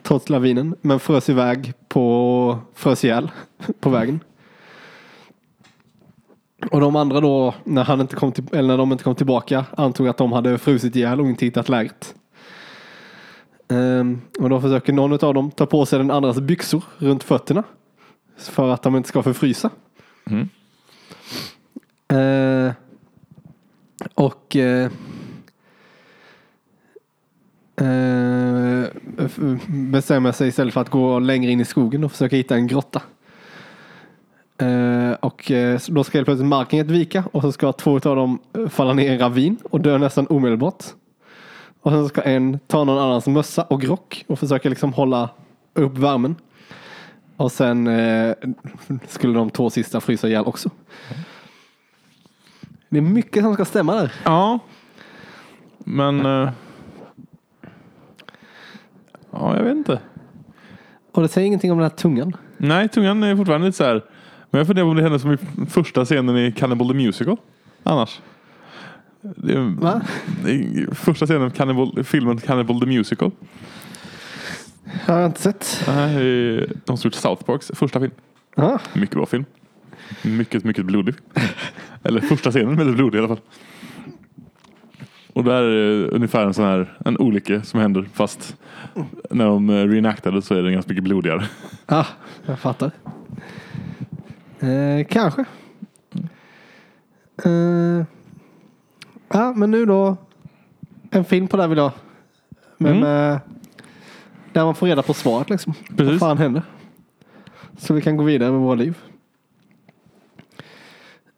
Trots 0.04 0.30
lavinen. 0.30 0.76
Men 0.82 1.00
frös 1.00 1.30
iväg 1.30 1.74
på, 1.88 2.60
frös 2.76 3.04
ihjäl 3.06 3.32
på 3.80 3.90
vägen. 3.90 4.20
Och 6.72 6.80
de 6.82 6.96
andra 6.96 7.20
då, 7.22 7.54
när, 7.64 7.84
han 7.84 8.02
inte 8.02 8.16
kom 8.16 8.32
till, 8.32 8.44
eller 8.52 8.68
när 8.68 8.78
de 8.78 8.92
inte 8.92 9.04
kom 9.04 9.16
tillbaka, 9.16 9.66
antog 9.78 10.08
att 10.08 10.18
de 10.18 10.32
hade 10.32 10.58
frusit 10.58 10.96
ihjäl 10.96 11.20
och 11.22 11.28
inte 11.30 11.46
hittat 11.46 11.70
lägret. 11.70 12.16
Ehm, 13.72 14.22
och 14.40 14.50
då 14.50 14.62
försöker 14.62 14.94
någon 14.94 15.14
av 15.26 15.34
dem 15.34 15.52
ta 15.52 15.66
på 15.66 15.86
sig 15.86 16.00
den 16.00 16.12
andras 16.12 16.40
byxor 16.40 16.84
runt 16.98 17.24
fötterna. 17.24 17.64
För 18.38 18.70
att 18.70 18.84
de 18.84 18.96
inte 18.96 19.10
ska 19.10 19.24
förfrysa. 19.24 19.70
Mm. 20.26 20.50
Eh, 22.08 22.74
och 24.14 24.56
eh, 24.56 24.92
eh, 27.76 28.86
bestämmer 29.68 30.32
sig 30.32 30.48
istället 30.48 30.74
för 30.74 30.82
att 30.82 30.90
gå 30.90 31.20
längre 31.20 31.52
in 31.52 31.60
i 31.60 31.66
skogen 31.66 32.04
och 32.04 32.12
försöka 32.12 32.36
hitta 32.36 32.56
en 32.56 32.68
grotta. 32.68 33.02
Eh, 34.58 35.12
och 35.12 35.52
eh, 35.52 35.80
då 35.88 36.04
ska 36.04 36.18
helt 36.18 36.26
plötsligt 36.26 36.48
marken 36.48 36.88
vika 36.88 37.24
och 37.32 37.42
så 37.42 37.52
ska 37.52 37.72
två 37.72 37.96
av 37.96 38.16
dem 38.16 38.40
falla 38.70 38.94
ner 38.94 39.10
i 39.10 39.14
en 39.14 39.20
ravin 39.20 39.58
och 39.64 39.82
dö 39.82 39.98
nästan 39.98 40.28
omedelbart. 40.28 40.84
Och 41.82 41.92
sen 41.92 42.10
ska 42.10 42.22
en 42.22 42.60
ta 42.68 42.84
någon 42.84 42.98
annans 43.00 43.28
mössa 43.28 43.64
och 43.64 43.82
grock 43.82 44.26
och 44.28 44.40
försöka 44.40 44.70
liksom 44.70 44.94
hålla 44.94 45.30
upp 45.74 45.98
värmen. 45.98 46.36
Och 47.38 47.52
sen 47.52 47.88
eh, 47.88 48.36
skulle 49.08 49.34
de 49.34 49.50
två 49.50 49.70
sista 49.70 50.02
frysa 50.02 50.28
ihjäl 50.28 50.46
också. 50.46 50.70
Det 52.90 52.98
är 52.98 53.02
mycket 53.02 53.44
som 53.44 53.54
ska 53.54 53.66
stämma 53.66 53.96
där. 53.96 54.14
Ja. 54.24 54.60
Men... 55.80 56.26
eh, 56.26 56.50
ja, 59.32 59.58
jag 59.58 59.64
vet 59.64 59.76
inte. 59.76 60.00
Och 61.12 61.22
det 61.22 61.28
säger 61.28 61.48
ingenting 61.48 61.72
om 61.72 61.78
den 61.78 61.90
här 61.90 61.98
tungan. 61.98 62.36
Nej, 62.58 62.90
tungan 62.90 63.24
är 63.24 63.36
fortfarande 63.36 63.68
lite 63.68 63.78
så 63.78 63.84
här. 63.84 64.06
Men 64.50 64.60
jag 64.60 64.68
funderar 64.68 64.86
på 64.86 64.90
om 64.90 64.96
det 64.96 65.04
hände 65.04 65.20
som 65.20 65.34
i 65.34 65.38
första 65.70 66.06
scenen 66.06 66.38
i 66.38 66.52
Cannibal 66.52 66.88
the 66.88 66.94
Musical. 66.94 67.38
Annars. 67.84 68.22
Va? 69.78 70.02
första 70.92 71.26
scenen 71.26 71.48
i 71.48 71.52
Cannibal, 71.52 72.04
filmen 72.04 72.38
Cannibal 72.38 72.80
the 72.80 72.86
Musical. 72.86 73.32
Har 75.06 75.20
jag 75.20 75.30
inte 75.30 75.42
sett. 75.42 75.84
Är 75.88 76.74
de 76.86 76.98
som 76.98 77.08
gjort 77.08 77.14
South 77.14 77.44
Parks 77.44 77.72
första 77.74 78.00
film. 78.00 78.12
Ja. 78.56 78.80
Mycket 78.94 79.16
bra 79.16 79.26
film. 79.26 79.46
Mycket, 80.22 80.64
mycket 80.64 80.86
blodig. 80.86 81.16
Eller 82.04 82.22
första 82.22 82.52
scenen 82.52 82.76
väldigt 82.76 82.96
blodig 82.96 83.18
i 83.18 83.20
alla 83.20 83.28
fall. 83.28 83.42
Och 85.34 85.44
där 85.44 85.64
är 85.64 86.14
ungefär 86.14 86.46
en 86.46 86.54
sån 86.54 86.66
här 86.66 86.98
en 87.06 87.18
olycka 87.18 87.64
som 87.64 87.80
händer 87.80 88.10
fast 88.14 88.56
när 89.30 89.46
de 89.46 89.72
reenactade 89.72 90.42
så 90.42 90.54
är 90.56 90.64
den 90.64 90.74
ganska 90.74 90.90
mycket 90.90 91.04
blodigare. 91.04 91.46
Ja, 91.88 92.06
jag 92.46 92.60
fattar. 92.60 92.92
Eh, 94.60 95.06
kanske. 95.10 95.46
Eh, 97.46 98.06
ja, 99.34 99.54
men 99.56 99.72
nu 99.72 99.86
då. 99.86 100.18
En 101.12 101.26
film 101.26 101.48
på 101.48 101.58
det 101.58 101.64
här 101.64 101.68
vill 101.68 101.78
jag. 101.78 101.92
Men 102.78 102.98
Mm. 102.98 103.32
eh, 103.34 103.40
där 104.54 104.66
man 104.66 104.76
får 104.76 104.88
reda 104.88 105.02
på 105.02 105.14
svaret 105.14 105.50
liksom. 105.50 105.74
Vad 105.90 105.98
Precis. 105.98 106.20
fan 106.20 106.38
händer? 106.38 106.62
Så 107.78 107.94
vi 107.94 108.02
kan 108.02 108.18
gå 108.18 108.24
vidare 108.24 108.52
med 108.52 108.60
våra 108.60 108.76
liv. 108.76 108.98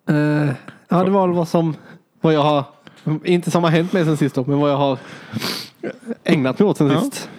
Eh, 0.09 0.49
ja, 0.89 1.03
det 1.03 1.09
var 1.11 1.27
väl 1.27 1.35
vad 1.35 1.47
som, 1.47 1.75
vad 2.21 2.33
jag 2.33 2.41
har, 2.43 2.63
inte 3.23 3.51
som 3.51 3.63
har 3.63 3.69
hänt 3.71 3.93
mig 3.93 4.05
sen 4.05 4.17
sist 4.17 4.35
då, 4.35 4.43
men 4.47 4.59
vad 4.59 4.71
jag 4.71 4.77
har 4.77 4.97
ägnat 6.23 6.59
mig 6.59 6.67
åt 6.69 6.77
sen 6.77 6.87
Ja. 6.87 7.01
sist. 7.01 7.29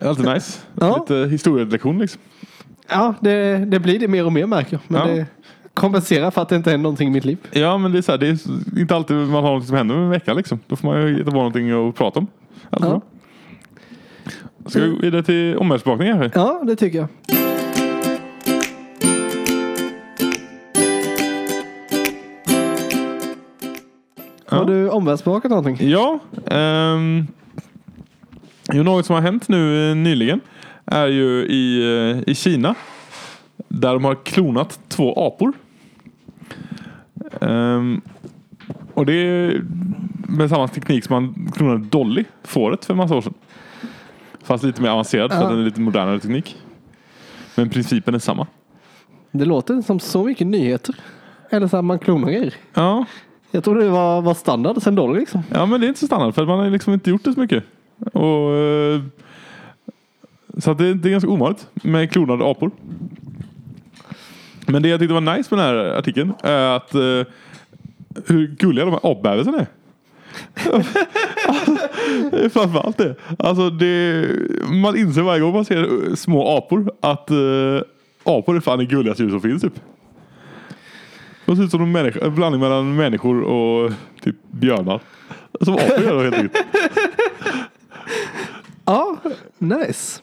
Alltid 0.00 0.24
nice. 0.24 0.60
Ja. 0.80 0.96
Lite 0.98 1.14
historielektion 1.30 1.98
liksom. 1.98 2.20
Ja, 2.88 3.14
det, 3.20 3.56
det 3.58 3.80
blir 3.80 3.98
det 3.98 4.08
mer 4.08 4.24
och 4.26 4.32
mer 4.32 4.46
märker 4.46 4.72
jag. 4.72 4.80
Men 4.88 5.08
Ja. 5.08 5.14
det 5.14 5.26
kompenserar 5.76 6.30
för 6.30 6.42
att 6.42 6.48
det 6.48 6.56
inte 6.56 6.70
händer 6.70 6.82
någonting 6.82 7.08
i 7.08 7.10
mitt 7.10 7.24
liv. 7.24 7.38
Ja 7.50 7.78
men 7.78 7.92
det 7.92 7.98
är, 7.98 8.02
så 8.02 8.12
här, 8.12 8.18
det 8.18 8.26
är 8.26 8.80
inte 8.80 8.96
alltid 8.96 9.16
man 9.16 9.44
har 9.44 9.54
något 9.54 9.66
som 9.66 9.76
händer 9.76 9.94
med 9.94 10.04
en 10.04 10.10
vecka 10.10 10.34
liksom. 10.34 10.58
Då 10.66 10.76
får 10.76 10.88
man 10.88 11.02
ju 11.02 11.16
hitta 11.18 11.30
på 11.30 11.36
någonting 11.36 11.88
att 11.88 11.94
prata 11.94 12.18
om. 12.18 12.26
Alltså, 12.70 12.90
Ja. 12.90 13.00
Ska 14.70 14.80
vi 14.80 14.88
gå 14.88 14.96
vidare 14.96 15.22
till 15.22 15.56
omvärldsbevakning 15.56 16.12
kanske? 16.12 16.38
Ja, 16.38 16.62
det 16.66 16.76
tycker 16.76 16.98
jag. 16.98 17.08
Ja. 24.50 24.56
Har 24.56 24.64
du 24.64 24.88
omvärldsbevakat 24.88 25.50
någonting? 25.50 25.90
Ja. 25.90 26.18
Um, 26.44 27.26
jo, 28.72 28.82
något 28.82 29.06
som 29.06 29.14
har 29.14 29.22
hänt 29.22 29.48
nu 29.48 29.90
eh, 29.90 29.96
nyligen 29.96 30.40
är 30.84 31.06
ju 31.06 31.44
i, 31.46 31.82
eh, 32.10 32.32
i 32.32 32.34
Kina. 32.34 32.74
Där 33.68 33.92
de 33.92 34.04
har 34.04 34.14
klonat 34.14 34.78
två 34.88 35.26
apor. 35.26 35.52
Ehm, 37.40 38.00
och 38.94 39.06
det 39.06 39.12
är 39.12 39.62
med 40.28 40.50
samma 40.50 40.68
teknik 40.68 41.04
som 41.04 41.14
man 41.14 41.52
klonade 41.54 41.84
Dolly, 41.84 42.24
fåret, 42.42 42.84
för 42.84 42.94
en 42.94 42.98
massa 42.98 43.14
år 43.14 43.20
sedan. 43.22 43.34
Fast 44.42 44.64
lite 44.64 44.82
mer 44.82 44.88
avancerad 44.90 45.32
för 45.32 45.42
att 45.42 45.48
den 45.50 45.58
är 45.60 45.64
lite 45.64 45.80
modernare 45.80 46.20
teknik. 46.20 46.56
Men 47.54 47.70
principen 47.70 48.14
är 48.14 48.18
samma. 48.18 48.46
Det 49.32 49.44
låter 49.44 49.82
som 49.82 50.00
så 50.00 50.24
mycket 50.24 50.46
nyheter. 50.46 50.94
Eller 51.50 51.68
så 51.68 51.76
här, 51.76 51.82
man 51.82 51.98
klonar 51.98 52.28
grejer. 52.28 52.54
Ja, 52.74 53.04
Jag 53.50 53.64
trodde 53.64 53.84
det 53.84 53.90
var, 53.90 54.22
var 54.22 54.34
standard 54.34 54.82
sen 54.82 54.94
då 54.94 55.12
liksom. 55.12 55.42
Ja 55.50 55.66
men 55.66 55.80
det 55.80 55.86
är 55.86 55.88
inte 55.88 56.00
så 56.00 56.06
standard 56.06 56.34
för 56.34 56.46
man 56.46 56.58
har 56.58 56.70
liksom 56.70 56.92
inte 56.92 57.10
gjort 57.10 57.24
det 57.24 57.32
så 57.32 57.40
mycket. 57.40 57.64
Och, 58.12 58.54
eh, 58.54 59.02
så 60.58 60.74
det, 60.74 60.94
det 60.94 61.08
är 61.08 61.10
ganska 61.10 61.30
ovanligt 61.30 61.68
med 61.72 62.10
klonade 62.10 62.50
apor. 62.50 62.70
Men 64.66 64.82
det 64.82 64.88
jag 64.88 65.00
tyckte 65.00 65.14
var 65.14 65.36
nice 65.36 65.54
med 65.54 65.64
den 65.64 65.76
här 65.76 65.98
artikeln 65.98 66.32
är 66.42 66.76
att 66.76 66.94
eh, 66.94 67.32
hur 68.26 68.56
gulliga 68.58 68.84
de 68.84 68.90
här 68.90 69.12
apbebisarna 69.12 69.58
är. 69.58 69.66
Det 72.30 72.44
är 72.44 72.48
Framförallt 72.48 72.98
det. 72.98 73.14
Alltså 73.38 73.70
det. 73.70 74.28
Man 74.68 74.96
inser 74.96 75.22
varje 75.22 75.40
gång 75.40 75.52
man 75.52 75.64
ser 75.64 76.14
små 76.14 76.56
apor 76.56 76.92
att 77.00 77.30
eh, 77.30 77.80
apor 78.24 78.56
är 78.56 78.60
fan 78.60 78.78
det 78.78 78.84
gulligaste 78.84 79.22
djur 79.22 79.30
som 79.30 79.40
finns 79.40 79.62
typ. 79.62 79.80
De 81.44 81.56
ser 81.56 81.64
ut 81.64 81.70
som 81.70 81.82
en, 81.82 81.92
människa, 81.92 82.20
en 82.26 82.34
blandning 82.34 82.60
mellan 82.60 82.96
människor 82.96 83.40
och 83.42 83.92
typ 84.20 84.36
björnar. 84.50 85.00
Som 85.60 85.74
apor 85.74 86.02
gör 86.02 86.14
då 86.14 86.22
helt 86.22 86.34
enkelt. 86.34 86.66
Ja, 88.84 89.16
nice. 89.58 90.22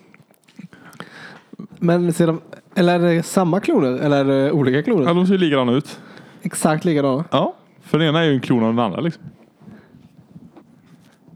Men 1.80 2.14
ser 2.14 2.28
de, 2.28 2.42
eller 2.76 3.00
är 3.00 3.16
det 3.16 3.24
samma 3.24 3.60
kloner 3.60 3.92
eller 3.92 4.18
är 4.18 4.26
det 4.26 4.52
olika 4.52 4.84
kloner? 4.84 5.08
Ja, 5.08 5.14
de 5.14 5.28
ser 5.28 5.38
likadana 5.38 5.72
ut. 5.72 6.00
Exakt 6.42 6.86
likadana. 6.86 7.24
Ja, 7.32 7.54
för 7.82 8.00
den 8.00 8.08
ena 8.08 8.20
är 8.20 8.24
ju 8.26 8.34
en 8.34 8.42
klon 8.42 8.64
av 8.64 8.70
den 8.70 8.80
andra 8.80 9.02
liksom. 9.02 9.24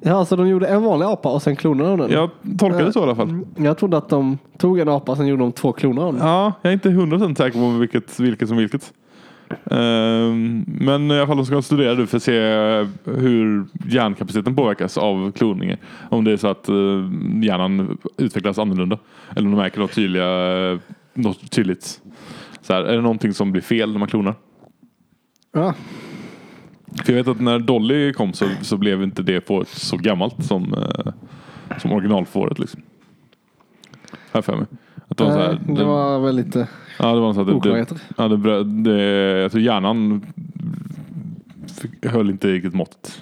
Ja, 0.02 0.26
så 0.26 0.36
de 0.36 0.48
gjorde 0.48 0.68
en 0.68 0.84
vanlig 0.84 1.06
apa 1.06 1.30
och 1.30 1.42
sen 1.42 1.56
klonade 1.56 1.90
de 1.90 2.00
den? 2.00 2.12
Jag 2.12 2.30
tolkar 2.60 2.86
det 2.86 2.94
så 2.94 3.00
i 3.00 3.04
alla 3.04 3.16
fall. 3.16 3.46
Jag 3.56 3.78
trodde 3.78 3.98
att 3.98 4.10
de 4.10 4.38
tog 4.58 4.80
en 4.80 4.90
apa 4.90 5.12
och 5.12 5.18
sen 5.18 5.28
gjorde 5.28 5.44
de 5.44 5.52
två 5.52 5.72
kloner 5.72 6.02
av 6.02 6.14
den. 6.14 6.28
Ja, 6.28 6.54
jag 6.62 6.70
är 6.70 6.74
inte 6.74 6.90
hundra 6.90 7.18
procent 7.18 7.38
säker 7.38 7.60
på 7.60 7.70
vilket, 7.70 8.20
vilket 8.20 8.48
som 8.48 8.58
vilket. 8.58 8.94
Ehm, 9.72 10.66
men 10.68 11.12
i 11.12 11.18
alla 11.18 11.28
fall 11.28 11.38
de 11.38 11.46
ska 11.46 11.62
studera 11.62 11.96
det 11.96 12.08
för 12.08 12.18
att 12.18 12.24
se 12.24 12.40
hur 13.04 13.66
hjärnkapaciteten 13.90 14.56
påverkas 14.56 14.98
av 14.98 15.32
kloningen. 15.32 15.78
Om 16.10 16.24
det 16.24 16.32
är 16.32 16.38
så 16.38 16.48
att 16.48 16.70
uh, 16.70 17.10
hjärnan 17.44 17.98
utvecklas 18.18 18.60
annorlunda. 18.60 18.98
Eller 19.36 19.46
om 19.46 19.52
de 19.52 19.58
märker 19.58 19.80
något, 19.80 19.94
tydliga, 19.94 20.26
något 21.18 21.52
tydligt. 21.52 22.02
Så 22.62 22.74
här, 22.74 22.84
är 22.84 22.96
det 22.96 23.02
någonting 23.02 23.34
som 23.34 23.52
blir 23.52 23.62
fel 23.62 23.92
när 23.92 24.00
man 24.00 24.08
klonar? 24.08 24.36
Ja. 25.54 25.74
För 27.04 27.14
jag 27.14 27.18
vet 27.24 27.28
att 27.28 27.42
när 27.42 27.60
Dolly 27.60 28.14
kom 28.14 28.34
så, 28.34 28.46
så 28.62 28.78
blev 28.78 29.04
inte 29.04 29.22
det 29.24 29.48
fåret 29.48 29.68
så 29.68 29.98
gammalt 29.98 30.46
som, 30.46 30.74
uh, 30.74 31.14
som 31.80 31.92
originalfåret. 31.92 32.60
Liksom. 32.60 32.82
Här 34.32 34.42
för 34.42 34.56
mig. 34.56 34.66
Att 35.08 35.18
det 35.18 35.24
var 35.24 35.32
så 35.32 35.38
här, 35.38 35.60
Nej, 35.68 35.76
det 35.76 35.84
var 35.84 36.20
väl 36.20 36.36
lite 36.36 36.68
Ja, 37.00 37.14
det 37.14 37.20
var 37.20 37.34
så 37.34 37.42
att 37.42 37.48
det, 37.48 37.54
det, 37.54 37.58
oklarheter. 37.58 37.98
ja, 38.18 38.28
det, 38.28 38.64
det, 38.64 39.02
jag 39.42 39.52
tror 39.52 39.64
hjärnan 39.64 40.26
fick- 41.82 42.06
höll 42.06 42.30
inte 42.30 42.48
riktigt 42.52 42.74
måttet. 42.74 43.22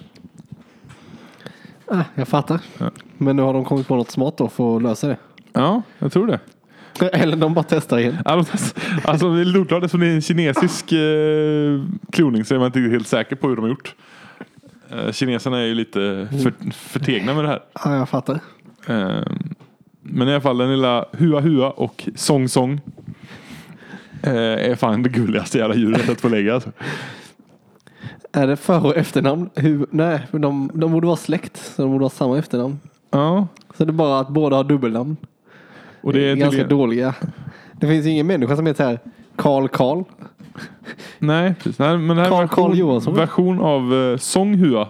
Ah, 1.87 2.03
jag 2.15 2.27
fattar. 2.27 2.61
Ja. 2.77 2.91
Men 3.17 3.35
nu 3.35 3.41
har 3.41 3.53
de 3.53 3.65
kommit 3.65 3.87
på 3.87 3.95
något 3.95 4.11
smart 4.11 4.37
då 4.37 4.47
för 4.49 4.75
att 4.75 4.83
lösa 4.83 5.07
det. 5.07 5.17
Ja, 5.53 5.81
jag 5.99 6.11
tror 6.11 6.27
det. 6.27 6.39
Eller 7.13 7.37
de 7.37 7.53
bara 7.53 7.65
testar 7.69 7.97
igen. 7.99 8.17
De- 8.25 8.45
Alltså, 9.03 9.33
det 9.35 9.41
är 9.41 9.45
lite 9.45 9.59
oklart 9.59 9.83
eftersom 9.83 9.99
det 9.99 10.07
är 10.07 10.15
en 10.15 10.21
kinesisk 10.21 10.91
eh, 10.91 11.81
kloning 12.11 12.45
så 12.45 12.55
är 12.55 12.59
man 12.59 12.65
inte 12.65 12.79
helt 12.79 13.07
säker 13.07 13.35
på 13.35 13.47
hur 13.47 13.55
de 13.55 13.61
har 13.61 13.69
gjort. 13.69 13.95
Eh, 14.89 15.11
kineserna 15.11 15.57
är 15.59 15.65
ju 15.65 15.75
lite 15.75 16.27
för, 16.43 16.71
förtegna 16.73 17.33
med 17.33 17.43
det 17.43 17.47
här. 17.47 17.59
Ja, 17.85 17.95
jag 17.97 18.09
fattar. 18.09 18.39
Eh, 18.87 19.19
men 20.01 20.27
i 20.27 20.31
alla 20.31 20.41
fall 20.41 20.57
den 20.57 20.71
lilla 20.71 21.05
Hua 21.11 21.39
Hua 21.39 21.69
och 21.69 22.09
Song 22.15 22.49
Song 22.49 22.81
eh, 24.23 24.33
är 24.71 24.75
fan 24.75 25.03
det 25.03 25.09
gulligaste 25.09 25.57
jävla 25.57 25.75
djuret 25.75 25.97
jag 25.97 26.07
sett 26.07 26.21
på 26.21 26.29
länge 26.29 26.53
alltså. 26.53 26.71
Är 28.31 28.47
det 28.47 28.55
för 28.55 28.85
och 28.85 28.97
efternamn? 28.97 29.49
Hur, 29.55 29.85
nej, 29.91 30.19
de, 30.31 30.71
de 30.73 30.91
borde 30.91 31.07
vara 31.07 31.17
släkt. 31.17 31.57
Så 31.57 31.81
de 31.81 31.91
borde 31.91 32.05
ha 32.05 32.09
samma 32.09 32.37
efternamn. 32.39 32.79
Ja, 33.11 33.47
Så 33.77 33.85
det 33.85 33.91
är 33.91 33.93
bara 33.93 34.19
att 34.19 34.29
båda 34.29 34.55
har 34.55 34.63
dubbelnamn. 34.63 35.17
Och 36.05 36.13
det 36.13 36.19
är 36.31 36.35
ganska 36.35 36.51
tydligen- 36.51 36.69
dåliga. 36.69 37.15
Det 37.73 37.87
finns 37.87 38.05
ju 38.05 38.09
ingen 38.09 38.27
människa 38.27 38.55
som 38.55 38.65
heter 38.65 38.83
här 38.85 38.99
Karl 39.35 39.67
Karl. 39.67 40.03
Nej, 41.19 41.53
precis. 41.55 41.79
Nej, 41.79 41.97
men 41.97 42.17
det 42.17 42.23
här 42.23 42.31
är 42.31 42.41
en 42.41 42.47
Carl- 42.47 42.55
Carl 42.55 42.69
version, 42.69 42.77
Johansson. 42.77 43.15
version 43.15 43.59
av 43.59 43.93
eh, 43.93 44.17
Song 44.17 44.55
Hua. 44.55 44.87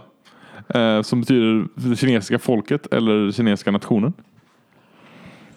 Eh, 0.68 1.02
som 1.02 1.20
betyder 1.22 1.68
det 1.90 1.96
kinesiska 1.96 2.40
folket 2.40 2.94
eller 2.94 3.32
kinesiska 3.32 3.72
nationen. 3.72 4.14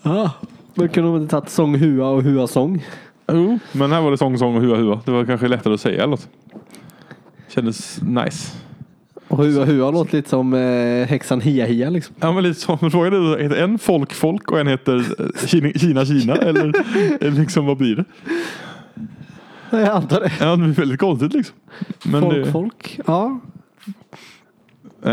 Ah. 0.02 0.30
Men 0.74 0.88
kunde 0.88 1.10
de 1.10 1.22
inte 1.22 1.30
tagit 1.30 1.48
Sång 1.48 1.74
Hua 1.74 2.08
och 2.08 2.22
Hua 2.22 2.46
Sång? 2.46 2.84
Jo, 3.32 3.58
men 3.72 3.92
här 3.92 4.00
var 4.00 4.10
det 4.10 4.18
Song 4.18 4.38
Song 4.38 4.56
och 4.56 4.62
Hua 4.62 4.76
Hua. 4.76 5.00
Det 5.04 5.10
var 5.10 5.24
kanske 5.24 5.48
lättare 5.48 5.74
att 5.74 5.80
säga 5.80 5.96
eller 6.02 6.10
något. 6.10 6.28
Kändes 7.48 8.02
nice. 8.02 8.56
Och 9.28 9.38
Hua 9.44 9.64
Hua 9.64 9.90
låter 9.90 10.16
lite 10.16 10.28
som 10.28 10.54
eh, 10.54 11.06
häxan 11.08 11.40
Hia 11.40 11.66
Hia 11.66 11.90
liksom. 11.90 12.14
Ja 12.20 12.32
men 12.32 12.42
lite. 12.44 12.78
Men 12.80 12.90
frågan 12.90 13.12
är 13.34 13.38
heter 13.42 13.56
en 13.64 13.78
folk 13.78 14.12
folk 14.12 14.52
och 14.52 14.60
en 14.60 14.66
heter 14.66 14.96
eh, 14.96 15.46
Kina 15.46 15.70
Kina, 15.72 16.04
Kina 16.06 16.34
eller, 16.36 16.72
eller 17.24 17.30
liksom 17.40 17.66
vad 17.66 17.76
blir 17.76 17.96
det? 17.96 18.04
Jag 19.70 19.88
antar 19.88 20.20
det. 20.20 20.32
Ja 20.40 20.50
det 20.50 20.56
blir 20.64 20.74
väldigt 20.74 21.00
konstigt 21.00 21.32
liksom. 21.34 21.56
Men 22.04 22.20
folk, 22.22 22.34
det, 22.34 22.52
folk. 22.52 23.00
Ja. 23.06 23.40
Eh, 25.02 25.10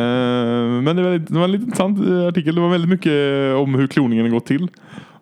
men 0.82 0.95
det 0.95 1.04
var, 1.04 1.13
lite- 1.17 1.34
det 1.34 1.39
var 1.39 1.45
en 1.45 1.51
lite 1.51 1.63
intressant 1.63 2.08
eh, 2.08 2.28
artikel. 2.28 2.56
Det 2.56 2.62
var 2.62 2.69
väldigt 2.69 2.89
mycket 2.89 3.12
eh, 3.51 3.62
om 3.62 3.75
hur 3.75 3.88
kloningen 3.88 4.32
går 4.32 4.39
till. 4.39 4.67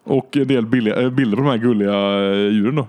Och 0.04 0.38
en 0.38 0.48
del 0.48 0.66
billiga, 0.66 1.02
eh, 1.02 1.10
bilder 1.10 1.38
på 1.38 1.44
de 1.44 1.50
här 1.50 1.58
gulliga 1.58 1.94
eh, 2.32 2.52
djuren 2.54 2.76
då. 2.76 2.88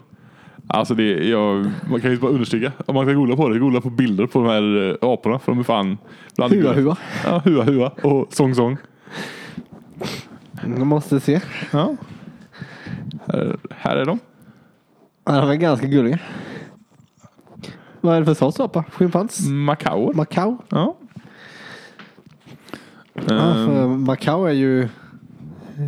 Alltså 0.67 0.95
det, 0.95 1.29
jag, 1.29 1.71
man 1.91 2.01
kan 2.01 2.11
ju 2.11 2.19
bara 2.19 2.31
understryka. 2.31 2.73
Om 2.87 2.95
man 2.95 3.07
kan 3.07 3.15
googla 3.15 3.37
på 3.37 3.49
det, 3.49 3.59
googla 3.59 3.81
på 3.81 3.91
bilder 3.91 4.27
på 4.27 4.39
de 4.39 4.49
här 4.49 4.91
eh, 4.91 5.09
aporna. 5.11 5.39
För 5.39 5.53
de 5.53 5.59
är 5.59 5.63
fan 5.63 5.99
bland 6.37 6.53
Hua. 6.53 6.73
Hua. 6.73 6.97
Ja, 7.25 7.43
hua 7.45 7.63
hua 7.63 7.89
och 7.89 8.35
sång 8.35 8.55
sång. 8.55 8.77
Jag 10.63 10.87
måste 10.87 11.21
se. 11.21 11.41
Ja. 11.73 11.97
Här, 13.27 13.57
här 13.71 13.97
är 13.97 14.05
de. 14.05 14.19
Ja, 15.25 15.41
de 15.41 15.51
är 15.51 15.55
ganska 15.55 15.87
gulliga. 15.87 16.19
Vad 18.01 18.17
är 18.17 18.21
det 18.21 18.27
för 18.27 18.35
sorts 18.35 18.61
apa? 18.61 18.85
Schimpans? 18.93 19.49
Macao. 19.49 20.13
Macau? 20.13 20.59
Ja. 20.69 20.97
Ja, 23.15 23.55
för 23.67 23.87
Macau 23.87 24.45
är 24.47 24.53
ju 24.53 24.89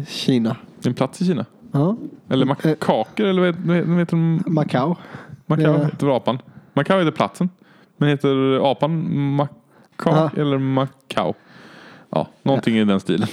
Kina. 0.09 0.57
en 0.85 0.95
plats 0.95 1.23
i 1.23 1.27
Kina. 1.27 1.47
Ja. 1.73 1.97
Eller 2.31 2.47
makaker 2.47 3.25
eller 3.25 3.43
vad 3.43 3.55
heter, 3.55 3.83
vad 3.91 3.99
heter 3.99 4.17
de? 4.17 4.43
Macau. 4.47 4.95
Macao 5.47 5.65
Ja. 5.79 5.85
heter 5.85 6.17
apan. 6.17 6.39
Macao 6.73 6.99
heter 6.99 7.11
platsen. 7.11 7.49
Men 7.97 8.09
heter 8.09 8.71
apan 8.73 9.21
Macao 9.35 9.51
Ja. 10.05 10.31
eller 10.37 10.59
Macao? 10.59 11.35
Ja, 12.11 12.29
någonting 12.43 12.77
i 12.79 12.85
den 12.85 13.01
stilen. 13.01 13.29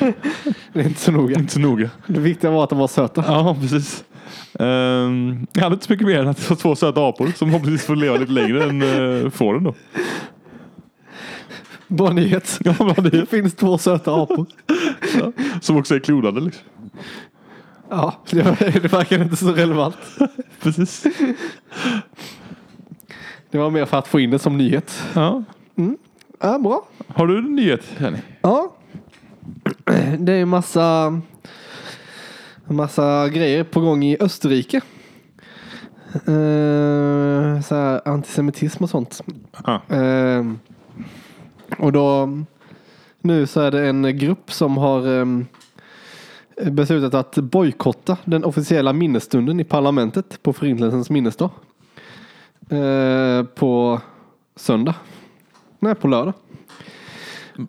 Det 0.72 0.80
är 0.80 0.84
inte 0.84 1.00
så 1.00 1.12
noga. 1.12 1.38
Inte 1.38 1.52
så 1.52 1.60
noga. 1.60 1.90
Det 2.06 2.20
viktiga 2.20 2.50
var 2.50 2.64
att 2.64 2.70
de 2.70 2.78
var 2.78 2.88
söta. 2.88 3.24
Ja, 3.26 3.56
precis. 3.60 4.04
Um, 4.52 5.46
jag 5.52 5.62
hade 5.62 5.72
inte 5.74 5.86
så 5.86 5.92
mycket 5.92 6.06
mer 6.06 6.18
än 6.20 6.28
att 6.28 6.36
det 6.36 6.50
var 6.50 6.56
två 6.56 6.76
söta 6.76 7.08
apor 7.08 7.26
som 7.26 7.48
förhoppningsvis 7.50 7.86
får 7.86 7.96
leva 7.96 8.16
lite 8.16 8.32
längre 8.32 8.64
än 8.64 8.82
uh, 8.82 9.30
fåren 9.30 9.64
då. 9.64 9.74
Bra 11.88 12.12
nyhet. 12.12 12.58
Ja, 12.64 12.74
vad 12.78 13.04
det 13.04 13.10
Det 13.10 13.26
finns 13.26 13.54
två 13.54 13.78
söta 13.78 14.14
apor. 14.22 14.46
är. 15.14 15.60
Som 15.60 15.76
också 15.76 15.94
är 15.94 15.98
klonade 15.98 16.40
liksom. 16.40 16.62
Ja, 17.90 18.14
det, 18.30 18.42
var- 18.42 18.80
det 18.80 18.92
verkar 18.92 19.22
inte 19.22 19.36
så 19.36 19.52
relevant. 19.52 19.96
Precis. 20.62 21.06
Det 23.50 23.58
var 23.58 23.70
mer 23.70 23.84
för 23.84 23.98
att 23.98 24.08
få 24.08 24.20
in 24.20 24.30
det 24.30 24.38
som 24.38 24.58
nyhet. 24.58 25.02
Ja. 25.14 25.42
Ja, 26.40 26.58
bra. 26.58 26.82
Har 27.08 27.26
du 27.26 27.38
en 27.38 27.56
nyhet 27.56 27.84
Henny? 27.98 28.18
Ja. 28.40 28.74
Det 30.18 30.32
är 30.32 30.44
massa, 30.44 31.20
massa 32.64 33.28
grejer 33.28 33.64
på 33.64 33.80
gång 33.80 34.04
i 34.04 34.16
Österrike. 34.20 34.80
Eh, 36.14 37.60
så 37.62 37.74
här, 37.74 38.08
antisemitism 38.08 38.84
och 38.84 38.90
sånt. 38.90 39.22
Ja. 39.66 39.80
Eh, 39.96 40.44
och 41.78 41.92
då 41.92 42.28
nu 43.20 43.46
så 43.46 43.60
är 43.60 43.70
det 43.70 43.88
en 43.88 44.18
grupp 44.18 44.52
som 44.52 44.76
har 44.76 45.18
eh, 45.20 45.26
beslutat 46.64 47.14
att 47.14 47.34
bojkotta 47.44 48.16
den 48.24 48.44
officiella 48.44 48.92
minnesstunden 48.92 49.60
i 49.60 49.64
parlamentet 49.64 50.42
på 50.42 50.52
Förintelsens 50.52 51.10
minnesdag. 51.10 51.50
Eh, 52.70 53.42
på 53.44 54.00
söndag. 54.56 54.94
Nej, 55.78 55.94
på 55.94 56.08
lördag. 56.08 56.34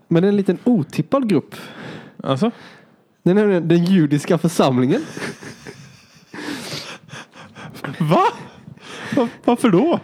Men 0.07 0.21
det 0.23 0.27
är 0.27 0.29
en 0.29 0.35
liten 0.37 0.57
otippad 0.63 1.29
grupp. 1.29 1.55
Alltså? 2.23 2.51
Det 3.23 3.29
är 3.31 3.35
nämligen 3.35 3.67
den 3.67 3.85
judiska 3.85 4.37
församlingen. 4.37 5.01
Va? 7.99 8.23
Va- 9.15 9.27
Varför 9.45 9.69
då? 9.69 9.99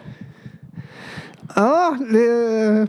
Ja, 1.55 1.97
det, 2.11 2.87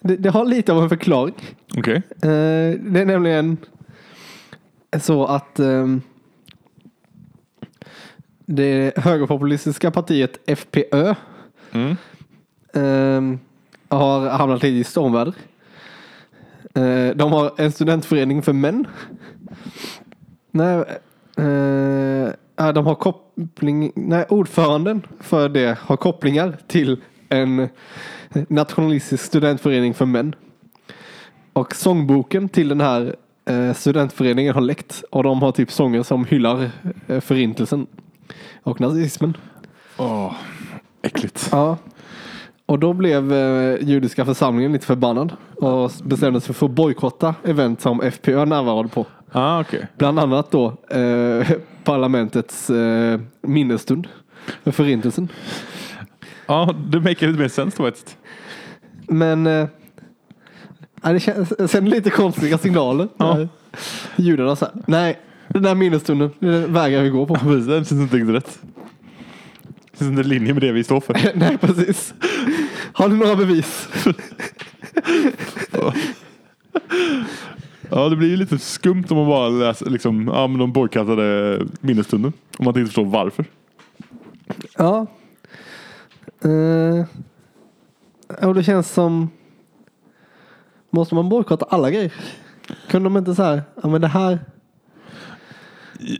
det, 0.00 0.16
det 0.16 0.30
har 0.30 0.44
lite 0.44 0.72
av 0.72 0.82
en 0.82 0.88
förklaring. 0.88 1.34
Okej. 1.76 1.94
Eh, 1.96 2.00
det 2.80 3.00
är 3.00 3.04
nämligen 3.04 3.56
så 5.00 5.24
att 5.26 5.58
ehm, 5.58 6.02
det 8.46 8.98
högerpopulistiska 8.98 9.90
partiet 9.90 10.38
FPÖ 10.58 11.14
Mm. 11.72 11.96
ehm, 12.74 13.38
har 13.88 14.28
hamnat 14.28 14.62
lite 14.62 14.76
i 14.76 14.84
stormväder. 14.84 15.34
Eh, 16.74 17.16
de 17.16 17.32
har 17.32 17.52
en 17.56 17.72
studentförening 17.72 18.42
för 18.42 18.52
män. 18.52 18.86
Nej, 20.50 20.84
ja, 22.56 22.72
de 22.72 22.86
har 22.86 22.94
koppling, 22.94 23.92
nej, 23.94 24.24
ordföranden 24.28 25.06
för 25.20 25.48
det 25.48 25.78
har 25.80 25.96
kopplingar 25.96 26.56
till 26.66 27.00
en 27.28 27.68
nationalistisk 28.48 29.24
studentförening 29.24 29.94
för 29.94 30.06
män. 30.06 30.34
Och 31.52 31.74
sångboken 31.74 32.48
till 32.48 32.68
den 32.68 32.80
här 32.80 33.16
eh, 33.46 33.74
studentföreningen 33.74 34.54
har 34.54 34.60
läckt 34.60 35.04
och 35.10 35.22
de 35.22 35.42
har 35.42 35.52
typ 35.52 35.70
sånger 35.70 36.02
som 36.02 36.24
hyllar 36.24 36.70
eh, 37.06 37.20
förintelsen 37.20 37.86
och 38.62 38.80
nazismen. 38.80 39.36
Åh, 39.96 40.34
äckligt. 41.02 41.48
Ja. 41.52 41.76
Och 42.66 42.78
då 42.78 42.92
blev 42.92 43.32
eh, 43.32 43.76
judiska 43.80 44.24
församlingen 44.24 44.72
lite 44.72 44.86
förbannad 44.86 45.32
och 45.56 45.90
bestämde 46.02 46.40
sig 46.40 46.54
för 46.54 46.66
att 46.66 46.72
bojkotta 46.72 47.34
event 47.44 47.80
som 47.80 48.00
FPÖ 48.00 48.44
närvarade 48.44 48.88
på. 48.88 49.06
Ah, 49.32 49.60
okej. 49.60 49.86
Bland 49.98 50.18
annat 50.18 50.50
då 50.50 50.66
eh, 50.90 51.50
parlamentets 51.84 52.70
eh, 52.70 53.20
minnesstund 53.40 54.08
för 54.64 54.70
förintelsen. 54.70 55.28
Ja, 56.46 56.74
det 56.88 57.00
make 57.00 57.26
lite 57.26 57.40
mer 57.40 57.48
sens 57.48 57.74
då 57.74 57.84
faktiskt. 57.84 58.18
Men 59.08 59.46
eh, 59.46 59.68
ja, 61.02 61.12
det 61.12 61.20
känns 61.20 61.70
sen 61.70 61.90
lite 61.90 62.10
konstiga 62.10 62.58
signaler. 62.58 63.08
Ja. 63.16 63.48
Judarna 64.16 64.56
sa 64.56 64.70
nej, 64.86 65.18
den 65.48 65.62
där 65.62 65.74
minnesstunden 65.74 66.30
den 66.38 66.72
vägrar 66.72 67.02
vi 67.02 67.08
gå 67.08 67.26
på. 67.26 67.34
Precis, 67.34 67.66
det 67.66 67.74
känns 67.74 67.92
inte 67.92 68.16
riktigt 68.16 68.34
rätt. 68.34 68.58
Det 69.90 69.98
känns 69.98 70.10
inte 70.10 70.20
i 70.20 70.24
linje 70.24 70.52
med 70.54 70.62
det 70.62 70.72
vi 70.72 70.84
står 70.84 71.00
för. 71.00 71.16
nej, 71.34 71.58
precis. 71.58 72.14
Har 72.92 73.08
ni 73.08 73.16
några 73.16 73.36
bevis? 73.36 73.88
Ja, 77.90 78.08
det 78.08 78.16
blir 78.16 78.28
ju 78.28 78.36
lite 78.36 78.58
skumt 78.58 79.04
om 79.10 79.16
man 79.16 79.26
bara 79.26 79.48
läser 79.48 79.90
liksom, 79.90 80.28
ja 80.34 80.46
men 80.46 80.58
de 80.58 80.72
bojkottade 80.72 81.60
minnesstunden. 81.80 82.32
Om 82.58 82.64
man 82.64 82.78
inte 82.78 82.86
förstår 82.86 83.04
varför. 83.04 83.44
Ja. 84.76 85.06
Eh, 86.44 87.06
och 88.48 88.54
det 88.54 88.64
känns 88.64 88.90
som... 88.90 89.30
Måste 90.96 91.14
man 91.14 91.28
bojkotta 91.28 91.66
alla 91.70 91.90
grejer? 91.90 92.12
Kunde 92.90 93.06
de 93.06 93.16
inte 93.16 93.34
så 93.34 93.42
här, 93.42 93.62
ja 93.82 93.88
men 93.88 94.00
det 94.00 94.08
här. 94.08 94.38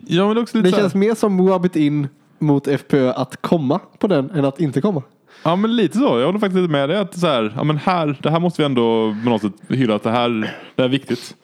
Ja 0.06 0.28
men 0.28 0.38
också 0.38 0.56
lite 0.56 0.66
Det 0.68 0.70
så 0.70 0.76
här- 0.76 0.82
känns 0.82 0.94
mer 0.94 1.14
som 1.14 1.48
rub 1.48 1.66
it 1.66 1.76
in 1.76 2.08
mot 2.38 2.68
FPÖ 2.68 3.10
att 3.12 3.42
komma 3.42 3.80
på 3.98 4.06
den 4.06 4.30
än 4.30 4.44
att 4.44 4.60
inte 4.60 4.80
komma. 4.80 5.02
Ja 5.42 5.56
men 5.56 5.76
lite 5.76 5.98
så. 5.98 6.18
Jag 6.18 6.26
håller 6.26 6.38
faktiskt 6.38 6.60
lite 6.60 6.72
med 6.72 6.88
dig. 6.88 6.98
Att 6.98 7.18
så 7.18 7.26
här, 7.26 7.52
ja, 7.56 7.64
men 7.64 7.76
här, 7.76 8.18
det 8.22 8.30
här 8.30 8.40
måste 8.40 8.62
vi 8.62 8.66
ändå 8.66 9.14
på 9.24 9.30
något 9.30 9.42
sätt 9.42 9.52
hylla 9.68 9.94
att 9.94 10.02
det 10.02 10.10
här, 10.10 10.28
det 10.74 10.82
här 10.82 10.84
är 10.84 10.88
viktigt. 10.88 11.36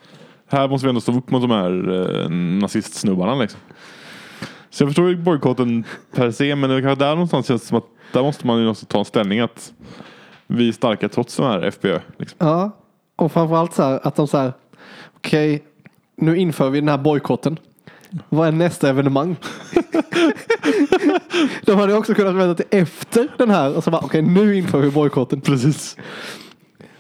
Här 0.49 0.69
måste 0.69 0.87
vi 0.87 0.89
ändå 0.89 1.01
stå 1.01 1.19
upp 1.19 1.31
mot 1.31 1.43
de 1.43 1.51
här 1.51 1.93
eh, 2.23 2.29
nazistsnubbarna 2.31 3.35
liksom. 3.35 3.61
Så 4.71 4.83
jag 4.83 4.89
förstår 4.91 5.09
ju 5.09 5.17
bojkotten 5.17 5.85
per 6.15 6.31
se 6.31 6.57
men 6.57 6.71
det 6.71 6.83
kanske 6.83 7.05
där 7.05 7.11
någonstans 7.15 7.47
känns 7.47 7.63
det 7.63 7.69
som 7.69 7.79
att 7.79 7.87
där 8.13 8.23
måste 8.23 8.47
man 8.47 8.61
ju 8.61 8.69
också 8.69 8.87
ta 8.87 8.99
en 8.99 9.05
ställning 9.05 9.41
att 9.41 9.73
vi 10.47 10.69
är 10.69 10.73
starka 10.73 11.09
trots 11.09 11.37
de 11.37 11.43
här 11.47 11.63
FPÖ. 11.71 11.99
Liksom. 12.19 12.37
Ja, 12.41 12.71
och 13.23 13.33
framförallt 13.33 13.75
så 13.75 13.83
här 13.83 14.01
att 14.03 14.17
de 14.17 14.29
så 14.29 14.39
här, 14.39 14.53
okej, 15.17 15.63
nu 16.17 16.37
inför 16.37 16.71
vi 16.71 16.81
den 16.81 16.89
här 16.89 16.99
bojkotten. 16.99 17.59
Vad 18.29 18.49
är 18.49 18.53
nästa 18.53 18.89
evenemang? 18.89 19.37
de 21.65 21.79
hade 21.79 21.95
också 21.95 22.15
kunnat 22.15 22.35
vänta 22.35 22.55
till 22.55 22.81
efter 22.81 23.29
den 23.39 23.51
här 23.51 23.77
och 23.77 23.85
så 23.85 23.91
bara, 23.91 24.03
okej, 24.05 24.23
nu 24.23 24.57
inför 24.57 24.81
vi 24.81 24.91
bojkotten. 24.91 25.41
Precis. 25.41 25.97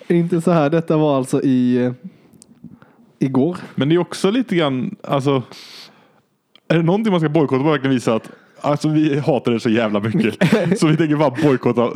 Inte 0.09 0.41
så 0.41 0.51
här, 0.51 0.71
detta 0.71 0.97
var 0.97 1.17
alltså 1.17 1.43
i 1.43 1.77
eh, 1.77 1.93
igår. 3.19 3.59
Men 3.75 3.89
det 3.89 3.95
är 3.95 3.99
också 3.99 4.31
lite 4.31 4.57
grann, 4.57 4.97
alltså. 5.03 5.43
Är 6.69 6.77
det 6.77 6.83
någonting 6.83 7.11
man 7.11 7.21
ska 7.21 7.29
bojkotta 7.29 7.61
och 7.65 7.71
verkligen 7.71 7.95
visa 7.95 8.15
att 8.15 8.31
Alltså 8.63 8.89
vi 8.89 9.19
hatar 9.19 9.53
det 9.53 9.61
så 9.61 9.69
jävla 9.69 10.01
mycket. 10.01 10.35
så 10.79 10.87
vi 10.87 10.97
tänker 10.97 11.17
bara 11.17 11.31
bojkotta 11.43 11.91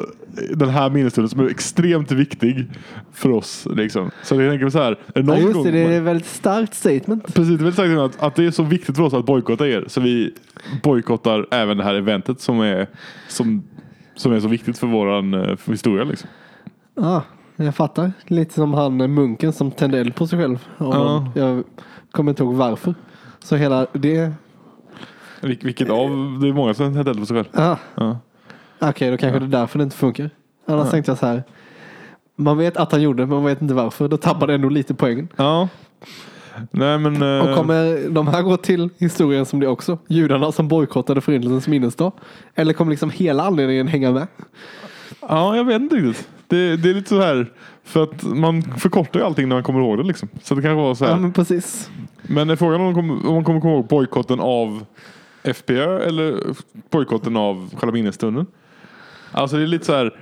den 0.54 0.68
här 0.68 0.90
minnesstunden 0.90 1.28
som 1.28 1.40
är 1.40 1.50
extremt 1.50 2.12
viktig 2.12 2.66
för 3.12 3.30
oss. 3.30 3.66
Liksom. 3.70 4.10
Så 4.22 4.42
jag 4.42 4.50
tänker 4.50 4.68
så 4.68 4.78
här. 4.78 4.98
Är 5.14 5.22
det 5.22 5.32
Ja, 5.32 5.38
någon 5.38 5.40
just 5.40 5.64
det, 5.64 5.70
det 5.70 5.78
är 5.78 5.98
ett 5.98 6.02
väldigt 6.02 6.26
starkt 6.26 6.74
statement. 6.74 7.34
Precis, 7.34 7.48
det 7.48 7.54
är 7.54 7.70
väldigt 7.70 7.74
sagt 7.74 8.16
att, 8.16 8.22
att 8.22 8.34
det 8.34 8.44
är 8.44 8.50
så 8.50 8.62
viktigt 8.62 8.96
för 8.96 9.02
oss 9.02 9.14
att 9.14 9.26
bojkotta 9.26 9.68
er. 9.68 9.84
Så 9.88 10.00
vi 10.00 10.34
bojkottar 10.82 11.46
även 11.50 11.76
det 11.76 11.84
här 11.84 11.94
eventet 11.94 12.40
som 12.40 12.60
är, 12.60 12.86
som, 13.28 13.62
som 14.14 14.32
är 14.32 14.40
så 14.40 14.48
viktigt 14.48 14.78
för 14.78 14.86
våran 14.86 15.34
eh, 15.34 15.56
för 15.56 15.72
historia. 15.72 16.04
Liksom. 16.04 16.28
Ja, 16.94 17.22
jag 17.56 17.74
fattar. 17.74 18.12
Lite 18.26 18.54
som 18.54 18.74
han 18.74 19.00
eh, 19.00 19.08
munken 19.08 19.52
som 19.52 19.70
tände 19.70 20.00
eld 20.00 20.14
på 20.14 20.26
sig 20.26 20.38
själv. 20.38 20.66
Och 20.76 20.94
Ja. 20.94 21.32
Jag 21.34 21.64
kommer 22.10 22.32
inte 22.32 22.42
ihåg 22.42 22.54
varför. 22.54 22.94
Så 23.38 23.56
hela 23.56 23.86
det... 23.92 24.32
Vil- 25.40 25.64
Vilket 25.64 25.90
av, 25.90 26.08
det 26.42 26.48
är 26.48 26.52
många 26.52 26.74
som 26.74 26.96
eld 26.96 27.18
på 27.20 27.26
sig 27.26 27.36
själv. 27.36 27.46
Ah, 27.52 27.76
Ja. 27.94 28.18
Okej, 28.78 29.10
då 29.10 29.16
kanske 29.16 29.38
det 29.38 29.44
är 29.44 29.60
därför 29.60 29.78
det 29.78 29.82
inte 29.84 29.96
funkar. 29.96 30.30
Annars 30.66 30.90
tänkte 30.90 31.10
jag 31.10 31.18
så 31.18 31.26
här. 31.26 31.42
Man 32.36 32.58
vet 32.58 32.76
att 32.76 32.92
han 32.92 33.02
gjorde 33.02 33.22
det, 33.22 33.26
men 33.26 33.36
man 33.36 33.44
vet 33.44 33.62
inte 33.62 33.74
varför. 33.74 34.08
Då 34.08 34.16
tappar 34.16 34.46
det 34.46 34.54
ändå 34.54 34.68
lite 34.68 34.94
poängen. 34.94 35.28
ja. 35.36 35.68
Nej 36.70 36.98
men. 36.98 37.22
eh, 37.22 37.48
Och 37.50 37.56
kommer 37.56 38.08
de 38.10 38.26
här 38.28 38.42
gå 38.42 38.56
till 38.56 38.88
historien 38.98 39.46
som 39.46 39.60
det 39.60 39.66
också? 39.68 39.98
Judarna 40.08 40.52
som 40.52 40.68
bojkottade 40.68 41.20
förintelsens 41.20 41.68
minnesdag? 41.68 42.12
Eller 42.54 42.72
kommer 42.72 42.90
liksom 42.90 43.10
hela 43.10 43.42
anledningen 43.42 43.88
hänga 43.88 44.12
med? 44.12 44.26
Ja, 45.20 45.56
jag 45.56 45.64
vet 45.64 45.82
inte 45.82 45.96
riktigt. 45.96 46.28
Det, 46.48 46.76
det 46.76 46.90
är 46.90 46.94
lite 46.94 47.08
så 47.08 47.20
här. 47.20 47.52
För 47.84 48.02
att 48.02 48.22
man 48.22 48.62
förkortar 48.62 49.20
ju 49.20 49.26
allting 49.26 49.48
när 49.48 49.56
man 49.56 49.62
kommer 49.62 49.80
ihåg 49.80 49.98
det 49.98 50.04
liksom. 50.04 50.28
Så 50.42 50.54
det 50.54 50.62
kan 50.62 50.76
vara 50.76 50.94
så 50.94 51.04
här. 51.04 51.12
Ja, 51.12 51.18
men 51.18 51.32
precis. 51.32 51.90
Men 52.22 52.50
är 52.50 52.56
frågan 52.56 52.80
om 52.80 52.84
man 52.86 52.94
kommer, 52.94 53.26
om 53.28 53.34
man 53.34 53.44
kommer 53.44 53.60
komma 53.60 53.74
ihåg 53.74 53.86
bojkotten 53.86 54.40
av 54.40 54.84
FPÖ 55.54 55.98
eller 55.98 56.40
bojkotten 56.90 57.36
av 57.36 57.70
själva 57.76 57.92
minnesstunden? 57.92 58.46
Alltså 59.32 59.56
det 59.56 59.62
är 59.62 59.66
lite 59.66 59.84
så 59.84 59.94
här. 59.94 60.12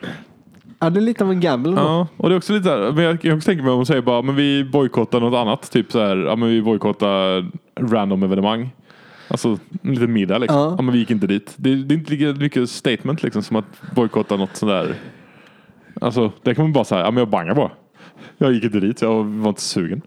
Ja, 0.79 0.91
det 0.91 1.01
är 1.01 1.03
lite 1.03 1.25
av 1.25 1.31
en 1.31 1.41
gamble. 1.41 1.73
Ja, 1.77 2.09
och 2.17 2.29
det 2.29 2.35
är 2.35 2.37
också 2.37 2.53
lite 2.53 2.65
så 2.65 2.71
här. 2.71 2.93
Men 2.93 3.05
jag 3.05 3.37
också 3.37 3.47
tänka 3.47 3.63
mig 3.63 3.73
om 3.73 3.79
man 3.79 3.87
säger 3.87 4.03
bara 4.03 4.23
men 4.23 4.37
vi 4.37 4.65
bojkottar 4.65 5.21
något 5.21 5.37
annat. 5.39 5.71
Typ 5.71 5.93
så 5.93 6.01
här. 6.01 6.17
Ja 6.17 6.37
men 6.37 6.49
vi 6.49 6.63
bojkottar 6.63 7.47
random 7.81 8.23
evenemang. 8.23 8.71
Alltså 9.29 9.59
en 9.83 9.95
liten 9.95 10.13
middag 10.13 10.39
liksom. 10.39 10.59
Ja. 10.59 10.75
Ja. 10.79 10.83
men 10.83 10.93
vi 10.93 10.99
gick 10.99 11.11
inte 11.11 11.27
dit. 11.27 11.55
Det, 11.57 11.75
det 11.75 11.95
är 11.95 11.99
inte 11.99 12.13
lika 12.13 12.41
mycket 12.41 12.71
statement 12.71 13.23
liksom 13.23 13.43
som 13.43 13.57
att 13.57 13.95
bojkotta 13.95 14.37
något 14.37 14.57
sådär. 14.57 14.95
Alltså 16.01 16.33
det 16.43 16.55
kan 16.55 16.65
man 16.65 16.73
bara 16.73 16.85
säga. 16.85 17.01
Ja 17.01 17.11
men 17.11 17.19
jag 17.19 17.29
bangar 17.29 17.55
bara. 17.55 17.71
Jag 18.39 18.53
gick 18.53 18.65
inte 18.65 18.81
dit. 18.81 19.03
Jag 19.03 19.25
var 19.25 19.49
inte 19.49 19.61
sugen. 19.61 20.03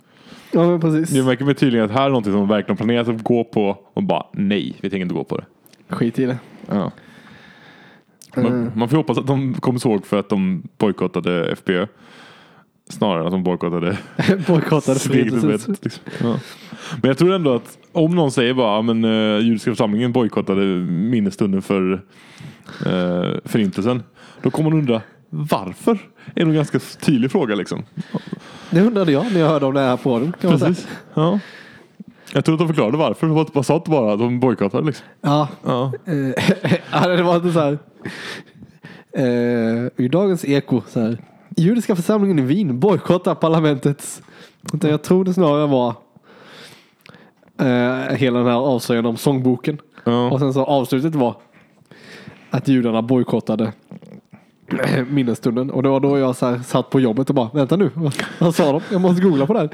Ja, 0.51 0.79
precis. 0.79 1.09
Det 1.09 1.23
märker 1.23 1.45
mig 1.45 1.55
tydligen 1.55 1.85
att 1.85 1.91
här 1.91 2.05
är 2.05 2.09
någonting 2.09 2.33
som 2.33 2.39
de 2.39 2.49
verkligen 2.49 2.77
planerat 2.77 3.07
att 3.07 3.23
gå 3.23 3.43
på 3.43 3.77
och 3.93 4.03
bara 4.03 4.25
nej, 4.33 4.75
vi 4.81 4.89
tänker 4.89 5.01
inte 5.01 5.15
gå 5.15 5.23
på 5.23 5.37
det. 5.37 5.45
Skit 5.89 6.19
i 6.19 6.25
det. 6.25 6.37
Ja. 6.67 6.91
Man, 8.35 8.71
man 8.75 8.89
får 8.89 8.97
hoppas 8.97 9.17
att 9.17 9.27
de 9.27 9.53
kommer 9.53 9.87
ihåg 9.87 10.05
för 10.05 10.19
att 10.19 10.29
de 10.29 10.63
bojkottade 10.77 11.51
FPÖ. 11.51 11.87
Snarare 12.89 13.19
än 13.19 13.25
att 13.25 13.31
de 13.31 13.43
bojkottade 13.43 13.97
Bojkottade 14.47 15.19
event. 15.19 15.83
Liksom. 15.83 16.03
Ja. 16.21 16.39
Men 17.01 17.07
jag 17.07 17.17
tror 17.17 17.33
ändå 17.33 17.53
att 17.53 17.77
om 17.91 18.15
någon 18.15 18.31
säger 18.31 18.53
bara 18.53 18.81
men 18.81 19.05
uh, 19.05 19.39
judiska 19.39 19.71
församlingen 19.71 20.11
bojkottade 20.11 20.65
minnesstunden 20.85 21.61
för 21.61 21.93
uh, 21.93 23.37
förintelsen. 23.45 24.03
Då 24.41 24.49
kommer 24.51 24.69
man 24.69 24.79
undra 24.79 25.01
varför? 25.29 25.99
är 26.35 26.45
nog 26.45 26.49
en 26.49 26.55
ganska 26.55 26.79
tydlig 26.79 27.31
fråga 27.31 27.55
liksom. 27.55 27.83
Det 28.69 28.81
undrade 28.81 29.11
jag 29.11 29.33
när 29.33 29.39
jag 29.39 29.47
hörde 29.47 29.65
om 29.65 29.73
det 29.73 29.79
här 29.79 29.97
på 29.97 30.19
säga. 30.19 30.59
Precis. 30.59 30.87
Ja. 31.13 31.39
Jag 32.33 32.45
tror 32.45 32.55
att 32.55 32.59
de 32.59 32.67
förklarade 32.67 32.97
varför. 32.97 33.27
Var 33.27 33.63
sa 33.63 33.75
inte 33.75 33.89
bara 33.89 34.13
att 34.13 34.19
de 34.19 34.39
bojkottade 34.39 34.85
liksom. 34.85 35.05
Ja, 35.21 35.47
Ja. 35.63 35.91
Ja, 36.91 37.07
det 37.07 37.23
var 37.23 37.35
inte 37.35 37.51
så 37.51 37.59
här. 37.59 37.77
Eh, 39.11 40.05
I 40.05 40.07
dagens 40.07 40.45
eko 40.45 40.81
så 40.87 40.99
här. 40.99 41.17
Judiska 41.57 41.95
församlingen 41.95 42.39
i 42.39 42.41
Wien 42.41 42.79
bojkottar 42.79 43.35
parlamentets. 43.35 44.21
Utan 44.73 44.89
jag 44.89 45.03
tror 45.03 45.25
det 45.25 45.33
snarare 45.33 45.67
var 45.67 45.95
eh, 47.59 48.15
hela 48.15 48.39
den 48.39 48.47
här 48.47 48.55
avslöjandet 48.55 49.09
om 49.09 49.17
sångboken. 49.17 49.77
Ja. 50.03 50.31
Och 50.31 50.39
sen 50.39 50.53
så 50.53 50.63
avslutet 50.63 51.15
var 51.15 51.35
att 52.49 52.67
judarna 52.67 53.01
bojkottade 53.01 53.73
minnesstunden. 55.09 55.71
Och 55.71 55.83
det 55.83 55.89
var 55.89 55.99
då 55.99 56.17
jag 56.19 56.35
så 56.35 56.45
här, 56.45 56.59
satt 56.59 56.89
på 56.89 56.99
jobbet 56.99 57.29
och 57.29 57.35
bara, 57.35 57.49
vänta 57.53 57.75
nu, 57.75 57.91
vad, 58.39 58.55
sa 58.55 58.71
de? 58.71 58.81
Jag 58.91 59.01
måste 59.01 59.21
googla 59.21 59.45
på 59.45 59.53
det 59.53 59.59
här. 59.59 59.69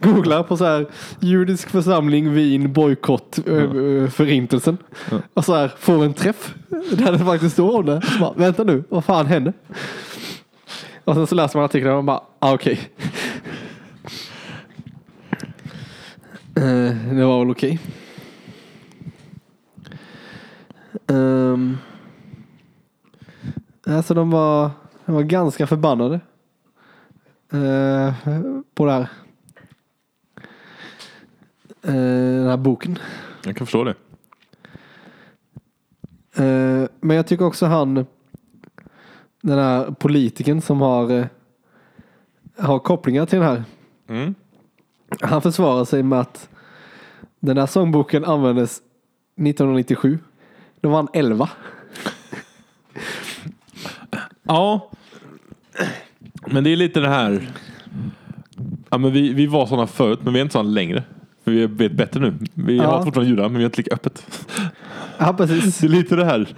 Googla 0.00 0.42
på 0.42 0.56
så 0.56 0.64
här, 0.64 0.86
judisk 1.20 1.68
församling, 1.68 2.34
Wien, 2.34 2.72
bojkott, 2.72 3.38
eh, 3.46 4.08
förintelsen. 4.08 4.78
Och 5.34 5.44
så 5.44 5.54
här, 5.54 5.72
får 5.78 6.04
en 6.04 6.14
träff 6.14 6.54
där 6.90 7.12
det 7.18 7.18
faktiskt 7.18 7.52
står 7.52 7.76
om 7.76 7.86
det. 7.86 8.00
Så 8.00 8.18
bara, 8.18 8.32
vänta 8.32 8.64
nu, 8.64 8.84
vad 8.88 9.04
fan 9.04 9.26
hände? 9.26 9.52
Och 11.04 11.14
sen 11.14 11.26
så 11.26 11.34
läser 11.34 11.58
man 11.58 11.64
artikeln 11.64 11.90
och 11.90 11.96
man 11.96 12.06
bara, 12.06 12.22
ah, 12.38 12.54
okej. 12.54 12.80
Eh, 16.54 17.14
det 17.14 17.24
var 17.24 17.38
väl 17.38 17.50
okej. 17.50 17.78
Um, 21.06 21.78
alltså 23.86 24.14
de 24.14 24.30
var, 24.30 24.70
de 25.06 25.14
var 25.14 25.22
ganska 25.22 25.66
förbannade. 25.66 26.20
eh, 27.52 28.14
på 28.74 28.86
det 28.86 28.92
här. 28.92 29.08
Eh, 31.82 31.92
den 32.38 32.46
här 32.48 32.56
boken. 32.56 32.98
Jag 33.44 33.56
kan 33.56 33.66
förstå 33.66 33.84
det. 33.84 33.94
Eh, 36.36 36.88
men 37.00 37.16
jag 37.16 37.26
tycker 37.26 37.44
också 37.44 37.66
han, 37.66 38.06
den 39.40 39.58
här 39.58 39.90
politiken 39.90 40.60
som 40.62 40.80
har, 40.80 41.10
eh, 41.10 41.26
har 42.58 42.78
kopplingar 42.78 43.26
till 43.26 43.38
den 43.38 43.48
här. 43.48 43.64
Mm. 44.08 44.34
Han 45.20 45.42
försvarar 45.42 45.84
sig 45.84 46.02
med 46.02 46.20
att 46.20 46.48
den 47.40 47.58
här 47.58 47.66
sångboken 47.66 48.24
användes 48.24 48.82
1997. 49.36 50.18
Då 50.80 50.88
var 50.88 50.96
han 50.96 51.08
11. 51.12 51.50
Ja. 54.42 54.90
Men 56.46 56.64
det 56.64 56.70
är 56.70 56.76
lite 56.76 57.00
det 57.00 57.08
här. 57.08 57.48
Ja, 58.90 58.98
men 58.98 59.12
vi, 59.12 59.32
vi 59.32 59.46
var 59.46 59.66
sådana 59.66 59.86
förut 59.86 60.18
men 60.22 60.32
vi 60.32 60.38
är 60.38 60.42
inte 60.42 60.52
sådana 60.52 60.70
längre. 60.70 61.02
För 61.44 61.50
vi 61.50 61.66
vet 61.66 61.92
bättre 61.92 62.20
nu. 62.20 62.34
Vi 62.54 62.76
Ja. 62.76 62.84
har 62.84 63.02
fortfarande 63.04 63.30
judar 63.30 63.42
men 63.42 63.52
vi 63.52 63.58
har 63.62 63.64
inte 63.64 63.76
lika 63.80 63.94
öppet. 63.94 64.46
Ja, 65.18 65.32
precis. 65.32 65.78
Det 65.78 65.86
är 65.86 65.88
lite 65.88 66.16
det 66.16 66.24
här. 66.24 66.48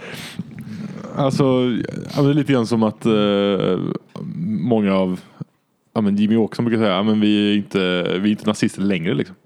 Alltså, 1.17 1.45
ja, 2.17 2.23
det 2.23 2.31
är 2.31 2.35
lite 2.35 2.53
grann 2.53 2.67
som 2.67 2.83
att 2.83 3.07
eh, 3.07 3.79
många 4.47 4.95
av 4.95 5.21
ja, 5.95 6.01
men 6.01 6.17
Jimmy 6.17 6.37
Åkesson 6.37 6.65
brukar 6.65 6.83
säga 6.83 6.95
ja, 6.95 7.03
men 7.03 7.21
vi, 7.21 7.51
är 7.53 7.57
inte, 7.57 7.79
vi 8.19 8.29
är 8.29 8.33
inte 8.33 8.47
nazister 8.47 8.83
längre. 8.83 9.15
Liksom. 9.15 9.37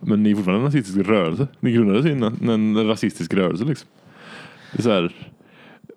Men 0.00 0.22
ni 0.22 0.30
är 0.30 0.34
fortfarande 0.34 0.60
en 0.60 0.64
nazistisk 0.64 1.08
rörelse. 1.08 1.46
Ni 1.60 1.72
grundades 1.72 2.06
i 2.06 2.10
en, 2.10 2.48
en 2.50 2.86
rasistisk 2.86 3.34
rörelse. 3.34 3.64
Liksom. 3.64 3.88
Det 4.72 4.78
är 4.78 4.82
så 4.82 4.90
här, 4.90 5.12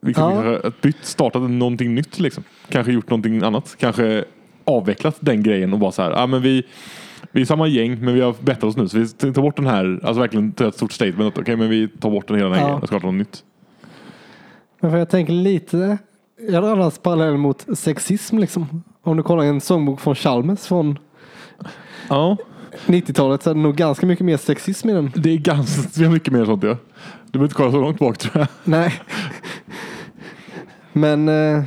vi 0.02 0.14
kan 0.14 0.24
Ja. 0.36 0.42
kanske 0.44 0.68
ha 0.68 0.74
bytt, 0.82 0.98
startat 1.06 1.42
någonting 1.50 1.96
nytt. 1.96 2.20
Liksom. 2.20 2.44
Kanske 2.70 2.92
gjort 2.92 3.10
någonting 3.10 3.44
annat. 3.44 3.76
Kanske 3.80 4.26
avvecklat 4.64 5.16
den 5.20 5.44
grejen 5.44 5.74
och 5.74 5.80
bara 5.80 5.92
så 5.92 6.02
här. 6.02 6.12
Ja, 6.12 6.28
men 6.28 6.42
vi, 6.42 6.64
vi 7.32 7.42
är 7.42 7.46
samma 7.46 7.68
gäng 7.68 8.00
men 8.06 8.14
vi 8.14 8.22
har 8.22 8.36
bättrat 8.40 8.64
oss 8.64 8.78
nu. 8.78 8.88
Så 8.88 8.98
vi 9.28 9.34
tar 9.34 9.42
bort 9.42 9.56
den 9.56 9.68
här, 9.68 10.00
alltså 10.04 10.20
verkligen 10.22 10.52
ta 10.52 10.68
ett 10.68 10.76
stort 10.76 10.92
statement. 10.92 11.38
Okej 11.38 11.56
men 11.56 11.70
vi 11.70 11.88
tar 11.88 12.10
bort 12.10 12.28
den 12.28 12.38
hela 12.38 12.50
den 12.50 12.58
här 12.60 12.62
Ja. 12.64 12.68
grejen 12.68 12.82
och 12.82 12.88
startar 12.88 13.06
något 13.08 13.16
nytt. 13.16 13.44
Men 14.80 14.92
för 14.92 14.98
jag 14.98 15.10
tänker 15.10 15.34
lite, 15.34 15.98
jag 16.50 16.64
drar 16.64 16.72
annars 16.72 16.98
parallell 16.98 17.38
mot 17.38 17.66
sexism 17.78 18.38
liksom. 18.38 18.84
Om 19.04 19.18
du 19.18 19.24
kollar 19.24 19.44
en 19.44 19.62
sångbok 19.62 20.02
från 20.02 20.16
Chalmers 20.16 20.60
från 20.68 21.00
Ja. 22.10 22.38
90-talet 22.86 23.44
så 23.44 23.50
är 23.50 23.54
det 23.54 23.60
nog 23.60 23.76
ganska 23.76 24.06
mycket 24.06 24.26
mer 24.26 24.38
sexism 24.38 24.90
i 24.90 24.94
den. 24.94 25.12
Det 25.16 25.30
är 25.34 25.38
ganska 25.38 26.10
mycket 26.10 26.34
mer 26.34 26.46
sånt 26.46 26.64
ja. 26.64 26.78
Du 27.26 27.40
behöver 27.40 27.46
inte 27.46 27.56
kolla 27.56 27.72
så 27.72 27.82
långt 27.82 28.00
bak 28.00 28.18
tror 28.18 28.38
jag. 28.38 28.48
Nej. 28.64 28.94
Men, 30.94 31.30
eh, 31.30 31.64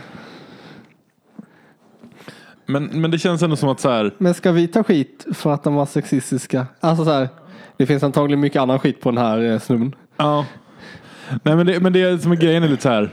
Men, 2.67 2.85
men 2.85 3.11
det 3.11 3.19
känns 3.19 3.43
ändå 3.43 3.57
som 3.57 3.69
att 3.69 3.81
så 3.81 3.91
här. 3.91 4.15
men 4.19 4.35
ska 4.35 4.53
vi 4.53 4.69
ta 4.69 4.83
skit 4.85 5.27
för 5.33 5.53
att 5.53 5.63
de 5.63 5.75
var 5.75 5.87
sexistiska? 5.87 6.67
Alltså 6.81 7.05
så 7.05 7.11
här, 7.11 7.29
det 7.77 7.87
finns 7.87 8.03
antagligen 8.03 8.41
mycket 8.41 8.63
annan 8.63 8.79
skit 8.79 9.01
på 9.01 9.11
den 9.11 9.19
här 9.19 9.53
eh, 9.53 9.59
snubben. 9.59 9.95
Ja. 10.17 10.47
Nej 11.43 11.57
men 11.57 11.67
det, 11.67 11.81
men 11.81 11.93
det 11.93 12.23
som 12.23 12.33
är 12.33 12.37
grejen 12.37 12.63
är 12.63 12.69
lite 12.69 12.83
så 12.83 12.89
här. 12.89 13.11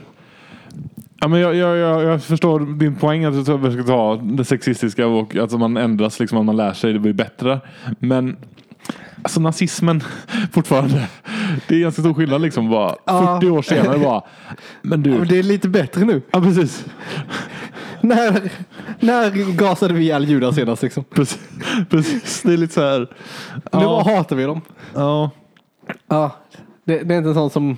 Ja, 1.20 1.28
men 1.28 1.40
jag, 1.40 1.54
jag, 1.54 1.76
jag, 1.76 2.02
jag 2.02 2.22
förstår 2.22 2.78
din 2.78 2.94
poäng 2.94 3.24
att 3.24 3.34
vi 3.34 3.44
ska 3.72 3.82
ta 3.82 4.16
det 4.16 4.44
sexistiska 4.44 5.06
och 5.06 5.36
att 5.36 5.52
man 5.52 5.76
ändras, 5.76 6.20
liksom, 6.20 6.38
att 6.38 6.44
man 6.44 6.56
lär 6.56 6.72
sig, 6.72 6.92
det 6.92 6.98
blir 6.98 7.12
bättre. 7.12 7.60
Men 7.98 8.36
alltså 9.22 9.40
nazismen 9.40 10.00
fortfarande. 10.52 11.08
Det 11.68 11.74
är 11.74 11.80
ganska 11.80 12.02
stor 12.02 12.14
skillnad 12.14 12.40
liksom. 12.42 12.70
Bara, 12.70 12.96
Ja. 13.04 13.40
40 13.40 13.50
år 13.50 13.62
senare 13.62 13.98
bara. 13.98 14.22
Men 14.82 15.02
du. 15.02 15.10
Men 15.10 15.28
det 15.28 15.38
är 15.38 15.42
lite 15.42 15.68
bättre 15.68 16.04
nu. 16.04 16.22
Ja 16.30 16.40
precis. 16.40 16.84
När, 18.00 18.50
när 19.00 19.52
gasade 19.56 19.94
vi 19.94 20.00
ihjäl 20.02 20.28
judar 20.28 20.52
senast 20.52 20.82
liksom? 20.82 21.04
precis. 21.04 21.38
Precis. 21.90 22.42
Det 22.42 22.52
är 22.52 22.56
lite 22.56 22.74
så 22.74 22.80
här. 22.80 22.98
Nu 22.98 23.06
bara 23.72 23.82
Ja. 23.82 24.02
hatar 24.16 24.36
vi 24.36 24.44
dem. 24.44 24.60
ja. 24.94 25.30
Ja, 26.08 26.36
det, 26.84 26.98
det 27.02 27.14
är 27.14 27.18
inte 27.18 27.34
sånt 27.34 27.52
som, 27.52 27.76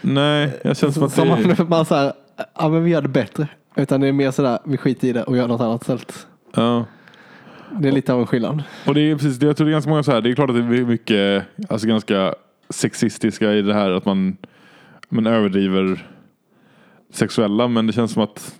Nej, 0.00 0.60
jag 0.64 0.76
känner 0.76 0.92
som 0.92 1.02
att 1.02 1.12
som 1.12 1.28
det 1.28 1.58
man 1.58 1.68
bara 1.68 1.84
så 1.84 1.94
här, 1.94 2.12
ja 2.58 2.68
men 2.68 2.84
vi 2.84 2.90
gör 2.90 3.02
det 3.02 3.08
bättre. 3.08 3.48
Utan 3.76 4.00
det 4.00 4.08
är 4.08 4.12
mer 4.12 4.30
sådär, 4.30 4.58
vi 4.64 4.76
skiter 4.76 5.08
i 5.08 5.12
det 5.12 5.22
och 5.24 5.36
gör 5.36 5.48
något 5.48 5.60
annat 5.60 5.82
istället. 5.82 6.26
Ja. 6.54 6.84
Det 7.80 7.88
är 7.88 7.92
lite 7.92 8.12
av 8.12 8.20
en 8.20 8.26
skillnad. 8.26 8.62
Och 8.86 8.94
det 8.94 9.00
är 9.00 9.14
precis, 9.14 9.42
jag 9.42 9.56
tror 9.56 9.64
det 9.64 9.70
är 9.70 9.72
ganska 9.72 9.90
många 9.90 10.02
så 10.02 10.12
här. 10.12 10.20
Det 10.20 10.30
är 10.30 10.34
klart 10.34 10.50
att 10.50 10.56
det 10.56 10.62
är 10.62 10.84
mycket, 10.84 11.44
alltså 11.68 11.86
ganska 11.86 12.34
sexistiska 12.68 13.52
i 13.52 13.62
det 13.62 13.74
här 13.74 13.90
att 13.90 14.04
man, 14.04 14.36
man 15.08 15.26
överdriver 15.26 16.06
sexuella. 17.12 17.68
Men 17.68 17.86
det 17.86 17.92
känns 17.92 18.12
som 18.12 18.22
att 18.22 18.54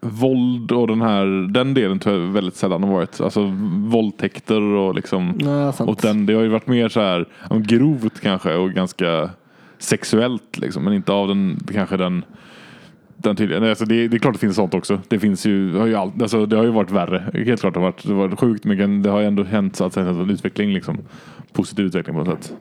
våld 0.00 0.72
och 0.72 0.86
den 0.86 1.02
här, 1.02 1.52
den 1.52 1.74
delen 1.74 1.98
tror 1.98 2.20
jag 2.20 2.32
väldigt 2.32 2.56
sällan 2.56 2.82
har 2.82 2.92
varit. 2.92 3.20
Alltså 3.20 3.52
våldtäkter 3.74 4.60
och 4.60 4.94
liksom. 4.94 5.40
Sant. 5.74 5.90
Och 5.90 5.98
den, 6.02 6.26
det 6.26 6.34
har 6.34 6.42
ju 6.42 6.48
varit 6.48 6.66
mer 6.66 6.88
så 6.88 7.00
här 7.00 7.26
grovt 7.50 8.20
kanske 8.20 8.54
och 8.54 8.70
ganska 8.70 9.30
sexuellt 9.78 10.58
liksom. 10.58 10.84
Men 10.84 10.92
inte 10.92 11.12
av 11.12 11.28
den, 11.28 11.60
kanske 11.72 11.96
den 11.96 12.24
den 13.20 13.36
tydligen, 13.36 13.64
alltså 13.64 13.84
det, 13.84 14.08
det 14.08 14.16
är 14.16 14.18
klart 14.18 14.34
det 14.34 14.38
finns 14.38 14.56
sånt 14.56 14.74
också. 14.74 15.00
Det 15.08 15.18
finns 15.18 15.46
ju, 15.46 15.76
har 15.76 15.86
ju 15.86 15.94
all, 15.94 16.12
alltså 16.22 16.46
det 16.46 16.56
har 16.56 16.64
ju 16.64 16.70
varit 16.70 16.90
värre. 16.90 17.44
Helt 17.46 17.60
klart 17.60 17.74
det 17.74 17.80
har 17.80 17.86
varit, 17.86 18.06
det 18.06 18.12
har 18.12 18.28
varit 18.28 18.40
sjukt 18.40 18.64
men 18.64 19.02
det 19.02 19.10
har 19.10 19.20
ju 19.20 19.26
ändå 19.26 19.44
hänt 19.44 19.76
så 19.76 19.84
att 19.84 19.92
säga 19.92 20.08
en 20.08 20.30
utveckling 20.30 20.72
liksom. 20.72 20.98
Positiv 21.52 21.86
utveckling 21.86 22.16
på 22.16 22.24
något 22.24 22.44
sätt. 22.44 22.52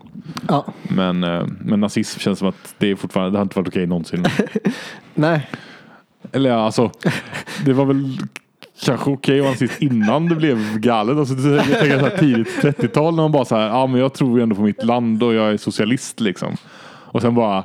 Ja, 0.47 0.65
Men, 0.89 1.23
eh, 1.23 1.45
men 1.59 1.79
nazism 1.79 2.19
känns 2.19 2.39
som 2.39 2.47
att 2.47 2.75
det 2.77 2.91
är 2.91 2.95
fortfarande, 2.95 3.31
det 3.31 3.37
har 3.37 3.43
inte 3.43 3.59
varit 3.59 3.67
okej 3.67 3.87
någonsin. 3.87 4.25
nej. 5.13 5.49
Eller 6.31 6.49
ja, 6.49 6.55
alltså. 6.55 6.91
Det 7.65 7.73
var 7.73 7.85
väl 7.85 8.17
kanske 8.85 9.09
okej 9.09 9.39
vara 9.39 9.51
nazist 9.51 9.81
innan 9.81 10.29
det 10.29 10.35
blev 10.35 10.79
galet. 10.79 11.17
Alltså, 11.17 11.49
jag 11.49 11.65
tänker 11.65 11.99
så 11.99 12.05
här 12.05 12.17
tidigt 12.17 12.61
30-tal 12.61 13.15
när 13.15 13.23
man 13.23 13.31
bara 13.31 13.45
så 13.45 13.55
här, 13.55 13.67
ja 13.67 13.87
men 13.87 14.01
jag 14.01 14.13
tror 14.13 14.37
ju 14.37 14.43
ändå 14.43 14.55
på 14.55 14.61
mitt 14.61 14.83
land 14.83 15.23
och 15.23 15.33
jag 15.33 15.53
är 15.53 15.57
socialist 15.57 16.19
liksom. 16.19 16.57
Och 17.09 17.21
sen 17.21 17.35
bara, 17.35 17.63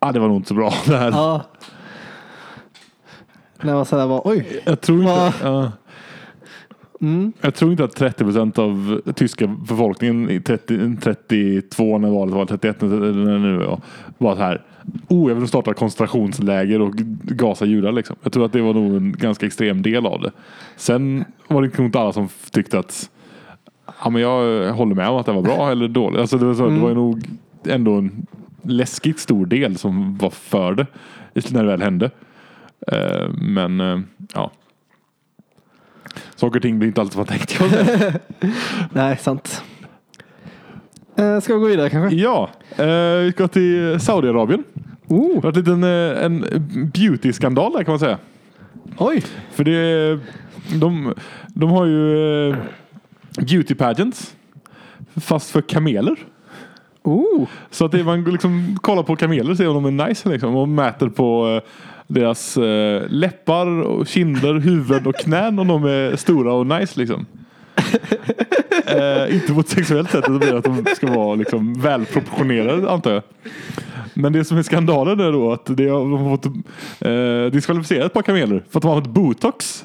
ja 0.00 0.12
det 0.12 0.20
var 0.20 0.28
nog 0.28 0.36
inte 0.36 0.48
så 0.48 0.54
bra 0.54 0.72
det 0.86 0.96
här. 0.96 1.10
Ja. 1.10 1.42
När 3.62 3.74
man 3.74 3.84
sådär 3.84 4.08
bara, 4.08 4.20
oj. 4.24 4.62
Jag 4.64 4.80
tror 4.80 5.00
inte, 5.00 5.32
ja. 5.42 5.72
Mm. 7.00 7.32
jag 7.40 7.54
tror 7.54 7.70
inte 7.70 7.84
att 7.84 7.96
30 7.96 8.24
procent 8.24 8.58
av 8.58 9.00
tyska 9.14 9.46
befolkningen 9.46 10.30
i 10.30 10.40
30, 10.40 10.96
32 10.96 11.98
när 11.98 12.10
valet 12.10 12.34
var, 12.34 12.46
31 12.46 12.80
när 12.80 13.00
det 13.00 13.38
nu 13.38 13.56
var, 13.56 13.80
var 14.18 14.36
så 14.36 14.42
här. 14.42 14.64
Oh, 15.08 15.30
jag 15.30 15.36
vill 15.36 15.48
starta 15.48 15.74
koncentrationsläger 15.74 16.80
och 16.80 16.94
gasa 17.22 17.64
judar 17.64 17.92
liksom. 17.92 18.16
Jag 18.22 18.32
tror 18.32 18.44
att 18.44 18.52
det 18.52 18.60
var 18.60 18.74
nog 18.74 18.96
en 18.96 19.12
ganska 19.12 19.46
extrem 19.46 19.82
del 19.82 20.06
av 20.06 20.20
det. 20.20 20.30
Sen 20.76 21.24
var 21.48 21.62
det 21.62 21.78
inte 21.78 22.00
alla 22.00 22.12
som 22.12 22.28
tyckte 22.50 22.78
att 22.78 23.10
ja, 24.04 24.10
men 24.10 24.22
jag 24.22 24.72
håller 24.72 24.94
med 24.94 25.08
om 25.08 25.16
att 25.16 25.26
det 25.26 25.32
var 25.32 25.42
bra 25.42 25.70
eller 25.70 25.88
dåligt. 25.88 26.20
Alltså 26.20 26.38
det, 26.38 26.44
var 26.44 26.54
så, 26.54 26.68
det 26.68 26.80
var 26.80 26.88
ju 26.88 26.94
nog 26.94 27.22
ändå 27.64 27.92
en 27.92 28.26
läskigt 28.68 29.18
stor 29.18 29.46
del 29.46 29.78
som 29.78 30.16
var 30.16 30.30
för 30.30 30.74
det 30.74 30.86
när 31.52 31.62
det 31.62 31.68
väl 31.70 31.82
hände. 31.82 32.10
Eh, 32.92 33.28
Men 33.32 33.80
eh, 33.80 34.00
ja. 34.34 34.50
Saker 36.36 36.56
och 36.58 36.62
ting 36.62 36.78
blir 36.78 36.88
inte 36.88 37.00
alltid 37.00 37.12
som 37.12 37.20
man 37.20 37.26
tänkt. 37.26 37.60
Nej, 38.92 39.16
sant. 39.16 39.62
Eh, 41.16 41.40
ska 41.40 41.54
vi 41.54 41.60
gå 41.60 41.66
vidare 41.66 41.90
kanske? 41.90 42.16
ja, 42.16 42.50
vi 43.22 43.32
ska 43.34 43.48
till 43.48 44.00
Saudiarabien. 44.00 44.64
Oh, 45.06 45.28
Det 45.28 45.34
har 45.34 45.42
varit 45.42 45.56
en 45.56 45.62
liten 45.62 45.84
en 45.84 46.90
beauty-skandal 46.94 47.72
där 47.72 47.84
kan 47.84 47.92
man 47.92 47.98
säga. 47.98 48.18
oj. 48.98 49.22
För 49.50 49.64
det, 49.64 50.18
de, 50.80 51.14
de 51.48 51.70
har 51.70 51.86
ju 51.86 52.54
beauty 53.40 53.74
pageants. 53.74 54.36
Fast 55.16 55.50
för 55.50 55.60
kameler. 55.60 56.16
Oh, 57.02 57.48
Så 57.70 57.84
att 57.84 57.92
det, 57.92 58.04
man 58.04 58.24
liksom 58.24 58.78
kollar 58.82 59.02
på 59.02 59.16
kameler 59.16 59.50
och 59.50 59.56
ser 59.56 59.68
om 59.68 59.82
de 59.82 60.00
är 60.00 60.08
nice 60.08 60.28
liksom, 60.28 60.56
och 60.56 60.68
mäter 60.68 61.08
på 61.08 61.48
eh, 61.48 61.70
deras 62.06 62.56
eh, 62.56 63.02
läppar, 63.08 63.66
och 63.82 64.06
kinder, 64.06 64.54
huvud 64.54 65.06
och 65.06 65.14
knän 65.14 65.58
om 65.58 65.68
de 65.68 65.84
är 65.84 66.16
stora 66.16 66.52
och 66.52 66.66
nice 66.66 67.00
liksom. 67.00 67.26
eh, 68.86 69.34
inte 69.34 69.54
på 69.54 69.60
ett 69.60 69.68
sexuellt 69.68 70.10
sätt, 70.10 70.24
utan 70.28 70.56
att 70.56 70.64
de 70.64 70.84
ska 70.96 71.06
vara 71.06 71.34
liksom, 71.34 71.80
välproportionerade 71.80 72.90
antar 72.90 73.12
jag. 73.12 73.22
Men 74.14 74.32
det 74.32 74.44
som 74.44 74.58
är 74.58 74.62
skandalen 74.62 75.20
är 75.20 75.32
då 75.32 75.52
att 75.52 75.66
de 75.66 76.12
har 76.12 76.36
fått 76.36 76.46
eh, 77.00 77.52
diskvalificera 77.52 78.06
ett 78.06 78.12
par 78.12 78.22
kameler 78.22 78.64
för 78.70 78.78
att 78.78 78.82
de 78.82 78.88
har 78.88 78.96
använt 78.96 79.14
botox. 79.14 79.84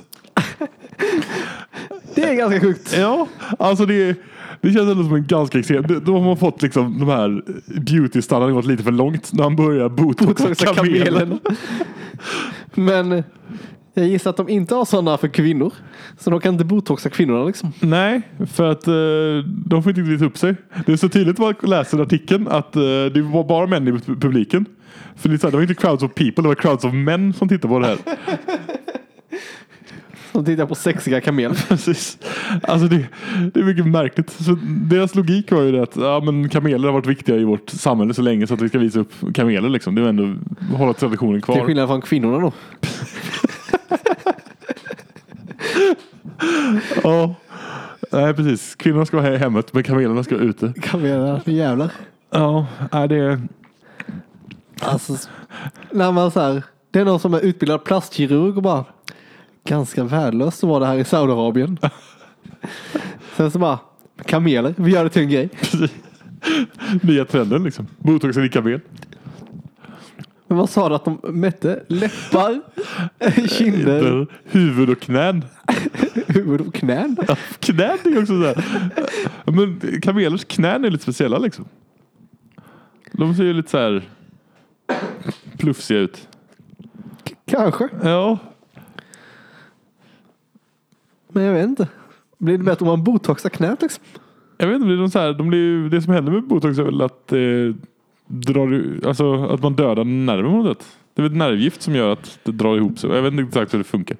det 2.15 2.23
är 2.23 2.33
ganska 2.33 2.59
sjukt. 2.59 2.95
Ja, 2.97 3.27
alltså 3.59 3.85
det, 3.85 4.17
det 4.63 4.73
känns 4.73 4.91
ändå 4.91 5.03
som 5.03 5.15
en 5.15 5.27
ganska 5.27 5.59
extrem. 5.59 5.83
De 6.05 6.23
har 6.23 6.35
fått 6.35 6.61
liksom 6.61 6.99
de 6.99 7.09
här 7.09 7.41
beauty-standarden 7.79 8.55
gått 8.55 8.65
lite 8.65 8.83
för 8.83 8.91
långt 8.91 9.33
när 9.33 9.43
han 9.43 9.55
börjar 9.55 9.89
botoxa 9.89 10.55
kamelen. 10.55 11.39
Men 12.73 13.23
jag 13.93 14.07
gissar 14.07 14.29
att 14.29 14.37
de 14.37 14.49
inte 14.49 14.75
har 14.75 14.85
sådana 14.85 15.17
för 15.17 15.27
kvinnor. 15.27 15.73
Så 16.19 16.29
de 16.29 16.39
kan 16.39 16.53
inte 16.53 16.65
botoxa 16.65 17.09
kvinnorna 17.09 17.45
liksom. 17.45 17.71
Nej, 17.79 18.21
för 18.51 18.71
att 18.71 18.87
eh, 18.87 18.93
de 19.65 19.83
får 19.83 19.89
inte 19.89 20.01
riktigt 20.01 20.27
upp 20.27 20.37
sig. 20.37 20.55
Det 20.85 20.91
är 20.91 20.97
så 20.97 21.09
tydligt 21.09 21.37
när 21.37 21.45
man 21.45 21.55
läser 21.61 21.99
artikeln 22.01 22.47
att 22.47 22.75
eh, 22.75 22.81
det 23.13 23.21
var 23.21 23.43
bara 23.43 23.67
män 23.67 23.87
i 23.87 23.91
pu- 23.91 24.21
publiken. 24.21 24.65
För 25.15 25.29
det, 25.29 25.35
är 25.35 25.37
så 25.37 25.47
här, 25.47 25.51
det 25.51 25.57
var 25.57 25.61
inte 25.61 25.75
crowds 25.75 26.03
of 26.03 26.13
people, 26.13 26.41
det 26.41 26.47
var 26.47 26.55
crowds 26.55 26.83
of 26.85 26.93
män 26.93 27.33
som 27.33 27.49
tittade 27.49 27.73
på 27.73 27.79
det 27.79 27.87
här. 27.87 27.97
De 30.33 30.45
tittar 30.45 30.65
på 30.65 30.75
sexiga 30.75 31.21
kameler. 31.21 31.55
Precis. 31.67 32.17
Alltså 32.63 32.87
det, 32.87 33.07
det 33.53 33.59
är 33.59 33.63
mycket 33.63 33.87
märkligt. 33.87 34.29
Så 34.29 34.57
deras 34.65 35.15
logik 35.15 35.51
var 35.51 35.61
ju 35.61 35.71
det 35.71 35.83
att 35.83 35.95
ja, 35.95 36.19
men 36.23 36.49
kameler 36.49 36.87
har 36.87 36.93
varit 36.93 37.07
viktiga 37.07 37.35
i 37.35 37.43
vårt 37.43 37.69
samhälle 37.69 38.13
så 38.13 38.21
länge 38.21 38.47
så 38.47 38.53
att 38.53 38.61
vi 38.61 38.69
ska 38.69 38.79
visa 38.79 38.99
upp 38.99 39.13
kameler. 39.33 39.69
Liksom. 39.69 39.95
Det 39.95 40.01
är 40.01 40.05
ändå 40.05 40.35
hålla 40.77 40.93
traditionen 40.93 41.41
Till 41.41 41.43
kvar. 41.43 41.65
skillnad 41.65 41.87
från 41.87 42.01
kvinnorna 42.01 42.39
då. 42.39 42.51
Ja. 47.03 47.35
Nej 48.11 48.33
precis. 48.33 48.75
Kvinnorna 48.75 49.05
ska 49.05 49.17
vara 49.17 49.27
här 49.27 49.33
i 49.33 49.37
hemmet 49.37 49.73
men 49.73 49.83
kamelerna 49.83 50.23
ska 50.23 50.35
vara 50.35 50.45
ute. 50.45 50.73
Kamelerna, 50.81 51.41
jävlar. 51.45 51.91
Ja, 52.29 52.65
nej, 52.91 53.07
det 53.07 53.15
är... 53.15 53.41
Alltså, 54.81 55.17
när 55.91 56.11
man 56.11 56.31
så 56.31 56.39
här 56.39 56.63
Det 56.91 56.99
är 56.99 57.05
någon 57.05 57.19
som 57.19 57.33
är 57.33 57.39
utbildad 57.39 57.83
plastkirurg 57.83 58.57
och 58.57 58.63
bara 58.63 58.85
ganska 59.63 60.03
värdelöst 60.03 60.63
att 60.63 60.69
vara 60.69 60.79
det 60.79 60.85
här 60.85 60.97
i 60.97 61.03
Saudiarabien. 61.03 61.77
Sen 63.35 63.51
så 63.51 63.59
bara 63.59 63.79
kameler, 64.25 64.73
vi 64.77 64.91
gör 64.91 65.03
det 65.03 65.09
till 65.09 65.21
en 65.21 65.29
grej. 65.29 65.49
Nya 67.03 67.25
trenden 67.25 67.63
liksom. 67.63 67.87
Botoxen 67.97 68.43
i 68.45 68.49
kamel. 68.49 68.79
Men 70.47 70.57
vad 70.57 70.69
sa 70.69 70.89
du 70.89 70.95
att 70.95 71.05
de 71.05 71.19
mätte? 71.23 71.83
Läppar, 71.87 72.61
kinder, 73.49 74.27
Huvud 74.43 74.89
och 74.89 74.99
knän. 74.99 75.45
huvud 76.27 76.61
och 76.61 76.73
knän? 76.73 77.17
Knän 77.59 77.97
är 78.03 78.19
också 78.21 78.41
så 78.41 78.45
här. 78.45 78.65
Men 79.45 80.01
kamelers 80.01 80.45
knän 80.45 80.85
är 80.85 80.89
lite 80.89 81.03
speciella 81.03 81.37
liksom. 81.37 81.65
De 83.11 83.35
ser 83.35 83.43
ju 83.43 83.53
lite 83.53 83.69
så 83.69 83.77
här 83.77 84.03
plufsiga 85.57 85.99
ut. 85.99 86.27
K- 87.29 87.35
Kanske, 87.45 87.89
Ja, 88.03 88.37
men 91.33 91.43
jag 91.43 91.53
vet 91.53 91.69
inte. 91.69 91.87
Blir 92.37 92.57
det 92.57 92.63
bättre 92.63 92.83
om 92.85 92.87
man 92.87 93.03
botoxar 93.03 93.49
knät 93.49 93.81
liksom? 93.81 94.03
jag 94.57 94.67
vet 94.67 94.75
inte. 94.75 94.93
Är 94.93 94.97
de 94.97 95.09
så 95.09 95.19
här, 95.19 95.33
de 95.33 95.49
blir, 95.49 95.89
det 95.89 96.01
som 96.01 96.13
händer 96.13 96.31
med 96.31 96.43
botox 96.43 96.77
är 96.77 96.83
väl 96.83 97.01
att, 97.01 97.31
eh, 97.31 97.39
drar, 98.27 98.83
alltså, 99.07 99.43
att 99.45 99.61
man 99.61 99.73
dödar 99.75 100.03
nerven 100.03 100.51
på 100.51 100.57
något 100.57 100.77
sätt. 100.77 100.87
Det 101.13 101.21
är 101.21 101.23
väl 101.23 101.31
ett 101.31 101.37
nervgift 101.37 101.81
som 101.81 101.95
gör 101.95 102.13
att 102.13 102.39
det 102.43 102.51
drar 102.51 102.77
ihop 102.77 102.99
sig. 102.99 103.09
Jag 103.09 103.21
vet 103.21 103.33
inte 103.33 103.43
exakt 103.43 103.73
hur 103.73 103.77
det 103.77 103.83
funkar. 103.83 104.17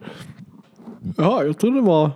Ja, 1.18 1.44
jag 1.44 1.58
tror 1.58 1.72
det 1.72 1.82
var 1.82 2.12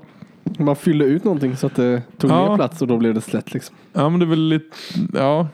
man 0.59 0.75
fyllde 0.75 1.05
ut 1.05 1.23
någonting 1.23 1.55
så 1.55 1.67
att 1.67 1.75
det 1.75 2.01
tog 2.17 2.31
Ja. 2.31 2.49
mer 2.49 2.55
plats 2.55 2.81
och 2.81 2.87
då 2.87 2.97
blev 2.97 3.13
det 3.13 3.21
slätt 3.21 3.53
liksom. 3.53 3.75
Ja 3.93 4.09
men 4.09 4.19
det 4.19 4.25
är 4.25 4.27
väl 4.27 4.47
lite, 4.47 4.75
ja, 5.13 5.47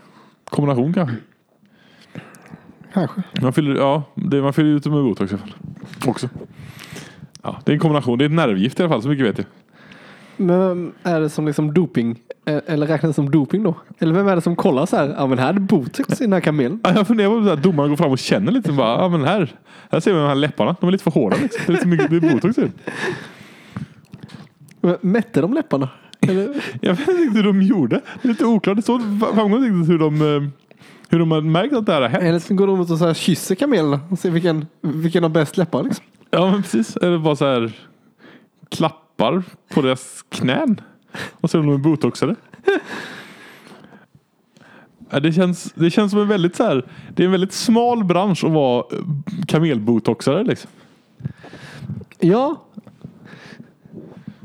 kombination 0.46 0.94
kanske. 0.94 1.16
Kanske. 2.94 3.24
Man 3.42 3.54
fyller, 3.54 3.76
ja, 3.76 4.04
det, 4.16 4.42
man 4.42 4.54
fyller 4.54 4.70
ut 4.70 4.84
det 4.84 4.90
med 4.90 5.04
botox 5.04 5.32
i 5.32 5.36
alla 5.36 5.44
fall. 5.44 5.54
Också. 6.08 6.30
Ja, 7.44 7.60
det 7.66 7.72
är 7.72 7.74
en 7.74 7.80
kombination. 7.80 8.18
Det 8.18 8.24
är 8.24 8.30
ett 8.30 8.32
nervgift 8.36 8.80
i 8.80 8.84
alla 8.84 8.90
fall, 8.90 9.02
så 9.02 9.10
mycket 9.10 9.26
vet 9.26 9.38
jag. 9.38 9.48
Men 10.38 10.92
är 11.04 11.20
det 11.22 11.30
som 11.30 11.46
liksom 11.46 11.74
doping? 11.74 12.20
Eh, 12.46 12.58
Eller 12.68 12.88
räknas 12.88 13.10
det 13.10 13.14
som 13.14 13.32
doping 13.32 13.64
då? 13.64 13.76
Eller 14.00 14.14
vem 14.14 14.28
är 14.28 14.36
det 14.36 14.42
som 14.42 14.56
kollar 14.56 14.86
så 14.86 14.96
här? 14.98 15.16
Ja 15.18 15.28
men 15.28 15.40
här 15.40 15.50
är 15.50 15.54
det 15.54 15.60
botox 15.60 16.22
i 16.22 16.24
den 16.24 16.34
här 16.34 16.40
kamelen. 16.40 16.80
Ja, 16.84 16.92
Jag 16.96 17.08
funderar 17.08 17.44
på 17.46 17.50
att 17.50 17.64
domaren 17.64 17.90
går 17.90 17.98
fram 17.98 18.12
och 18.12 18.20
känner 18.20 18.52
lite. 18.52 18.70
och 18.70 18.76
Bara, 18.76 19.02
ja, 19.02 19.10
men 19.10 19.24
här, 19.24 19.52
här 19.92 20.00
ser 20.00 20.14
vi 20.14 20.20
de 20.20 20.28
här 20.28 20.36
läpparna. 20.36 20.76
De 20.80 20.88
är 20.88 20.92
lite 20.92 21.04
för 21.04 21.12
hårda. 21.12 21.36
Liksom. 21.42 21.62
Det 21.66 21.72
är 21.72 21.74
lite 21.74 21.88
mycket 21.88 22.10
det 22.10 22.16
är 22.18 22.34
botox 22.34 22.58
i. 22.58 22.72
Men 24.82 24.98
Mätte 25.02 25.42
de 25.42 25.54
läpparna? 25.54 25.90
Eller? 26.22 26.50
Jag 26.82 26.94
vet 26.96 27.08
inte 27.08 27.38
hur 27.38 27.44
de 27.44 27.62
gjorde. 27.62 27.96
Det 28.22 28.28
är 28.28 28.30
lite 28.30 28.46
oklart. 28.46 28.76
Det 28.78 28.82
framgår 29.36 29.66
inte 29.66 29.92
hur 29.92 30.00
de, 30.00 30.16
eh, 30.22 30.50
hur 31.10 31.20
de 31.20 31.32
har 31.32 31.42
märkt 31.42 31.74
att 31.74 31.86
det 31.86 31.94
här 31.94 32.02
har 32.02 32.10
hänt. 32.10 32.24
Eller 32.24 32.40
så 32.40 32.54
går 32.54 32.68
de 32.68 32.82
ut 32.82 32.90
och 32.90 32.98
så 32.98 33.06
här 33.06 33.14
kysser 33.14 33.56
kamelerna 33.56 34.00
och 34.10 34.20
ser 34.20 34.30
vilken, 34.30 34.66
vilken 34.82 35.24
har 35.24 35.30
bäst 35.30 35.58
läppar 35.58 35.84
liksom. 35.84 36.06
Ja 36.34 36.52
men 36.52 36.62
precis. 36.62 36.98
Eller 36.98 37.18
bara 37.18 37.36
så 37.36 37.46
här 37.46 37.72
klappar 38.70 39.44
på 39.74 39.82
deras 39.82 40.26
knän. 40.30 40.82
Och 41.32 41.50
så 41.50 41.60
är 41.60 41.64
de 41.64 41.82
botoxade. 41.82 42.36
Ja, 45.10 45.20
det, 45.20 45.34
känns, 45.34 45.74
det 45.76 45.90
känns 45.90 46.12
som 46.12 46.22
en 46.22 46.28
väldigt 46.28 46.56
så 46.56 46.64
här, 46.64 46.86
det 47.16 47.24
är 47.24 47.26
en 47.26 47.32
väldigt 47.32 47.54
smal 47.54 48.04
bransch 48.04 48.44
att 48.44 48.52
vara 48.52 48.80
eh, 48.80 49.46
kamelbotoxare 49.48 50.44
liksom. 50.44 50.72
Ja. 52.20 52.56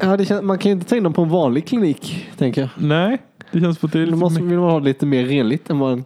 Ja, 0.01 0.17
det 0.17 0.25
känns, 0.25 0.43
man 0.43 0.59
kan 0.59 0.71
ju 0.71 0.73
inte 0.73 0.89
ta 0.89 0.97
in 0.97 1.03
dem 1.03 1.13
på 1.13 1.23
en 1.23 1.29
vanlig 1.29 1.67
klinik, 1.67 2.29
tänker 2.39 2.61
jag. 2.61 2.71
Nej, 2.77 3.19
det 3.53 3.61
känns 3.61 3.79
på 3.79 3.87
det 3.87 4.07
Då 4.07 4.17
måste, 4.17 4.43
vill 4.43 4.59
man 4.59 4.71
ha 4.71 4.79
det 4.79 4.85
lite 4.85 5.07
mer 5.07 5.25
renligt 5.25 5.71
än 5.71 5.79
vad 5.79 5.93
en, 5.93 6.05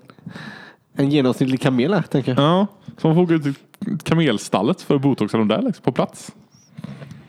en 0.97 1.11
genomsnittlig 1.11 1.61
kamel 1.61 1.93
är, 1.93 2.03
tänker 2.03 2.35
jag. 2.35 2.45
Ja, 2.45 2.67
så 2.99 3.09
man 3.09 3.17
får 3.17 3.23
åka 3.23 3.35
ut 3.35 3.43
till 3.43 3.55
kamelstallet 4.03 4.83
för 4.83 4.95
att 4.95 5.03
botoxa 5.03 5.39
dem 5.39 5.49
där 5.49 5.63
liksom, 5.63 5.83
på 5.83 5.93
plats. 5.93 6.33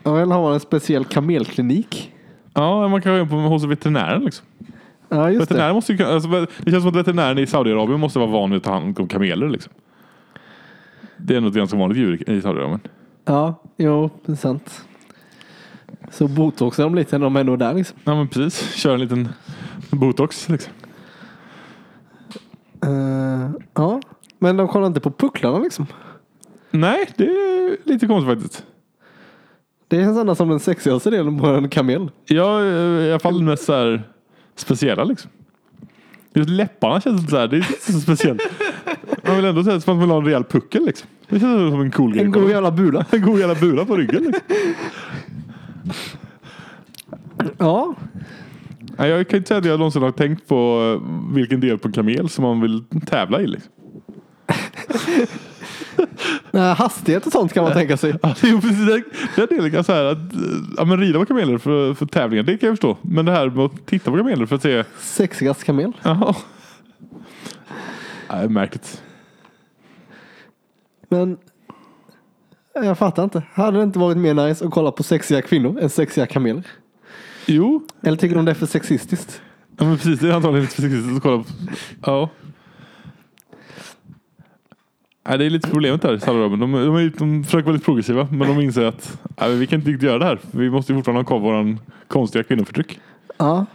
Ja, 0.04 0.20
eller 0.20 0.36
har 0.36 0.42
man 0.42 0.54
en 0.54 0.60
speciell 0.60 1.06
kamelklinik? 1.06 2.12
Ja, 2.54 2.88
man 2.88 3.02
kan 3.02 3.14
gå 3.14 3.20
in 3.20 3.30
på, 3.30 3.36
hos 3.36 3.64
veterinären 3.64 4.24
liksom. 4.26 4.46
Ja, 5.10 5.30
just 5.30 5.40
det. 5.40 5.40
Veterinären 5.40 5.76
måste 5.76 5.92
ju, 5.92 5.98
kunna- 5.98 6.10
alltså, 6.10 6.30
det 6.60 6.72
känns 6.72 6.84
som 6.84 6.90
att 6.90 6.96
veterinären 6.96 7.38
i 7.38 7.48
Saudiarabien 7.48 8.00
måste 8.00 8.20
vara 8.20 8.30
van 8.30 8.50
vid 8.52 8.58
att 8.58 8.64
ta 8.64 8.74
hand 8.74 9.00
om 9.00 9.08
kameler 9.08 9.50
liksom. 9.50 9.74
Det 11.18 11.36
är 11.36 11.42
nog 11.42 11.50
ett 11.50 11.56
ganska 11.56 11.78
vanligt 11.78 11.98
djur 11.98 12.30
i 12.30 12.42
Saudiarabien. 12.42 12.80
Ja, 13.26 13.56
jo, 13.78 14.10
det 14.26 14.32
är 14.32 14.36
sant. 14.36 14.86
Så 16.12 16.28
botoxar 16.28 16.84
de 16.84 16.96
lite 16.96 17.18
när 17.18 17.24
de 17.26 17.36
ändå 17.36 17.54
är 17.54 17.58
där 17.58 17.74
liksom. 17.74 17.98
Ja 18.04 18.16
men 18.16 18.28
precis, 18.28 18.74
kör 18.76 18.94
en 18.94 19.00
liten 19.00 19.30
botox 19.92 20.50
liksom. 20.50 20.74
Eh, 22.86 23.50
ja, 23.74 24.02
men 24.40 24.58
de 24.58 24.68
kollar 24.68 24.88
inte 24.88 25.00
på 25.00 25.12
pucklarna 25.12 25.60
liksom. 25.60 25.86
Nej, 26.74 27.10
det 27.16 27.24
är 27.24 27.78
lite 27.84 28.08
konstigt 28.08 28.36
faktiskt. 28.36 28.66
Det 29.88 30.04
känns 30.04 30.18
ändå 30.18 30.36
som 30.36 30.50
den 30.50 30.60
sexigaste 30.60 31.10
delen 31.10 31.40
på 31.40 31.48
en 31.48 31.70
kamel. 31.70 32.12
Ja, 32.26 32.62
eh, 32.62 33.06
i 33.06 33.10
alla 33.10 33.20
fall 33.20 33.44
mest 33.44 33.66
så 33.66 33.74
här 33.74 34.04
speciella 34.56 35.04
liksom. 35.04 35.32
Just 36.34 36.50
läpparna 36.50 37.02
känns 37.02 37.30
så 37.30 37.38
här, 37.38 37.48
det 37.48 37.56
är 37.56 37.58
inte 37.58 37.92
så 37.92 38.00
speciellt. 38.00 38.42
Man 39.28 39.36
vill 39.36 39.46
ändå 39.46 39.64
säga 39.64 39.76
att 39.76 39.88
man 39.88 40.00
vill 40.00 40.10
ha 40.10 40.18
en 40.18 40.26
rejäl 40.26 40.44
puckel 40.44 40.86
liksom. 40.86 41.10
Det 41.30 41.40
känns 41.40 41.72
som 41.72 41.82
en 41.82 41.92
cool 41.92 42.14
grej. 42.14 42.26
En 42.26 42.32
god 42.32 42.50
jävla 42.50 42.72
bula. 42.72 43.06
en 43.12 43.22
god 43.22 43.40
jävla 43.40 43.56
bula 43.56 43.86
på 43.86 43.98
ryggen 43.98 44.24
liksom. 44.24 44.42
Ja, 47.58 47.96
jag 48.98 49.28
kan 49.28 49.38
inte 49.38 49.48
säga 49.48 49.58
att 49.58 49.66
jag 49.66 49.78
någonsin 49.78 50.02
har 50.02 50.12
tänkt 50.12 50.48
på 50.48 50.82
eh, 50.96 51.36
vilken 51.36 51.60
del 51.60 51.78
på 51.78 51.88
en 51.88 51.94
kamel 51.94 52.30
som 52.30 52.44
man 52.44 52.62
vill 52.62 52.84
tävla 53.06 53.42
i 53.42 53.48
liksom. 53.48 53.72
Hastighet 56.78 57.26
och 57.26 57.32
sånt 57.32 57.54
kan 57.54 57.64
man 57.64 57.74
tänka 57.74 57.98
sig. 57.98 58.16
Ja, 58.22 58.36
jo, 58.44 58.62
precis. 58.62 58.86
Den, 58.88 59.04
den 59.36 59.48
delen 59.50 59.70
kan 59.72 59.74
jag 59.78 59.86
säga 59.86 60.10
att 60.10 60.18
eh, 60.18 60.40
ja, 60.78 60.86
men 60.86 61.00
rida 61.00 61.20
på 61.20 61.26
kameler 61.26 61.58
för, 61.58 61.94
för 61.94 62.06
tävlingar, 62.06 62.44
det 62.44 62.58
kan 62.58 62.68
jag 62.68 62.74
förstå. 62.74 62.98
Men 63.02 63.26
det 63.26 63.32
här 63.32 63.50
med 63.50 63.66
att 63.66 63.86
titta 63.86 64.12
på 64.12 64.18
kameler 64.18 64.46
för 64.46 64.56
att 64.56 64.62
se, 64.62 64.84
Sexigast 65.00 65.64
kamel. 65.64 65.92
jaha. 66.04 66.36
Nej, 68.32 68.50
märkligt. 68.50 69.02
Men 71.10 71.38
jag 72.74 72.98
fattar 72.98 73.24
inte. 73.24 73.44
Hade 73.54 73.78
det 73.78 73.84
inte 73.84 74.00
varit 74.00 74.18
mer 74.18 74.34
nice 74.34 74.66
att 74.66 74.72
kolla 74.72 74.92
på 74.92 75.04
sexiga 75.04 75.42
kvinnor 75.42 75.80
än 75.80 75.90
sexiga 75.90 76.26
kameler? 76.26 76.64
Jo, 77.46 77.88
Eller 78.04 78.18
tycker 78.18 78.36
de 78.36 78.46
det 78.46 78.52
är 78.52 78.56
för 78.56 78.66
sexistiskt? 78.66 79.42
ja, 79.78 79.86
men 79.86 79.98
precis. 79.98 80.20
Det 80.20 80.30
är 80.30 80.34
antagligen 80.34 80.62
lite 80.62 80.76
försiktigt 80.76 81.16
att 81.18 81.24
kolla 81.24 81.38
på. 81.44 81.50
Ja. 82.06 82.30
Nej, 85.26 85.38
det 85.38 85.46
är 85.46 85.50
lite 85.50 85.70
problemet 85.70 86.04
här 86.04 86.14
i 86.14 86.20
Saudiarabien. 86.20 86.60
De, 86.60 86.72
de, 86.72 87.12
de 87.18 87.44
försöker 87.44 87.66
vara 87.66 87.74
lite 87.74 87.86
progressiva, 87.86 88.28
men 88.32 88.48
de 88.48 88.62
inser 88.62 88.86
att 88.86 89.20
nej, 89.40 89.56
vi 89.56 89.68
kan 89.68 89.80
inte 89.80 89.92
riktigt 89.92 90.10
göra 90.10 90.20
det 90.20 90.26
här. 90.26 90.40
Vi 90.52 90.70
måste 90.70 90.92
ju 90.92 90.98
fortfarande 90.98 91.20
ha 91.20 91.26
kvar 91.26 91.40
våran 91.40 91.80
konstiga 92.08 92.44
kvinnoförtryck. 92.44 93.00
Ja. 93.38 93.66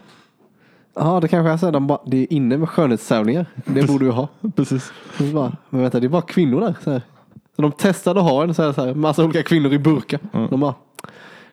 Ja, 0.95 1.21
det 1.21 1.29
kanske 1.29 1.51
är 1.51 1.57
så 1.57 1.67
här, 1.67 1.73
de 1.73 1.87
bara, 1.87 2.01
det 2.07 2.17
är 2.17 2.33
inne 2.33 2.57
med 2.57 2.69
skönhetstävlingar. 2.69 3.47
Det 3.65 3.87
borde 3.87 4.05
vi 4.05 4.11
ha. 4.11 4.29
Precis. 4.57 4.93
Bara, 5.35 5.57
men 5.71 5.81
vänta, 5.83 6.01
det 6.01 6.07
är 6.07 6.09
bara 6.09 6.23
kvinnor 6.23 6.61
där. 6.61 6.75
Så, 6.85 6.91
här. 6.91 7.03
så 7.57 7.63
de 7.63 7.73
testade 7.73 8.21
att 8.21 8.27
ha 8.27 8.43
en 8.43 8.55
så 8.55 8.63
här, 8.63 8.73
så 8.73 8.85
här, 8.85 8.95
massa 8.95 9.25
olika 9.25 9.43
kvinnor 9.43 9.73
i 9.73 9.79
burka. 9.79 10.19
De 10.33 10.61
bara, 10.61 10.75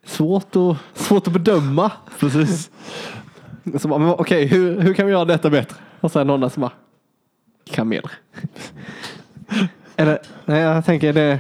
svårt 0.03 0.55
att, 0.55 0.77
svårt 0.93 1.27
att 1.27 1.33
bedöma. 1.33 1.91
Precis. 2.19 2.71
Så 3.79 3.87
bara, 3.87 3.99
men 3.99 4.09
okej, 4.09 4.45
hur, 4.45 4.81
hur 4.81 4.93
kan 4.93 5.05
vi 5.05 5.11
göra 5.11 5.25
detta 5.25 5.49
bättre? 5.49 5.75
Och 6.01 6.11
så 6.11 6.19
är 6.19 6.23
det 6.23 6.27
någon 6.27 6.39
där 6.39 6.49
som 6.49 6.61
bara, 6.61 6.71
kameler. 7.71 8.11
Eller, 9.95 10.19
nej 10.45 10.61
jag 10.61 10.85
tänker 10.85 11.13
det 11.13 11.39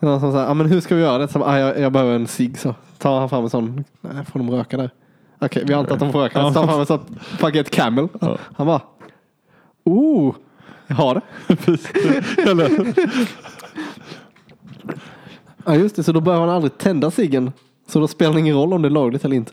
någon 0.00 0.20
som 0.20 0.32
säger, 0.32 0.46
ja 0.46 0.54
men 0.54 0.66
hur 0.66 0.80
ska 0.80 0.94
vi 0.94 1.02
göra 1.02 1.18
det? 1.18 1.28
Så, 1.28 1.44
ah, 1.44 1.58
jag, 1.58 1.78
jag 1.80 1.92
behöver 1.92 2.14
en 2.14 2.26
cigg 2.26 2.58
så 2.58 2.74
tar 2.98 3.20
han 3.20 3.28
fram 3.28 3.44
en 3.44 3.50
sån, 3.50 3.84
nej 4.00 4.24
får 4.24 4.38
de 4.38 4.50
röka 4.50 4.76
där? 4.76 4.90
Okej, 5.38 5.64
vi 5.66 5.74
antar 5.74 5.94
att 5.94 6.00
de 6.00 6.12
får 6.12 6.20
röka. 6.20 6.42
Så 6.42 6.52
tar 6.52 6.60
han 6.60 6.68
fram 6.68 6.80
en 6.80 6.86
sån 6.86 7.18
paket 7.40 7.70
camel. 7.70 8.08
Ja. 8.20 8.38
Han 8.56 8.66
bara, 8.66 8.80
oh, 9.84 10.34
jag 10.86 10.96
har 10.96 11.14
det. 11.14 11.22
Eller, 12.50 12.94
Ja 15.64 15.74
just 15.76 15.96
det, 15.96 16.02
så 16.02 16.12
då 16.12 16.20
behöver 16.20 16.46
han 16.46 16.54
aldrig 16.54 16.78
tända 16.78 17.10
ciggen. 17.10 17.52
Så 17.88 18.00
då 18.00 18.08
spelar 18.08 18.34
det 18.34 18.40
ingen 18.40 18.56
roll 18.56 18.72
om 18.72 18.82
det 18.82 18.88
är 18.88 18.90
lagligt 18.90 19.24
eller 19.24 19.36
inte. 19.36 19.52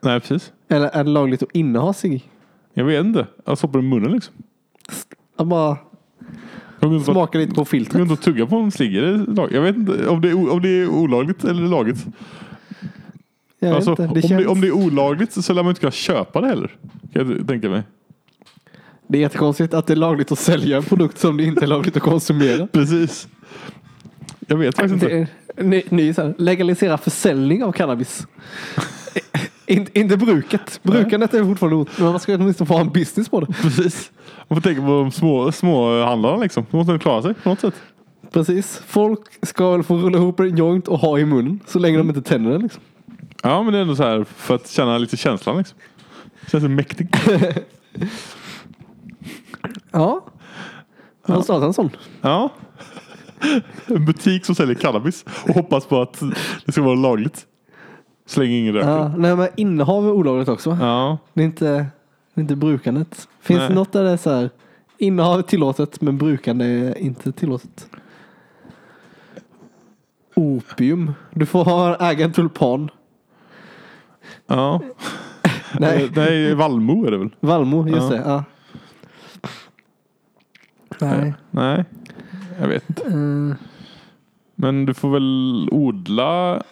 nej, 0.00 0.20
precis. 0.20 0.52
Eller 0.68 0.88
är 0.88 1.04
det 1.04 1.10
lagligt 1.10 1.42
att 1.42 1.50
inneha 1.52 1.92
cigg? 1.92 2.30
Jag 2.74 2.84
vet 2.84 3.04
inte. 3.04 3.26
Jag 3.44 3.58
stoppar 3.58 3.78
i 3.78 3.82
munnen 3.82 4.12
liksom. 4.12 4.34
Jag 5.36 5.46
bara 5.46 5.76
Jag 6.92 7.02
smaka 7.04 7.38
lite 7.38 7.54
på 7.54 7.60
jag 7.60 7.64
går 7.64 7.64
filtret. 7.64 8.10
inte 8.10 8.22
tugga 8.22 8.46
på 8.46 8.56
en 8.56 8.70
det 8.70 9.16
lag- 9.16 9.52
Jag 9.52 9.62
vet 9.62 9.76
inte 9.76 10.06
om 10.08 10.20
det 10.20 10.30
är, 10.30 10.52
om 10.52 10.62
det 10.62 10.68
är 10.68 10.88
olagligt 10.88 11.44
eller 11.44 11.62
lagligt. 11.62 12.06
Jag 13.58 13.72
Alltså, 13.74 13.90
inte. 13.90 14.02
om, 14.02 14.14
Det, 14.14 14.20
det, 14.20 14.28
känns, 14.28 14.46
om 14.46 14.60
det 14.60 14.66
är 14.66 14.72
olagligt 14.72 15.32
så 15.44 15.52
lär 15.52 15.62
man 15.62 15.70
inte 15.70 15.80
kunna 15.80 15.90
köpa 15.90 16.40
det 16.40 16.46
heller. 16.46 16.70
Kan 17.12 17.36
jag 17.38 17.48
tänka 17.48 17.68
mig. 17.68 17.82
det 19.06 19.18
är 19.18 19.22
jättekonstigt 19.22 19.74
att 19.74 19.86
det 19.86 19.92
är 19.92 19.96
lagligt 19.96 20.32
att 20.32 20.38
sälja 20.38 20.76
en 20.76 20.82
produkt 20.82 21.18
som 21.18 21.36
det 21.36 21.44
inte 21.44 21.64
är 21.64 21.66
lagligt 21.66 21.96
att 21.96 22.02
konsumera. 22.02 22.66
Precis. 22.72 23.28
Jag 24.46 24.56
vet 24.56 24.76
faktiskt 24.76 24.94
inte. 25.02 25.26
Det 25.56 25.62
ny, 25.62 25.82
ny, 25.90 26.14
legalisera 26.38 26.98
försäljning 26.98 27.64
av 27.64 27.72
cannabis. 27.72 28.26
In, 29.66 29.86
inte 29.92 30.16
bruket. 30.16 30.80
Brukandet 30.82 31.34
är 31.34 31.44
fortfarande 31.44 31.76
ont. 31.76 31.98
Men 31.98 32.10
man 32.10 32.20
ska 32.20 32.34
åtminstone 32.34 32.68
få 32.68 32.74
ha 32.74 32.80
en 32.80 32.92
business 32.92 33.28
på 33.28 33.40
det. 33.40 33.46
Precis. 33.46 34.10
Man 34.48 34.56
får 34.56 34.68
tänka 34.68 34.80
på 34.80 34.86
de 34.88 35.10
små, 35.10 35.52
små 35.52 36.04
handlarna 36.04 36.36
liksom. 36.36 36.66
De 36.70 36.76
måste 36.76 36.98
klara 36.98 37.22
sig 37.22 37.34
på 37.34 37.48
något 37.48 37.60
sätt. 37.60 37.74
Precis. 38.32 38.82
Folk 38.86 39.20
ska 39.42 39.70
väl 39.70 39.82
få 39.82 39.96
rulla 39.96 40.18
ihop 40.18 40.40
en 40.40 40.56
joint 40.56 40.88
och 40.88 40.98
ha 40.98 41.18
i 41.18 41.24
munnen 41.24 41.60
så 41.66 41.78
länge 41.78 41.98
de 41.98 42.08
inte 42.08 42.22
tänder 42.22 42.50
den. 42.50 42.62
Liksom. 42.62 42.82
Ja, 43.42 43.62
men 43.62 43.72
det 43.72 43.78
är 43.78 43.82
ändå 43.82 43.96
så 43.96 44.02
här 44.02 44.24
för 44.24 44.54
att 44.54 44.68
känna 44.70 44.98
lite 44.98 45.16
känslan 45.16 45.58
liksom. 45.58 45.78
Känns 46.50 46.64
det 46.64 46.68
mäktigt. 46.68 47.16
Ja. 49.90 50.24
Jag 51.26 51.34
har 51.34 51.42
startat 51.42 51.64
en 51.66 51.74
sån. 51.74 51.90
Ja. 52.20 52.52
En 53.86 54.04
butik 54.04 54.44
som 54.44 54.54
säljer 54.54 54.74
cannabis 54.74 55.24
och 55.48 55.54
hoppas 55.54 55.86
på 55.86 56.02
att 56.02 56.22
det 56.64 56.72
ska 56.72 56.82
vara 56.82 56.94
lagligt. 56.94 57.46
Så 58.26 58.40
länge 58.40 58.56
ingen 58.58 58.74
röker. 58.74 58.88
Ja, 58.90 59.12
nej, 59.16 59.36
men 59.36 59.48
innehav 59.56 60.06
är 60.06 60.10
olagligt 60.12 60.48
också 60.48 60.70
va? 60.70 60.78
Ja. 60.80 61.18
Det 61.34 61.40
är 61.42 61.44
inte, 61.44 61.64
det 62.34 62.40
är 62.40 62.42
inte 62.42 62.56
brukandet. 62.56 63.28
Finns 63.40 63.58
Nej. 63.58 63.68
det 63.68 63.74
något 63.74 63.92
där 63.92 64.04
det 64.04 64.10
är 64.10 64.16
så 64.16 64.30
här 64.30 64.50
innehav 64.98 65.38
är 65.38 65.42
tillåtet 65.42 66.00
men 66.00 66.18
brukande 66.18 66.64
är 66.66 66.98
inte 66.98 67.32
tillåtet? 67.32 67.88
Opium. 70.34 71.12
Du 71.30 71.46
får 71.46 71.64
ha, 71.64 71.96
äga 72.10 72.24
en 72.24 72.32
tulpan. 72.32 72.90
ja. 74.46 74.80
Nej, 75.78 76.10
Nej, 76.16 76.54
Valmo 76.54 77.06
är 77.06 77.10
det 77.10 77.18
väl? 77.18 77.30
Valmo, 77.40 77.88
just 77.88 78.00
Ja. 78.00 78.08
det. 78.10 78.22
Ja. 78.26 78.44
Nej. 81.00 81.34
Nej, 81.50 81.84
jag 82.60 82.68
vet 82.68 82.88
inte. 82.88 83.04
Eh, 83.06 83.56
Men 84.54 84.86
du 84.86 84.94
får 84.94 85.10
väl 85.10 85.68
odla 85.72 86.62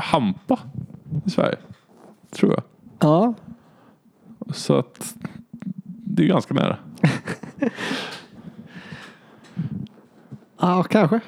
hampa 0.00 0.58
i 1.26 1.30
Sverige. 1.30 1.58
Tror 2.30 2.52
jag. 2.52 2.62
ja, 2.98 3.34
Så 4.52 4.78
att 4.78 5.14
det 5.84 6.22
är 6.22 6.26
ganska 6.26 6.54
nära. 6.54 6.78
ja, 10.60 10.82
kanske. 10.82 11.20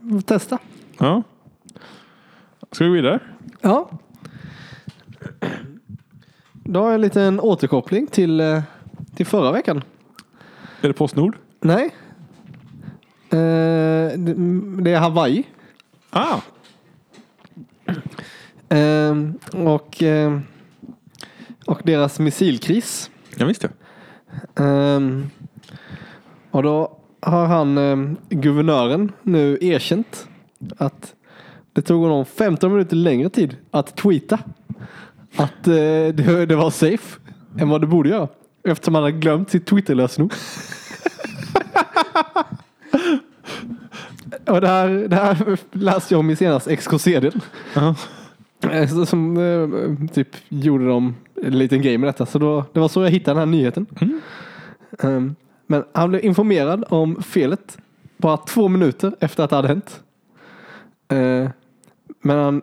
Vi 0.00 0.12
får 0.12 0.20
testa. 0.20 0.58
Ja. 0.98 1.22
Ska 2.72 2.84
vi 2.84 2.90
gå 2.90 2.94
vidare? 2.94 3.20
Ja. 3.60 3.90
Då 6.52 6.80
har 6.80 6.86
jag 6.86 6.94
en 6.94 7.00
liten 7.00 7.40
återkoppling 7.40 8.06
till, 8.06 8.40
eh, 8.40 8.62
till 9.14 9.26
förra 9.26 9.52
veckan. 9.52 9.82
Är 10.80 10.88
det 10.88 10.94
Postnord? 10.94 11.36
Nej. 11.60 11.84
Eh, 13.30 14.18
det, 14.78 14.90
är 14.90 14.98
Hawaii. 14.98 15.44
Ah, 16.10 16.40
och, 19.52 20.02
ehm, 20.02 20.42
och 21.66 21.80
deras 21.84 22.18
missilkris. 22.18 23.10
jag 23.36 23.46
visste. 23.46 23.68
Ehm, 24.56 25.30
och 26.50 26.62
då 26.62 26.98
har 27.20 27.46
han, 27.46 27.78
ehm, 27.78 28.16
guvernören, 28.28 29.12
nu 29.22 29.58
erkänt 29.60 30.28
att 30.76 31.14
det 31.72 31.82
tog 31.82 32.02
honom 32.02 32.24
15 32.24 32.72
minuter 32.72 32.96
längre 32.96 33.28
tid 33.30 33.56
att 33.70 33.96
tweeta 33.96 34.38
att 35.36 35.66
eh, 35.68 35.74
det, 36.14 36.46
det 36.46 36.56
var 36.56 36.70
safe 36.70 37.20
än 37.58 37.68
vad 37.68 37.80
det 37.80 37.86
borde 37.86 38.08
göra. 38.08 38.28
Eftersom 38.68 38.94
han 38.94 39.04
hade 39.04 39.16
glömt 39.18 39.50
sitt 39.50 39.66
Twitter-lösenord. 39.66 40.32
och 44.46 44.60
det 44.60 44.68
här, 44.68 44.88
det 44.88 45.16
här 45.16 45.58
läste 45.72 46.14
jag 46.14 46.18
om 46.20 46.30
i 46.30 46.36
senaste. 46.36 46.76
Ja. 47.74 47.88
Eh, 47.88 47.94
så- 47.94 48.23
Som 49.06 49.36
eh, 49.36 50.08
typ 50.08 50.28
gjorde 50.48 50.88
de 50.88 51.14
en 51.42 51.58
liten 51.58 51.82
grej 51.82 51.98
med 51.98 52.08
detta. 52.08 52.26
Så 52.26 52.38
då, 52.38 52.64
det 52.72 52.80
var 52.80 52.88
så 52.88 53.02
jag 53.02 53.10
hittade 53.10 53.40
den 53.40 53.48
här 53.48 53.58
nyheten. 53.58 53.86
Um, 55.02 55.36
men 55.66 55.84
han 55.92 56.10
blev 56.10 56.24
informerad 56.24 56.84
om 56.88 57.22
felet 57.22 57.78
bara 58.16 58.36
två 58.36 58.68
minuter 58.68 59.14
efter 59.20 59.44
att 59.44 59.50
det 59.50 59.56
hade 59.56 59.68
hänt. 59.68 60.02
Eh, 61.08 61.48
men 62.22 62.38
han 62.38 62.62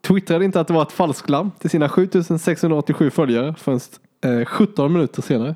twittrade 0.00 0.44
inte 0.44 0.60
att 0.60 0.66
det 0.66 0.74
var 0.74 0.82
ett 0.82 0.92
falsklarm 0.92 1.50
till 1.58 1.70
sina 1.70 1.88
7687 1.88 3.10
följare 3.10 3.54
förrän 3.58 3.80
eh, 4.24 4.44
17 4.44 4.92
minuter 4.92 5.22
senare. 5.22 5.54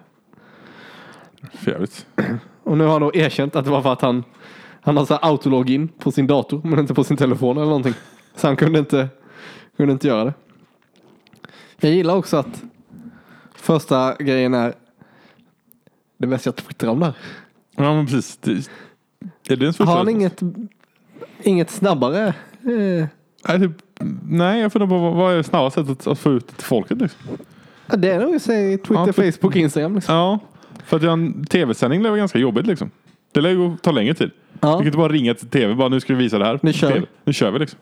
För 1.53 1.71
jävligt. 1.71 2.07
Och 2.63 2.79
nu 2.79 2.85
har 2.85 2.93
han 2.93 3.01
då 3.01 3.15
erkänt 3.15 3.57
att 3.57 3.65
det 3.65 3.71
var 3.71 3.83
för 3.83 3.93
att 3.93 4.01
han, 4.01 4.25
han 4.81 4.97
har 4.97 5.05
så 5.05 5.15
autologin 5.15 5.89
på 5.89 6.13
sin 6.13 6.27
dator 6.27 6.61
men 6.65 6.79
inte 6.79 6.95
på 6.95 7.05
sin 7.05 7.17
telefon 7.17 7.57
eller 7.57 7.67
någonting. 7.67 7.95
Så 8.35 8.47
han 8.47 8.57
kunde 8.57 8.79
inte, 8.79 9.09
kunde 9.77 9.93
inte 9.93 10.07
göra 10.09 10.25
det. 10.25 10.35
Jag 11.81 11.93
gillar 11.93 12.15
också 12.15 12.37
att 12.37 12.63
första 13.55 14.15
grejen 14.19 14.55
är 14.55 14.75
det 16.19 16.27
bästa 16.27 16.49
jag 16.49 16.57
twittrar 16.57 16.91
om 16.91 17.01
där. 17.01 17.13
Ja 17.77 17.95
men 17.95 18.07
precis. 18.07 18.37
Det, 18.41 19.53
är 19.53 19.57
det 19.57 19.63
ens? 19.65 19.79
Har 19.79 19.97
han 19.97 20.09
inget, 20.09 20.41
inget 21.43 21.71
snabbare? 21.71 22.27
Eh, 22.27 23.07
Nej, 23.49 23.59
typ, 23.61 23.73
nej 24.29 24.61
jag 24.61 24.73
funderar 24.73 24.89
på 24.91 24.99
vad, 24.99 25.15
vad 25.15 25.33
är 25.33 25.37
det 25.37 25.45
snabbaste 25.45 25.85
sättet 25.85 26.07
att 26.07 26.19
få 26.19 26.33
ut 26.33 26.49
det 26.49 26.55
till 26.55 26.65
folket 26.67 26.99
liksom? 26.99 27.21
ja, 27.87 27.97
det 27.97 28.11
är 28.11 28.21
nog 28.21 28.41
säg 28.41 28.79
Twitter, 28.79 28.95
Ja, 28.95 29.13
för- 29.13 29.33
Facebook, 29.33 29.57
Instagram. 29.57 29.95
Liksom. 29.95 30.15
Ja, 30.15 30.39
för 30.85 30.97
att 30.97 31.03
göra 31.03 31.13
en 31.13 31.45
tv-sändning 31.47 32.03
lär 32.03 32.11
vara 32.11 32.19
ganska 32.19 32.39
jobbigt 32.39 32.67
liksom. 32.67 32.91
Det 33.33 33.41
lär 33.41 33.51
ju 33.51 33.77
ta 33.77 33.91
längre 33.93 34.15
tid. 34.15 34.31
Ja. 34.61 34.69
Du 34.73 34.77
kan 34.77 34.87
inte 34.87 34.99
bara 34.99 35.13
ringa 35.13 35.35
till 35.35 35.49
tv 35.49 35.75
bara 35.75 35.89
nu 35.89 36.01
ska 36.01 36.15
vi 36.15 36.23
visa 36.23 36.39
det 36.39 36.45
här. 36.45 36.59
Nu 36.63 36.73
kör. 36.73 36.93
TV. 36.93 37.07
Nu 37.25 37.33
kör 37.33 37.51
vi 37.51 37.59
liksom. 37.59 37.79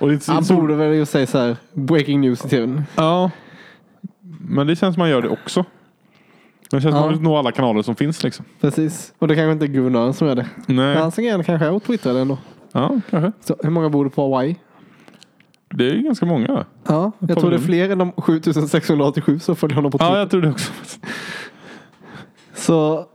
Det 0.00 0.26
Han 0.26 0.44
så, 0.44 0.54
borde 0.54 0.74
väl 0.74 0.94
ju 0.94 1.06
säga 1.06 1.26
så 1.26 1.38
här 1.38 1.56
breaking 1.72 2.20
news 2.20 2.44
i 2.44 2.48
tvn. 2.48 2.82
Ja. 2.96 3.30
Men 4.40 4.66
det 4.66 4.76
känns 4.76 4.94
som 4.94 5.00
man 5.00 5.10
gör 5.10 5.22
det 5.22 5.28
också. 5.28 5.64
Det 6.70 6.80
känns 6.80 6.82
som 6.82 6.92
Ja. 6.94 7.00
man 7.00 7.08
vill 7.08 7.20
nå 7.20 7.36
alla 7.36 7.52
kanaler 7.52 7.82
som 7.82 7.96
finns 7.96 8.22
liksom. 8.22 8.44
Precis. 8.60 9.12
Och 9.18 9.28
det 9.28 9.34
kanske 9.34 9.52
inte 9.52 9.64
är 9.64 9.68
guvernören 9.68 10.14
som 10.14 10.28
gör 10.28 10.34
det. 10.34 10.46
Nej. 10.66 10.76
Men 10.76 10.96
hans 10.96 11.16
grej 11.16 11.30
kanske 11.44 11.66
är 11.66 11.76
att 11.76 11.84
twittra 11.84 12.18
ändå. 12.20 12.38
Ja, 12.72 13.00
kanske. 13.10 13.32
Så, 13.40 13.56
hur 13.62 13.70
många 13.70 13.88
bor 13.88 14.04
det 14.04 14.10
på 14.10 14.22
Hawaii? 14.22 14.56
Det 15.74 15.90
är 15.90 15.94
ju 15.94 16.02
ganska 16.02 16.26
många. 16.26 16.64
Ja, 16.86 17.12
jag 17.18 17.38
tror 17.38 17.50
det 17.50 17.56
är 17.56 17.60
fler 17.60 17.90
än 17.90 17.98
de 17.98 18.12
7687 18.12 19.38
som 19.38 19.56
följer 19.56 19.76
honom 19.76 19.90
på 19.90 19.98
Twitter. 19.98 20.12
Ja, 20.12 20.18
jag 20.18 20.30
tror 20.30 20.42
det 20.42 20.50
också. 20.50 20.72
Så 22.54 23.06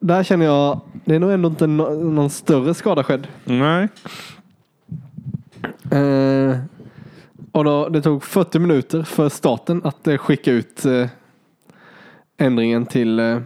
där 0.00 0.22
känner 0.22 0.46
jag, 0.46 0.80
det 1.04 1.14
är 1.14 1.18
nog 1.18 1.32
ändå 1.32 1.48
inte 1.48 1.66
någon 1.66 2.30
större 2.30 2.74
skada 2.74 3.04
skedd. 3.04 3.26
Nej. 3.44 3.88
Eh, 5.92 6.58
och 7.52 7.64
då, 7.64 7.88
det 7.88 8.02
tog 8.02 8.24
40 8.24 8.58
minuter 8.58 9.02
för 9.02 9.28
staten 9.28 9.80
att 9.84 10.06
eh, 10.06 10.16
skicka 10.16 10.52
ut 10.52 10.84
eh, 10.84 11.08
ändringen 12.36 12.86
till, 12.86 13.18
eh, 13.18 13.38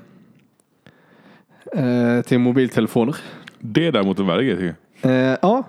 eh, 1.73 2.23
till 2.23 2.39
mobiltelefoner. 2.39 3.17
Det 3.59 3.87
är 3.87 3.93
däremot 3.93 4.19
en 4.19 4.27
värre 4.27 4.45
grej 4.45 4.57
tycker 4.57 4.77
jag. 5.01 5.13
Eh, 5.13 5.39
ja. 5.43 5.65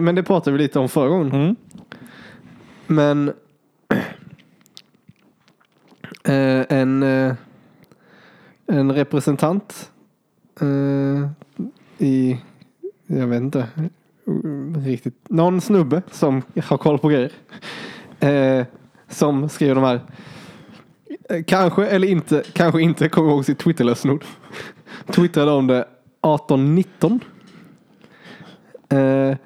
Men 0.00 0.14
det 0.14 0.22
pratade 0.22 0.56
vi 0.56 0.62
lite 0.62 0.78
om 0.78 0.88
förra 0.88 1.08
gången. 1.08 1.32
Mm. 1.32 1.56
Men 2.86 3.32
en, 6.68 7.02
en 8.66 8.92
representant 8.92 9.90
i, 11.98 12.40
jag 13.06 13.26
vet 13.26 13.42
inte 13.42 13.68
Eh, 14.26 14.80
riktigt, 14.80 15.14
någon 15.28 15.60
snubbe 15.60 16.02
som 16.10 16.42
har 16.64 16.76
koll 16.76 16.98
på 16.98 17.08
grejer. 17.08 17.32
Eh, 18.20 18.66
som 19.08 19.48
skriver 19.48 19.74
de 19.74 19.84
här, 19.84 20.00
eh, 21.30 21.44
kanske 21.44 21.86
eller 21.86 22.08
inte, 22.08 22.42
kanske 22.52 22.82
inte 22.82 23.08
kommer 23.08 23.30
ihåg 23.30 23.44
sitt 23.44 23.58
Twitterlösenord. 23.58 24.24
Twittrade 25.06 25.50
om 25.50 25.66
det 25.66 25.78
1819. 25.78 27.20
Eh, 28.88 29.36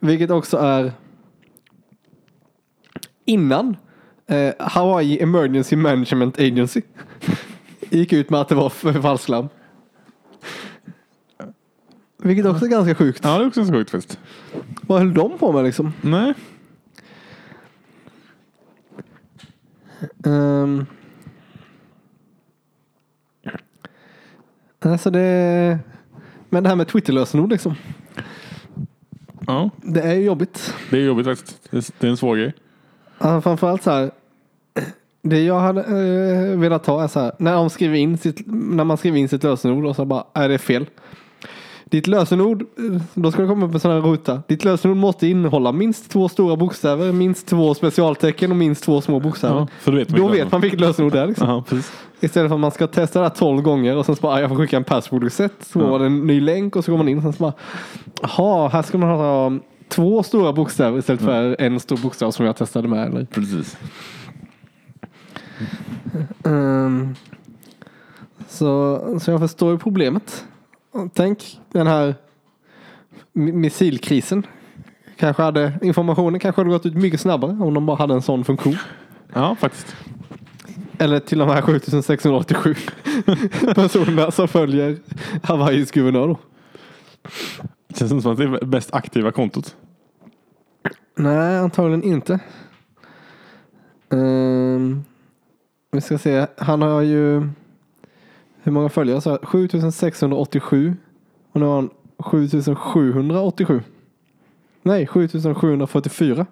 vilket 0.00 0.30
också 0.30 0.56
är 0.56 0.92
innan 3.24 3.76
eh, 4.26 4.54
Hawaii 4.58 5.22
Emergency 5.22 5.76
Management 5.76 6.38
Agency 6.38 6.82
gick 7.90 8.12
ut 8.12 8.30
med 8.30 8.40
att 8.40 8.48
det 8.48 8.54
var 8.54 8.68
för 8.68 8.92
falsklarm. 8.92 9.48
Vilket 12.26 12.46
också 12.46 12.64
är 12.64 12.68
ganska 12.68 12.94
sjukt. 12.94 13.20
Ja, 13.24 13.38
det 13.38 13.44
är 13.44 13.48
också 13.48 13.64
så 13.64 13.72
sjukt 13.72 13.90
faktiskt. 13.90 14.18
Vad 14.82 14.98
höll 14.98 15.14
de 15.14 15.38
på 15.38 15.52
med 15.52 15.64
liksom? 15.64 15.92
Nej. 16.00 16.34
Um, 20.24 20.86
alltså 24.80 25.10
det... 25.10 25.78
Men 26.50 26.62
det 26.62 26.68
här 26.68 26.76
med 26.76 26.88
Twitterlösenord 26.88 27.50
liksom. 27.50 27.74
Ja, 29.46 29.70
Det 29.82 30.00
är 30.00 30.14
ju 30.14 30.24
jobbigt. 30.24 30.74
det 30.90 30.96
är 30.96 31.02
jobbigt 31.04 31.26
faktiskt. 31.26 31.68
Det 31.70 31.76
är- 31.76 31.84
Det 32.00 32.06
är 32.06 32.10
en 32.10 32.16
svår 32.16 32.36
grej. 32.36 32.54
Ja, 33.18 33.40
framförallt 33.40 33.82
så 33.82 33.90
här. 33.90 34.10
Det 35.22 35.44
jag 35.44 35.60
hade 35.60 35.80
eh, 35.80 36.58
velat 36.58 36.86
ha 36.86 37.04
är 37.04 37.08
så 37.08 37.20
här. 37.20 37.32
När, 37.38 37.52
de 37.54 37.70
skriver 37.70 37.96
in 37.96 38.18
sitt, 38.18 38.42
när 38.46 38.84
man 38.84 38.96
skriver 38.96 39.18
in 39.18 39.28
sitt 39.28 39.42
lösenord 39.42 39.84
och 39.86 39.96
så 39.96 40.04
bara, 40.04 40.24
är 40.34 40.48
det 40.48 40.58
fel. 40.58 40.86
Ditt 41.90 42.06
lösenord, 42.06 42.62
eh, 42.62 43.00
då 43.14 43.32
ska 43.32 43.42
det 43.42 43.48
komma 43.48 43.66
upp 43.66 43.74
en 43.74 43.80
sån 43.80 43.90
här 43.90 44.00
ruta. 44.00 44.42
Ditt 44.48 44.64
lösenord 44.64 44.96
måste 44.96 45.26
innehålla 45.26 45.72
minst 45.72 46.10
två 46.10 46.28
stora 46.28 46.56
bokstäver, 46.56 47.12
minst 47.12 47.46
två 47.46 47.74
specialtecken 47.74 48.50
och 48.50 48.56
minst 48.56 48.84
två 48.84 49.00
små 49.00 49.20
bokstäver. 49.20 49.54
Ja, 49.56 49.66
för 49.80 49.92
då 49.92 49.98
vet 49.98 50.10
man 50.10 50.20
Då 50.20 50.28
vet 50.28 50.52
man 50.52 50.60
vilket 50.60 50.80
lösenord 50.80 51.12
det 51.12 51.20
är. 51.20 51.26
Liksom. 51.26 51.48
Ja, 51.50 51.64
precis. 51.68 51.92
Istället 52.20 52.50
för 52.50 52.54
att 52.54 52.60
man 52.60 52.70
ska 52.70 52.86
testa 52.86 53.18
det 53.18 53.24
här 53.24 53.34
12 53.34 53.62
gånger 53.62 53.96
och 53.96 54.06
sen 54.06 54.16
så 54.16 54.20
bara, 54.22 54.34
"Ah, 54.34 54.40
jag 54.40 54.48
får 54.50 54.56
skicka 54.56 54.76
en 54.76 54.84
password 54.84 55.22
reset. 55.24 55.52
Så 55.60 55.80
Ja. 55.80 55.86
var 55.86 55.98
det 55.98 56.06
en 56.06 56.26
ny 56.26 56.40
länk 56.40 56.76
och 56.76 56.84
så 56.84 56.90
går 56.90 56.98
man 56.98 57.08
in 57.08 57.16
och 57.16 57.22
sen 57.22 57.32
så 57.32 57.42
bara, 57.42 57.52
jaha, 58.22 58.68
här 58.68 58.82
ska 58.82 58.98
man 58.98 59.08
ha 59.08 59.52
två 59.88 60.22
stora 60.22 60.52
bokstäver 60.52 60.98
istället 60.98 61.22
för 61.22 61.56
en 61.58 61.80
stor 61.80 61.96
bokstav 61.96 62.30
som 62.30 62.46
jag 62.46 62.56
testade 62.56 62.88
med. 62.88 63.06
Eller? 63.08 63.24
Precis. 63.24 63.76
Ehm, 66.44 67.14
så, 68.48 69.00
så 69.20 69.30
jag 69.30 69.40
förstår 69.40 69.72
ju 69.72 69.78
problemet. 69.78 70.44
Och 70.96 71.14
Tänk 71.14 71.60
den 71.72 71.86
här 71.86 72.14
mi- 73.32 73.52
missilkrisen. 73.52 74.46
Kanske 75.16 75.42
hade 75.42 75.72
informationen 75.82 76.40
kanske 76.40 76.60
hade 76.60 76.70
gått 76.70 76.86
ut 76.86 76.94
mycket 76.94 77.20
snabbare 77.20 77.50
om 77.50 77.74
de 77.74 77.86
bara 77.86 77.96
hade 77.96 78.14
en 78.14 78.22
sån 78.22 78.44
funktion. 78.44 78.76
Ja, 79.34 79.56
faktiskt. 79.60 79.96
Eller 80.98 81.20
till 81.20 81.38
de 81.38 81.48
här 81.48 81.62
7687 81.62 82.74
personerna 83.74 84.30
som 84.30 84.48
följer 84.48 84.96
Hawaiis 85.42 85.90
guvernör. 85.90 86.28
då. 86.28 86.38
Det 87.88 87.98
känns 87.98 88.12
inte 88.12 88.22
som 88.22 88.32
att 88.32 88.38
det 88.38 88.44
är 88.44 88.66
mest 88.66 88.94
aktiva 88.94 89.32
kontot. 89.32 89.76
Nej, 91.16 91.58
antagligen 91.58 92.02
inte. 92.02 92.38
Ehm, 94.12 95.04
vi 95.92 96.00
ska 96.00 96.18
se. 96.18 96.46
Han 96.58 96.82
har 96.82 97.00
ju... 97.00 97.48
Hur 98.66 98.72
många 98.72 98.88
följare? 98.88 99.20
Så 99.20 99.30
här, 99.30 99.38
7687. 99.42 100.96
Och 101.52 101.60
nu 101.60 101.66
har 101.66 101.74
han 101.74 101.90
7787. 102.18 103.82
Nej, 104.82 105.06
7744. 105.06 106.46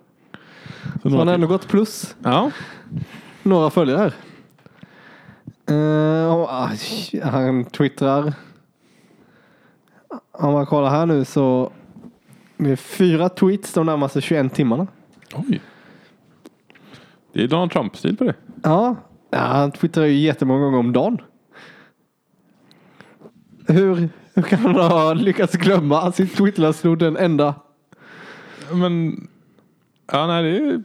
Så 1.03 1.09
han 1.09 1.29
har 1.29 1.35
ändå 1.35 1.47
gått 1.47 1.69
plus 1.69 2.17
Ja, 2.23 2.51
några 3.43 3.71
följare 3.71 4.13
aj, 6.49 7.21
han 7.23 7.65
twittrar. 7.65 8.33
Om 10.33 10.53
man 10.53 10.67
kollar 10.67 10.91
här 10.91 11.07
nu 11.07 11.25
så. 11.25 11.73
Det 12.57 12.71
är 12.71 12.77
fyra 12.77 13.29
tweets 13.29 13.73
de 13.73 13.87
närmaste 13.87 14.21
21 14.21 14.55
timmarna. 14.55 14.87
oj. 15.35 15.61
Det 17.33 17.43
är 17.43 17.49
Donald 17.49 17.71
Trump-stil 17.71 18.17
på 18.17 18.25
det. 18.25 18.35
Ja, 18.63 18.97
ja 19.31 19.39
han 19.39 19.73
twittrar 19.73 20.05
ju 20.05 20.19
jättemånga 20.19 20.65
gånger 20.65 20.79
om 20.79 20.93
dagen. 20.93 21.19
Hur, 23.67 24.09
hur 24.35 24.43
kan 24.43 24.59
han 24.59 24.75
ha 24.75 25.13
lyckats 25.15 25.55
glömma 25.55 26.13
sitt 26.13 26.37
Twitterlösenord 26.37 26.99
den 26.99 27.17
enda? 27.17 27.55
Men, 28.73 29.27
ja 30.13 30.27
nej 30.27 30.43
det 30.43 30.57
är, 30.59 30.83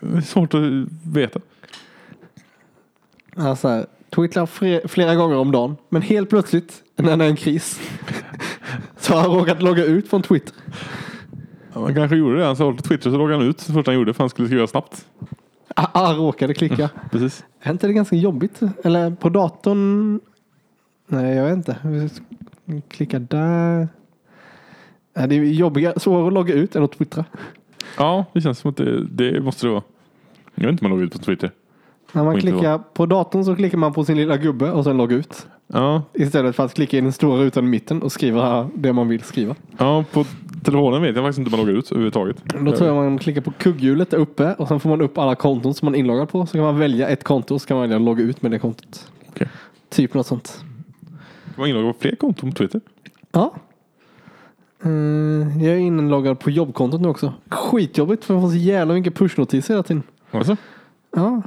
det 0.00 0.16
är 0.16 0.20
svårt 0.20 0.54
att 0.54 0.60
veta. 1.12 1.40
Alltså, 3.36 3.68
här, 3.68 3.86
twittrar 4.10 4.46
fre- 4.46 4.88
flera 4.88 5.14
gånger 5.14 5.36
om 5.36 5.52
dagen. 5.52 5.76
Men 5.88 6.02
helt 6.02 6.30
plötsligt, 6.30 6.82
när 6.96 7.16
det 7.16 7.24
är 7.24 7.28
en 7.28 7.36
kris, 7.36 7.80
så 8.98 9.14
har 9.14 9.20
han 9.20 9.30
råkat 9.30 9.62
logga 9.62 9.84
ut 9.84 10.08
från 10.08 10.22
Twitter. 10.22 10.54
Ja, 11.72 11.80
Man 11.80 11.94
kanske 11.94 12.16
gjorde 12.16 12.38
det. 12.38 12.44
Han 12.44 12.56
sa 12.56 12.72
till 12.72 12.82
Twitter 12.82 13.10
så 13.10 13.16
loggade 13.18 13.38
han 13.38 13.48
ut 13.48 13.58
det 13.66 13.72
första 13.72 13.90
han 13.90 13.98
gjorde 13.98 14.14
för 14.14 14.22
han 14.22 14.30
skulle 14.30 14.48
skriva 14.48 14.66
snabbt. 14.66 15.06
Ah, 15.76 15.86
ah, 15.92 16.12
råkade 16.14 16.54
klicka. 16.54 16.90
Precis. 17.10 17.44
Är 17.60 17.70
inte 17.70 17.86
det 17.86 17.92
ganska 17.92 18.16
jobbigt? 18.16 18.60
Eller 18.84 19.10
på 19.10 19.28
datorn? 19.28 20.20
Nej, 21.06 21.36
jag 21.36 21.44
vet 21.44 21.56
inte. 21.56 21.76
Vi 21.84 22.08
ska 22.08 22.24
Klicka 22.88 23.18
där. 23.18 23.88
Det 25.14 25.20
är 25.34 25.44
jobbigare, 25.44 26.00
svårare 26.00 26.26
att 26.26 26.32
logga 26.32 26.54
ut 26.54 26.76
än 26.76 26.82
att 26.82 26.92
twittra. 26.92 27.24
Ja, 27.98 28.24
det 28.32 28.40
känns 28.40 28.58
som 28.58 28.70
att 28.70 28.76
det, 28.76 29.04
det 29.06 29.40
måste 29.40 29.66
det 29.66 29.70
vara. 29.70 29.82
Jag 30.54 30.64
vet 30.64 30.72
inte 30.72 30.84
om 30.84 30.90
man 30.90 30.98
loggar 30.98 31.06
ut 31.06 31.12
på 31.12 31.18
Twitter. 31.18 31.50
När 32.12 32.24
man 32.24 32.32
Och 32.32 32.38
inte 32.40 32.50
klickar 32.50 32.78
på 32.78 33.06
datorn 33.06 33.44
så 33.44 33.56
klickar 33.56 33.78
man 33.78 33.92
på 33.92 34.04
sin 34.04 34.16
lilla 34.16 34.36
gubbe 34.36 34.70
och 34.70 34.84
sen 34.84 34.96
logga 34.96 35.16
ut. 35.16 35.46
Ja, 35.66 36.02
Istället 36.12 36.56
för 36.56 36.64
att 36.64 36.74
klicka 36.74 36.98
i 36.98 37.00
den 37.00 37.12
stora 37.12 37.42
rutan 37.42 37.64
i 37.64 37.68
mitten 37.68 38.02
och 38.02 38.12
skriva 38.12 38.70
det 38.74 38.92
man 38.92 39.08
vill 39.08 39.22
skriva. 39.22 39.54
ja 39.78 40.04
på 40.12 40.24
telefonen 40.64 41.02
vet 41.02 41.16
jag 41.16 41.24
faktiskt 41.24 41.38
inte 41.38 41.48
om 41.48 41.58
man 41.58 41.66
loggar 41.66 41.78
ut 41.78 41.90
överhuvudtaget. 41.92 42.36
Då 42.60 42.72
tror 42.72 42.88
jag 42.88 42.96
man 42.96 43.18
klickar 43.18 43.40
på 43.40 43.50
kugghjulet 43.50 44.10
där 44.10 44.18
uppe 44.18 44.54
och 44.54 44.68
sen 44.68 44.80
får 44.80 44.90
man 44.90 45.00
upp 45.00 45.18
alla 45.18 45.34
konton 45.34 45.74
som 45.74 45.86
man 45.86 45.94
är 45.94 45.98
inloggad 45.98 46.28
på. 46.28 46.46
Så 46.46 46.52
kan 46.52 46.62
man 46.62 46.78
välja 46.78 47.08
ett 47.08 47.24
konto 47.24 47.54
och 47.54 47.60
så 47.60 47.68
kan 47.68 47.76
man 47.76 47.82
välja 47.82 47.96
att 47.96 48.02
logga 48.02 48.24
ut 48.24 48.42
med 48.42 48.50
det 48.50 48.58
kontot. 48.58 49.10
Okej. 49.28 49.48
Typ 49.88 50.14
något 50.14 50.26
sånt. 50.26 50.64
Kan 51.54 51.62
man 51.62 51.68
inlogga 51.68 51.92
på 51.92 51.98
fler 51.98 52.16
konton 52.16 52.50
på 52.50 52.56
Twitter? 52.56 52.80
Ja. 53.32 53.54
Eh, 54.84 55.64
jag 55.64 55.74
är 55.74 55.78
inloggad 55.78 56.40
på 56.40 56.50
jobbkontot 56.50 57.00
nu 57.00 57.08
också. 57.08 57.32
Skitjobbigt 57.50 58.24
för 58.24 58.34
jag 58.34 58.42
får 58.42 58.50
så 58.50 58.56
jävla 58.56 58.94
mycket 58.94 59.14
pushnotiser 59.14 59.74
hela 59.74 59.82
tiden. 59.82 60.02
Alltså? 60.30 60.56
Ja. 61.16 61.42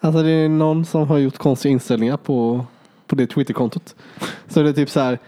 Alltså 0.00 0.22
det 0.22 0.30
är 0.30 0.48
någon 0.48 0.84
som 0.84 1.08
har 1.08 1.18
gjort 1.18 1.38
konstiga 1.38 1.72
inställningar 1.72 2.16
på, 2.16 2.66
på 3.06 3.16
det 3.16 3.26
Twitterkontot. 3.26 3.94
Så 4.48 4.62
det 4.62 4.68
är 4.68 4.72
typ 4.72 4.90
så 4.90 5.00
här. 5.00 5.18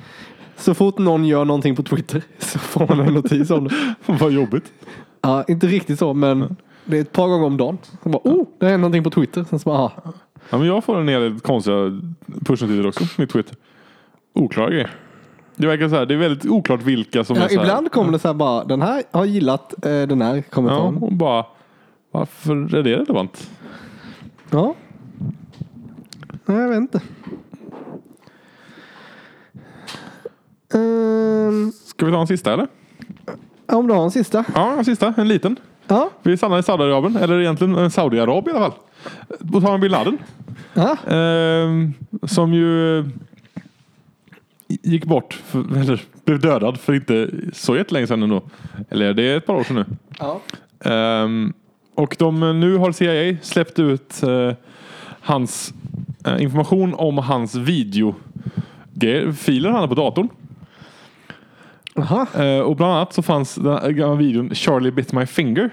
Så 0.57 0.75
fort 0.75 0.99
någon 0.99 1.25
gör 1.25 1.45
någonting 1.45 1.77
på 1.77 1.83
Twitter 1.83 2.23
så 2.39 2.59
får 2.59 2.87
man 2.89 3.01
en 3.01 3.15
notis 3.15 3.51
om 3.51 3.65
det. 3.69 3.75
Vad 4.07 4.33
jobbigt. 4.33 4.73
Ja, 5.21 5.45
inte 5.49 5.67
riktigt 5.67 5.99
så 5.99 6.15
men 6.15 6.57
det 6.85 6.97
är 6.97 7.01
ett 7.01 7.13
par 7.13 7.29
gånger 7.29 7.47
om 7.47 7.57
dagen. 7.57 7.79
Så 8.03 8.09
bara, 8.09 8.21
oh, 8.25 8.47
det 8.59 8.71
är 8.71 8.79
någonting 8.79 9.05
på 9.05 9.11
Twitter. 9.11 9.45
Sen 9.51 9.59
så 9.59 9.71
bara. 9.71 9.91
Ja, 10.51 10.59
men 10.59 10.67
jag 10.67 10.85
får 10.85 11.01
en 11.01 11.09
hel 11.09 11.21
del 11.21 11.41
konstiga 11.41 12.01
pushnotiser 12.41 12.87
också 12.87 13.05
på 13.05 13.21
mitt 13.21 13.31
Twitter. 13.31 13.57
Oklara 14.37 14.71
grejer. 14.71 14.91
Det 15.57 15.67
verkar 15.67 15.89
så 15.89 15.95
här, 15.95 16.07
det 16.07 16.15
är 16.15 16.19
väldigt 16.19 16.47
oklart 16.51 16.83
vilka 16.83 17.25
som 17.25 17.37
ja, 17.37 17.43
är 17.45 17.49
så 17.49 17.55
här. 17.55 17.63
ibland 17.65 17.93
kommer 17.93 18.13
det 18.13 18.19
så 18.19 18.29
här 18.29 18.35
bara, 18.35 18.65
den 18.65 18.83
här 18.83 19.03
har 19.11 19.25
gillat 19.25 19.73
eh, 19.87 20.03
den 20.03 20.23
här 20.23 20.35
Ja, 20.37 20.43
kommentaren. 20.51 20.97
och 20.97 21.13
bara 21.13 21.45
varför 22.11 22.75
är 22.77 22.83
det 22.83 22.97
relevant? 22.97 23.51
Ja. 24.51 24.75
Nej, 26.45 26.59
jag 26.59 26.69
vet 26.69 26.77
inte. 26.79 27.01
Ehm, 30.75 31.73
Ska 31.85 32.07
vi 32.07 32.13
ta 32.13 32.21
en 32.21 32.27
sista 32.27 32.53
eller? 32.53 32.67
om 33.67 33.87
du 33.87 33.95
har 33.95 34.05
en 34.05 34.11
sista. 34.11 34.45
Ja, 34.55 34.73
en 34.79 34.85
sista. 34.85 35.15
En 35.17 35.29
liten. 35.29 35.57
Ja. 35.87 36.11
Vi 36.23 36.37
stannar 36.37 36.59
i 36.59 36.63
Saudiarabien, 36.63 37.17
eller 37.17 37.41
egentligen 37.41 37.75
en 37.75 37.91
Saudiarab 37.91 38.49
i 38.49 38.51
alla 38.51 38.61
fall. 38.61 38.73
Osama 39.55 39.79
bin 39.79 39.91
Laden. 39.91 40.19
Ja. 40.75 40.97
Ehm, 41.17 41.93
som 42.23 42.53
ju 42.55 42.99
eh, 42.99 43.05
gick 44.69 45.05
bort, 45.05 45.35
för, 45.35 45.79
eller 45.79 46.01
blev 46.25 46.41
dödad 46.41 46.81
för 46.81 46.95
inte 46.95 47.31
så 47.53 47.77
jättelänge 47.77 48.07
sedan 48.07 48.23
ändå. 48.23 48.43
Eller 48.91 49.15
det 49.15 49.23
är 49.23 49.37
ett 49.37 49.47
par 49.47 49.55
år 49.55 49.65
sedan 49.65 49.77
nu. 49.77 49.85
ja. 50.19 50.41
Ehm, 50.91 51.53
och 51.95 52.17
de, 52.19 52.61
nu 52.61 52.77
har 52.77 52.93
CIA 52.93 53.37
släppt 53.43 53.79
ut 53.79 54.23
eh, 54.23 54.53
hans 55.21 55.75
eh, 56.27 56.43
information 56.43 56.95
om 56.95 57.19
hans 57.19 57.55
video 57.55 58.15
filer 59.37 59.71
han 59.71 59.81
har 59.81 59.89
på 59.89 59.95
datorn. 59.95 60.29
Eh, 62.35 62.61
och 62.61 62.77
bland 62.77 62.93
annat 62.93 63.13
så 63.13 63.23
fanns 63.23 63.55
den 63.55 63.97
gamla 63.97 64.15
videon 64.15 64.55
Charlie 64.55 64.91
bit 64.91 65.13
my 65.13 65.27
finger. 65.27 65.71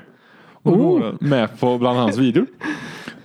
Oh. 0.63 1.13
med 1.19 1.59
på 1.59 1.77
bland 1.77 1.99
hans 1.99 2.17
videor. 2.17 2.45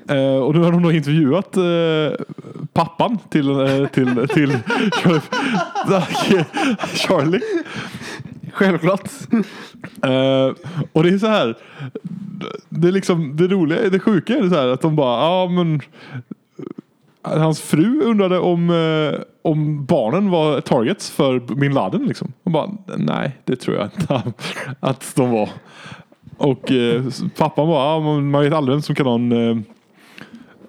Eh, 0.09 0.36
och 0.36 0.54
nu 0.54 0.61
har 0.61 0.72
de 0.72 0.82
då 0.82 0.92
intervjuat 0.92 1.56
eh, 1.56 2.26
pappan 2.72 3.18
till, 3.28 3.50
eh, 3.50 3.86
till, 3.86 4.28
till 4.34 4.50
Charlie. 6.94 7.40
Självklart. 8.52 9.11
Eh, 10.02 10.52
och 10.92 11.02
det 11.02 11.09
är 11.09 11.18
så 11.18 11.26
här. 11.26 11.56
Det 12.68 12.88
är 12.88 12.92
liksom 12.92 13.36
det 13.36 13.46
roliga, 13.46 13.90
det 13.90 14.00
sjuka 14.00 14.32
är 14.32 14.42
det 14.42 14.50
så 14.50 14.56
här 14.56 14.68
att 14.68 14.80
de 14.80 14.96
bara, 14.96 15.20
ja 15.20 15.48
men. 15.48 15.74
Eh, 17.24 17.38
hans 17.38 17.61
fru 17.61 18.02
undrade 18.02 18.38
om, 18.38 18.70
eh, 18.70 19.20
om 19.42 19.84
barnen 19.84 20.30
var 20.30 20.61
targets 20.61 21.11
för 21.11 21.38
bin 21.38 21.74
Laden 21.74 22.06
liksom. 22.06 22.32
Och 22.42 22.50
bara, 22.50 22.70
nej 22.96 23.38
det 23.44 23.56
tror 23.56 23.76
jag 23.76 23.86
inte 23.86 24.22
att 24.80 25.12
de 25.16 25.30
var. 25.30 25.48
Och 26.36 26.72
eh, 26.72 27.04
pappan 27.36 27.68
bara, 27.68 27.82
ah, 27.82 28.00
man 28.20 28.42
vet 28.42 28.52
aldrig 28.52 28.74
vem 28.74 28.82
som 28.82 28.94
kan 28.94 29.06
ha 29.06 29.14
en, 29.14 29.32
eh, 29.32 29.56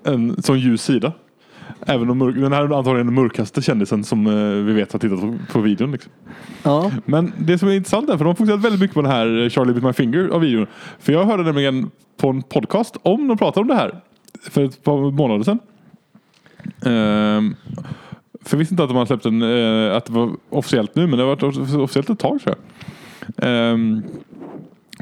en 0.04 0.42
sån 0.42 0.60
ljus 0.60 0.84
sida. 0.84 1.14
Även 1.86 2.10
om 2.10 2.18
mörk, 2.18 2.36
den 2.36 2.54
här 2.54 2.62
är 2.62 2.78
antagligen 2.78 3.08
den 3.08 3.16
mörkaste 3.16 3.62
kändisen 3.62 4.04
som 4.04 4.28
eh, 4.28 4.66
vi 4.66 4.74
vet 4.74 4.94
har 4.94 5.00
tittat 5.00 5.22
på, 5.22 5.38
på 5.52 5.60
videon. 5.60 5.92
Liksom. 5.92 6.12
Ja. 6.64 6.92
Men 7.06 7.34
det 7.38 7.58
som 7.58 7.70
är 7.70 7.74
intressant 7.74 8.10
är 8.10 8.18
för 8.18 8.24
de 8.24 8.28
har 8.28 8.36
fokuserat 8.36 8.62
väldigt 8.62 8.82
mycket 8.82 8.94
på 8.94 9.02
den 9.02 9.12
här 9.12 9.50
Charlie 9.50 9.74
Bit 9.74 9.84
My 9.84 9.94
Finger 9.94 10.28
av 10.28 10.42
videon. 10.42 10.68
För 11.00 11.14
jag 11.14 11.26
hörde 11.26 11.44
nämligen 11.44 11.92
på 12.18 12.30
en 12.30 12.42
podcast 12.42 12.98
om 13.02 13.28
de 13.28 13.38
pratade 13.38 13.62
om 13.62 13.68
det 13.68 13.76
här 13.76 14.02
för 14.50 14.64
ett 14.64 14.84
par 14.84 15.12
månader 15.12 15.44
sedan. 15.44 15.60
Ehm, 16.86 17.56
för 18.42 18.56
jag 18.56 18.60
visste 18.60 18.74
inte 18.74 18.84
att 18.84 18.90
de 18.90 18.96
hade 18.96 19.08
släppt 19.08 19.26
en, 19.26 19.42
eh, 19.42 19.96
att 19.96 20.06
det 20.06 20.14
var 20.14 20.32
officiellt 20.50 20.96
nu 20.96 21.08
men 21.08 21.18
det 21.18 21.26
har 21.26 21.36
varit 21.36 21.74
officiellt 21.76 22.10
ett 22.10 22.20
tag 22.20 22.42
tror 22.42 22.56
jag. 22.56 22.58
Ehm, 23.50 24.04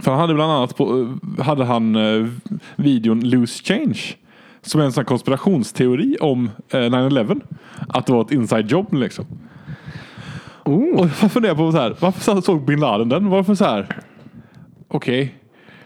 för 0.01 0.11
han 0.11 0.19
hade 0.19 0.33
bland 0.33 0.51
annat 0.51 0.77
på, 0.77 1.07
eh, 1.37 1.43
hade 1.45 1.65
han 1.65 1.95
eh, 1.95 2.27
videon 2.75 3.29
Loose 3.29 3.63
Change. 3.63 3.99
Som 4.67 4.81
är 4.81 4.85
en 4.85 4.91
sån 4.91 5.05
konspirationsteori 5.05 6.17
om 6.21 6.49
eh, 6.69 6.77
9-11. 6.77 7.41
Att 7.89 8.05
det 8.05 8.13
var 8.13 8.21
ett 8.21 8.31
inside 8.31 8.71
job 8.71 8.93
liksom. 8.93 9.25
Oh. 10.65 10.99
Och 10.99 11.09
jag 11.21 11.31
funderar 11.31 11.55
på 11.55 11.71
så 11.71 11.77
här, 11.77 11.95
varför 11.99 12.41
såg 12.41 12.65
bin 12.65 12.79
Laden 12.79 13.09
den? 13.09 13.29
Varför 13.29 13.55
så 13.55 13.65
här? 13.65 13.99
Okej, 14.87 15.35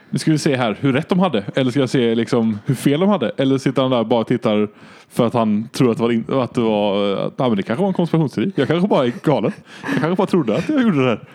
nu 0.10 0.20
ska 0.20 0.32
vi 0.32 0.38
se 0.38 0.56
här 0.56 0.78
hur 0.80 0.94
rätt 0.94 1.10
de 1.10 1.20
hade. 1.20 1.44
Eller 1.56 1.72
ska 1.72 1.80
jag 1.80 1.90
se 1.90 2.16
liksom 2.16 2.60
hur 2.66 2.76
fel 2.76 3.00
de 3.00 3.10
hade? 3.10 3.30
Eller 3.30 3.58
sitter 3.58 3.82
han 3.82 3.92
där 3.92 4.00
och 4.00 4.08
bara 4.08 4.24
tittar 4.24 4.68
för 5.10 5.28
att 5.28 5.34
han 5.34 5.70
tror 5.72 5.92
att 5.92 5.98
det 5.98 6.04
var, 6.04 6.12
in, 6.12 6.26
att 6.30 6.54
det 6.54 6.62
var, 6.62 7.16
att, 7.16 7.34
ja, 7.38 7.48
men 7.48 7.58
det 7.58 7.64
kanske 7.64 7.82
var 7.82 7.88
en 7.88 7.94
konspirationsteori. 7.94 8.52
Jag 8.56 8.68
kanske 8.68 8.88
bara 8.88 9.06
är 9.06 9.14
galen. 9.24 9.52
Jag 9.82 10.02
kanske 10.02 10.16
bara 10.16 10.28
trodde 10.28 10.58
att 10.58 10.70
jag 10.70 10.82
gjorde 10.82 11.04
det 11.04 11.10
här. 11.10 11.28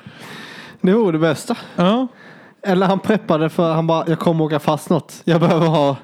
Det 0.81 0.93
vore 0.93 1.13
det 1.13 1.19
bästa. 1.19 1.57
Ja, 1.77 2.07
Eller 2.63 2.87
han 2.87 2.99
preppade 2.99 3.49
för 3.49 3.73
han 3.73 3.87
bara, 3.87 4.05
jag 4.07 4.19
kommer 4.19 4.45
åka 4.45 4.59
fast 4.59 4.91
något. 4.91 5.23
Jag 5.25 5.41
behöver 5.41 5.67
ha, 5.67 5.97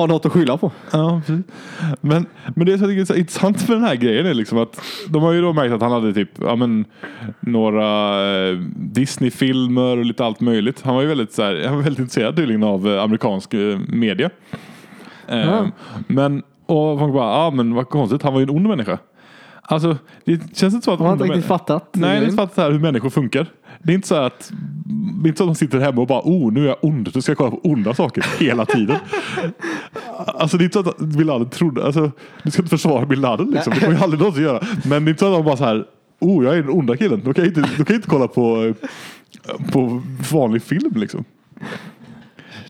ha 0.00 0.06
något 0.06 0.26
att 0.26 0.32
skylla 0.32 0.56
på. 0.56 0.72
Ja, 0.90 1.20
precis. 1.26 1.44
Men, 2.00 2.26
men 2.56 2.66
det 2.66 2.78
som 2.78 2.80
jag 2.80 2.90
tycker 2.90 3.00
är 3.00 3.04
så 3.04 3.14
intressant 3.14 3.68
med 3.68 3.76
den 3.76 3.84
här 3.84 3.94
grejen 3.94 4.26
är 4.26 4.34
liksom 4.34 4.58
att 4.58 4.80
de 5.08 5.22
har 5.22 5.32
ju 5.32 5.40
då 5.42 5.52
märkt 5.52 5.72
att 5.74 5.82
han 5.82 5.92
hade 5.92 6.12
typ 6.14 6.30
ja, 6.40 6.56
men, 6.56 6.84
några 7.40 7.86
eh, 8.48 8.56
Disney-filmer 8.76 9.96
och 9.96 10.04
lite 10.04 10.24
allt 10.24 10.40
möjligt. 10.40 10.82
Han 10.82 10.94
var 10.94 11.02
ju 11.02 11.08
väldigt, 11.08 11.32
så 11.32 11.42
här, 11.42 11.64
han 11.66 11.76
var 11.76 11.82
väldigt 11.82 12.00
intresserad 12.00 12.36
tydligen 12.36 12.62
av 12.62 12.88
eh, 12.88 13.02
amerikansk 13.02 13.54
eh, 13.54 13.78
media. 13.88 14.30
Eh, 15.28 15.38
Ja. 15.38 15.70
Men, 16.06 16.42
och 16.66 16.98
folk 16.98 17.14
bara, 17.14 17.44
ja 17.44 17.50
men 17.50 17.74
vad 17.74 17.88
konstigt, 17.88 18.22
han 18.22 18.32
var 18.32 18.40
ju 18.40 18.44
en 18.44 18.50
ond 18.50 18.68
människa. 18.68 18.98
Alltså, 19.70 19.96
det 20.24 20.56
känns 20.56 20.74
inte 20.74 20.84
så 20.84 20.92
att 20.92 20.98
Han 20.98 21.06
har 21.06 21.12
inte 21.12 21.24
riktigt 21.24 21.44
fattat. 21.44 21.88
Nej, 21.92 22.10
det 22.10 22.16
är 22.16 22.24
inte 22.24 22.36
fattat 22.36 22.56
här 22.56 22.70
hur 22.70 22.78
människor 22.78 23.10
funkar. 23.10 23.46
Det 23.82 23.92
är 23.92 23.94
inte 23.94 24.08
så 24.08 24.14
att 24.14 24.52
det 25.22 25.26
är 25.26 25.28
inte 25.28 25.38
så 25.38 25.44
att 25.44 25.48
de 25.48 25.54
sitter 25.54 25.80
hemma 25.80 26.00
och 26.00 26.06
bara 26.06 26.20
oh 26.24 26.52
nu 26.52 26.64
är 26.64 26.68
jag 26.68 26.76
ond, 26.80 27.10
då 27.14 27.22
ska 27.22 27.30
jag 27.30 27.38
kolla 27.38 27.50
på 27.50 27.60
onda 27.62 27.94
saker 27.94 28.26
hela 28.38 28.66
tiden. 28.66 28.96
Alltså 30.26 30.56
det 30.56 30.62
är 30.62 30.64
inte 30.64 30.82
så 30.82 30.88
att 30.88 30.98
bin 30.98 31.26
Laden 31.26 31.50
trodde, 31.50 31.86
alltså 31.86 32.12
du 32.42 32.50
ska 32.50 32.62
inte 32.62 32.70
försvara 32.70 33.06
bin 33.06 33.20
Laden 33.20 33.50
liksom, 33.50 33.72
det 33.74 33.80
kommer 33.80 33.94
jag 33.94 34.02
aldrig 34.02 34.20
någonsin 34.20 34.42
göra. 34.42 34.60
Men 34.84 35.04
det 35.04 35.08
är 35.08 35.10
inte 35.10 35.20
så 35.20 35.26
att 35.26 35.38
de 35.38 35.44
bara 35.44 35.56
så 35.56 35.64
här 35.64 35.84
oh 36.20 36.44
jag 36.44 36.54
är 36.54 36.62
den 36.62 36.70
onda 36.70 36.96
killen, 36.96 37.22
då 37.24 37.34
kan 37.34 37.44
jag 37.44 37.50
inte, 37.50 37.60
då 37.60 37.84
kan 37.84 37.94
jag 37.94 37.96
inte 37.96 38.08
kolla 38.08 38.28
på, 38.28 38.74
på 39.72 40.02
vanlig 40.32 40.62
film 40.62 40.92
liksom. 40.96 41.24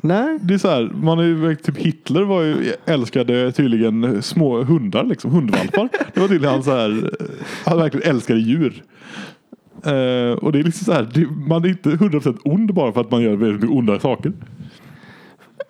Nej. 0.02 0.38
Det 0.42 0.54
är 0.54 0.58
så 0.58 0.68
här, 0.68 0.90
man 0.94 1.18
är 1.18 1.22
ju, 1.22 1.56
typ 1.56 1.76
Hitler 1.76 2.22
var 2.22 2.42
ju, 2.42 2.72
älskade 2.84 3.52
tydligen 3.52 4.22
små 4.22 4.62
hundar 4.62 5.04
liksom, 5.04 5.30
hundvalpar. 5.30 5.88
Det 6.14 6.20
var 6.20 6.28
tydligen 6.28 6.54
han 6.54 6.62
så 6.62 6.70
här, 6.70 7.10
eh, 7.20 7.26
han 7.64 7.78
verkligen 7.78 8.10
älskade 8.10 8.40
djur. 8.40 8.82
Eh, 9.84 10.38
och 10.38 10.52
det 10.52 10.58
är 10.58 10.64
liksom 10.64 10.84
så 10.84 10.92
här, 10.92 11.08
det, 11.14 11.26
man 11.48 11.64
är 11.64 11.68
inte 11.68 11.90
100% 11.90 12.38
ond 12.44 12.74
bara 12.74 12.92
för 12.92 13.00
att 13.00 13.10
man 13.10 13.22
gör 13.22 13.36
väldigt 13.36 13.60
mycket 13.60 13.76
onda 13.76 14.00
saker. 14.00 14.32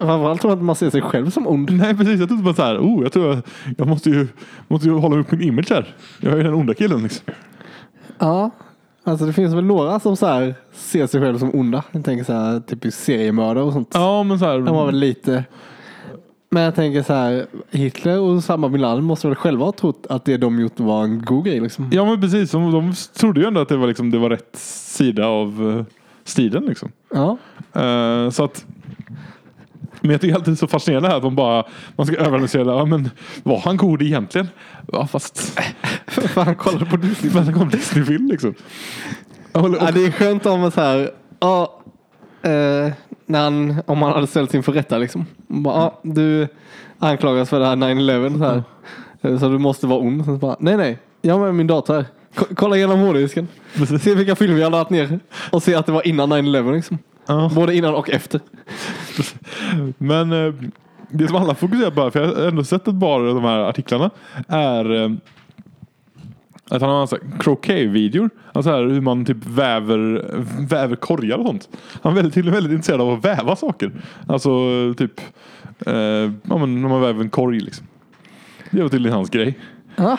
Framförallt 0.01 0.41
tror 0.41 0.53
att 0.53 0.63
man 0.63 0.77
ser 0.77 0.91
sig 0.91 1.03
själv 1.03 1.31
som 1.31 1.47
ond. 1.47 1.71
Nej 1.73 1.97
precis, 1.97 2.21
jag 2.21 2.29
trodde 2.29 2.43
bara 2.43 2.55
så 2.55 2.63
här, 2.63 2.79
oh 2.79 3.03
jag 3.03 3.13
tror 3.13 3.27
jag, 3.27 3.39
jag 3.79 3.89
måste 3.89 4.11
ju, 4.11 4.27
måste 4.69 4.89
ju 4.89 4.95
hålla 4.95 5.19
upp 5.19 5.31
min 5.31 5.43
image 5.43 5.71
här. 5.71 5.95
Jag 6.21 6.33
är 6.33 6.37
ju 6.37 6.43
den 6.43 6.55
onda 6.55 6.75
killen 6.75 7.03
liksom. 7.03 7.35
Ja. 8.19 8.51
Alltså 9.09 9.27
det 9.27 9.33
finns 9.33 9.55
väl 9.55 9.65
några 9.65 10.01
som 10.01 10.17
så 10.17 10.27
här 10.27 10.55
ser 10.73 11.07
sig 11.07 11.21
själv 11.21 11.39
som 11.39 11.55
onda. 11.55 11.85
Jag 11.93 12.05
tänker 12.05 12.25
så 12.25 12.33
här 12.33 12.61
typ 12.61 12.93
seriemördare 12.93 13.65
och 13.65 13.73
sånt. 13.73 13.91
Ja 13.95 14.23
men 14.23 14.39
så 14.39 14.45
här, 14.45 14.59
De 14.59 14.75
var 14.75 14.87
väl 14.87 14.99
lite. 14.99 15.45
Men 16.51 16.63
jag 16.63 16.75
tänker 16.75 17.03
så 17.03 17.13
här. 17.13 17.47
Hitler 17.71 18.19
och 18.19 18.29
Osama 18.29 18.69
bin 18.69 18.81
Laden 18.81 19.05
måste 19.05 19.27
väl 19.27 19.37
själva 19.37 19.65
ha 19.65 19.73
trott 19.73 20.07
att 20.09 20.25
det 20.25 20.37
de 20.37 20.61
gjort 20.61 20.81
var 20.81 21.05
en 21.05 21.25
god 21.25 21.45
grej 21.45 21.61
liksom. 21.61 21.91
Ja 21.93 22.05
men 22.05 22.21
precis, 22.21 22.51
de, 22.51 22.73
de 22.73 22.95
trodde 23.19 23.41
ju 23.41 23.47
ändå 23.47 23.61
att 23.61 23.69
det 23.69 23.77
var, 23.77 23.87
liksom, 23.87 24.11
det 24.11 24.19
var 24.19 24.31
rätt 24.31 24.57
sida 24.57 25.27
av 25.27 25.63
uh, 25.63 25.85
striden 26.25 26.65
liksom. 26.65 26.93
Ja. 27.15 27.37
Eh, 27.73 28.31
så 28.31 28.45
att 28.45 28.65
men 30.01 30.11
jag 30.11 30.21
tycker 30.21 30.35
alltid 30.35 30.53
det 30.55 30.57
är 30.57 30.59
så 30.59 30.67
fascinerande 30.67 31.09
här 31.09 31.17
att 31.17 31.23
man 31.23 31.35
bara 31.37 31.65
man 31.97 32.07
ska 32.07 32.17
överanalysera. 32.17 32.65
Ja, 32.79 32.85
men 32.85 33.11
var 33.43 33.59
han 33.59 33.77
god 33.77 34.03
egentligen? 34.03 34.49
Ja, 34.93 35.07
fast 35.07 35.61
För 36.07 36.41
han 36.45 36.55
kollade 36.55 36.87
på 36.87 36.97
Disney. 36.97 37.33
men 37.35 37.45
han 37.45 37.55
kom 37.55 37.69
Disney-film 37.69 38.29
liksom. 38.29 38.55
Och, 39.53 39.77
Ja, 39.81 39.91
det 39.91 40.05
är 40.07 40.11
skönt 40.11 40.47
om 40.47 40.61
man 40.61 40.71
så 40.71 40.81
här. 40.81 41.11
Ja. 41.41 41.81
Eh, 42.43 42.93
när 43.27 43.43
han, 43.45 43.83
om 43.87 44.03
han 44.03 44.13
hade 44.13 44.27
ställts 44.27 44.55
inför 44.55 44.73
rätta 44.73 44.99
liksom. 44.99 45.27
Bara, 45.49 45.75
ja, 45.77 46.01
du 46.03 46.49
anklagas 46.99 47.49
för 47.51 47.61
det 47.61 47.67
här 47.67 47.77
9-11 47.77 48.39
så 48.39 48.45
här. 48.45 48.63
Eh, 49.23 49.39
Så 49.39 49.49
du 49.49 49.59
måste 49.59 49.87
vara 49.87 49.99
ond. 50.01 50.25
Så 50.25 50.33
bara, 50.37 50.57
nej 50.61 50.77
nej. 50.77 50.99
Jag 51.23 51.35
har 51.35 51.41
med 51.47 51.55
min 51.55 51.67
dator 51.67 51.95
här. 51.95 52.05
Ko- 52.35 52.55
Kolla 52.57 52.77
igenom 52.77 52.99
hårddisken. 53.01 53.49
Se 54.03 54.15
vilka 54.15 54.37
filmer 54.37 54.59
jag 54.59 54.67
har 54.67 54.71
laddat 54.71 54.91
ner. 54.91 55.21
Och 55.53 55.63
se 55.63 55.75
att 55.75 55.87
det 55.87 55.93
var 55.93 56.07
innan 56.07 56.33
9-11 56.33 56.73
liksom. 56.75 56.99
Ja. 57.29 57.51
Både 57.55 57.77
innan 57.77 57.95
och 57.95 58.11
efter. 58.11 58.41
Men 59.99 60.33
eh, 60.33 60.55
det 61.11 61.29
som 61.29 61.37
alla 61.37 61.55
fokuserar 61.55 61.91
på, 61.91 62.11
för 62.11 62.21
jag 62.21 62.35
har 62.35 62.49
ändå 62.49 62.65
sett 62.65 62.89
ett 62.89 63.01
par 63.01 63.21
av 63.21 63.35
de 63.35 63.45
här 63.45 63.59
artiklarna, 63.59 64.11
är 64.49 64.95
eh, 64.95 65.11
att 66.71 66.81
han 66.81 66.91
har 66.91 67.01
massa 67.01 67.17
croquet-videor. 67.41 68.31
Alltså 68.53 68.71
här, 68.71 68.83
hur 68.83 69.01
man 69.01 69.25
typ 69.25 69.47
väver, 69.47 70.25
väver 70.69 70.97
korgar 70.97 71.37
och 71.39 71.47
sånt. 71.47 71.69
Han 72.03 72.13
är 72.13 72.17
väldigt, 72.17 72.35
tydligen 72.35 72.55
väldigt 72.55 72.73
intresserad 72.73 73.01
av 73.01 73.11
att 73.11 73.25
väva 73.25 73.57
saker. 73.57 73.93
Alltså 74.27 74.51
eh, 74.51 74.95
typ 74.95 75.21
eh, 75.87 75.95
ja, 76.43 76.59
men 76.59 76.83
när 76.83 76.89
man 76.89 77.01
väver 77.01 77.21
en 77.21 77.31
korg 77.31 77.61
liksom. 77.61 77.87
Det 78.71 78.83
var 78.83 78.89
tydligen 78.89 79.17
hans 79.17 79.31
grej. 79.31 79.59
Ja. 79.97 80.19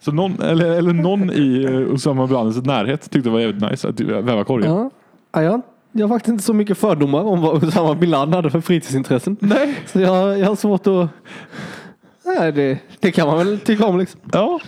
Så 0.00 0.12
någon, 0.12 0.42
eller, 0.42 0.70
eller 0.70 0.92
någon 0.92 1.30
i 1.30 1.66
uh, 1.66 1.94
Osama 1.94 2.26
bin 2.26 2.34
Ladens 2.34 2.64
närhet 2.64 3.10
tyckte 3.10 3.28
det 3.28 3.32
var 3.32 3.40
jävligt 3.40 3.70
nice 3.70 3.88
att 3.88 4.00
väva 4.00 4.44
korgar. 4.44 4.68
Ja. 4.68 4.90
Ja, 5.32 5.42
jag, 5.42 5.62
jag 5.92 6.08
har 6.08 6.14
faktiskt 6.14 6.32
inte 6.32 6.44
så 6.44 6.54
mycket 6.54 6.78
fördomar 6.78 7.24
om 7.24 7.40
vad 7.40 7.64
Osama 7.64 7.94
bin 7.94 8.10
Laden 8.10 8.34
hade 8.34 8.50
för 8.50 8.60
fritidsintressen. 8.60 9.36
Nej. 9.40 9.74
Så 9.86 10.00
jag, 10.00 10.38
jag 10.38 10.46
har 10.46 10.56
svårt 10.56 10.86
att... 10.86 11.08
Nej, 12.24 12.52
det, 12.52 12.78
det 13.00 13.12
kan 13.12 13.26
man 13.26 13.38
väl 13.38 13.60
tycka 13.60 13.86
om 13.86 13.98
liksom. 13.98 14.20
Ja. 14.32 14.60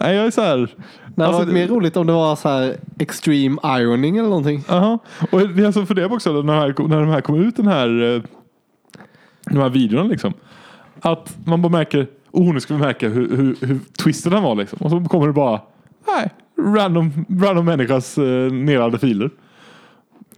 Nej, 0.00 0.16
jag 0.16 0.26
är 0.26 0.30
så 0.30 0.40
här. 0.40 0.56
Det 0.56 1.22
hade 1.22 1.26
Alltså, 1.26 1.42
varit 1.42 1.54
mer 1.54 1.68
roligt 1.68 1.96
om 1.96 2.06
det 2.06 2.12
var 2.12 2.36
så 2.36 2.48
här 2.48 2.76
extreme 2.98 3.58
ironing 3.64 4.16
eller 4.16 4.28
någonting. 4.28 4.64
Jaha. 4.68 4.98
Och 5.32 5.48
det 5.48 5.62
är 5.62 5.66
alltså 5.66 5.86
för 5.86 5.94
det 5.94 6.06
också, 6.06 6.42
när, 6.42 6.54
här, 6.54 6.88
när 6.88 7.00
de 7.00 7.08
här 7.08 7.20
kom 7.20 7.40
ut 7.40 7.56
den 7.56 7.66
här 7.66 8.14
eh, 8.14 8.22
de 9.50 9.58
här 9.58 9.68
videorna 9.68 10.04
liksom. 10.08 10.32
Att 11.00 11.36
man 11.44 11.62
bara 11.62 11.72
märker, 11.72 12.06
oh 12.30 12.54
nu 12.54 12.60
ska 12.60 12.74
vi 12.74 12.80
märka 12.80 13.08
hur, 13.08 13.36
hur, 13.36 13.56
hur 13.66 13.78
twisten 13.98 14.32
den 14.32 14.42
var 14.42 14.54
liksom. 14.54 14.78
Och 14.82 14.90
så 14.90 15.00
kommer 15.00 15.26
det 15.26 15.32
bara, 15.32 15.60
nej, 16.06 16.30
random, 16.58 17.24
random 17.40 17.64
människas 17.64 18.18
eh, 18.18 18.52
nedladdade 18.52 18.98
filer. 18.98 19.30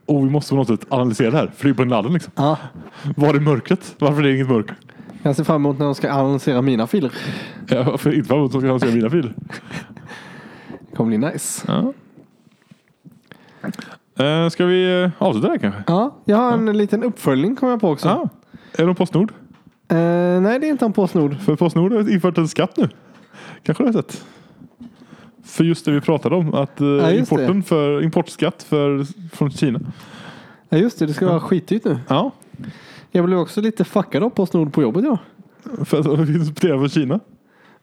Och 0.09 0.26
vi 0.26 0.30
måste 0.30 0.50
på 0.50 0.56
något 0.56 0.68
sätt 0.68 0.86
analysera 0.88 1.30
det 1.30 1.36
här, 1.36 1.46
för 1.46 1.62
det 1.62 1.66
är 1.66 1.68
ju 1.68 1.74
på 1.74 1.82
en 1.82 1.88
ladden 1.88 2.12
liksom. 2.12 2.32
Ja. 2.36 2.56
Var 3.16 3.34
är 3.34 3.40
mörkret? 3.40 3.94
Varför 3.98 4.18
är 4.18 4.22
det 4.22 4.34
inget 4.34 4.48
mörker? 4.48 4.76
Jag 5.22 5.36
ser 5.36 5.44
fram 5.44 5.56
emot 5.56 5.78
när 5.78 5.84
de 5.84 5.94
ska 5.94 6.11
annonsera 6.11 6.62
mina 6.62 6.86
filer. 6.86 7.12
Ja, 7.68 7.98
för 7.98 8.14
inte 8.14 8.28
fram 8.28 8.38
emot 8.38 8.54
att 8.54 8.62
jag 8.62 8.80
ska 8.80 8.88
se 8.88 8.94
mina 8.94 9.11
filer. 9.11 9.34
Det 10.90 10.96
kommer 10.96 11.18
bli 11.18 11.28
nice. 11.30 11.64
Ja. 11.66 11.92
Eh, 14.24 14.48
ska 14.48 14.64
vi 14.64 15.02
eh, 15.02 15.11
avsluta 15.18 15.46
det 15.46 15.52
här 15.52 15.59
kanske? 15.59 15.82
Ja, 15.86 16.16
jag 16.24 16.36
har 16.36 16.52
en 16.52 16.78
liten 16.78 17.02
uppföljning 17.02 17.56
kom 17.56 17.68
jag 17.68 17.80
på 17.80 17.90
också. 17.90 18.09
Ja. 18.09 18.28
Är 18.82 18.86
det 18.86 18.94
Postnord? 18.94 19.32
Eh, 19.88 19.96
nej, 20.40 20.59
det 20.59 20.66
är 20.66 20.70
inte 20.70 20.84
en 20.84 20.92
Postnord. 20.92 21.40
För 21.40 21.56
Postnord 21.56 21.92
har 21.92 22.11
infört 22.11 22.38
en 22.38 22.48
skatt 22.48 22.76
nu. 22.76 22.88
Kanske 23.62 23.82
du 23.84 23.88
har 23.88 23.92
sett? 23.92 24.24
För 25.49 25.64
just 25.64 25.84
det 25.84 25.90
vi 25.90 26.01
pratade 26.01 26.36
om, 26.36 26.55
att 26.55 26.80
eh, 26.80 26.86
Ja, 26.86 27.12
importen 27.12 27.62
för, 27.62 28.03
importskatt 28.03 28.62
för, 28.62 29.07
från 29.36 29.51
Kina. 29.51 29.80
Ja, 30.68 30.78
just 30.78 30.99
det. 30.99 31.07
Det 31.07 31.14
ska 31.14 31.26
vara 31.26 31.40
skitdyrt 31.40 31.84
nu. 31.84 31.99
Ja, 32.09 32.30
Jag 33.11 33.24
blev 33.24 33.38
också 33.38 33.61
lite 33.61 33.84
fuckad 33.84 34.22
av 34.22 34.30
Postnord 34.30 34.72
på 34.72 34.82
jobbet 34.82 35.03
idag. 35.05 35.18
för 35.84 35.99
att 35.99 36.28
importera 36.28 36.78
från 36.78 36.88
Kina. 36.88 37.20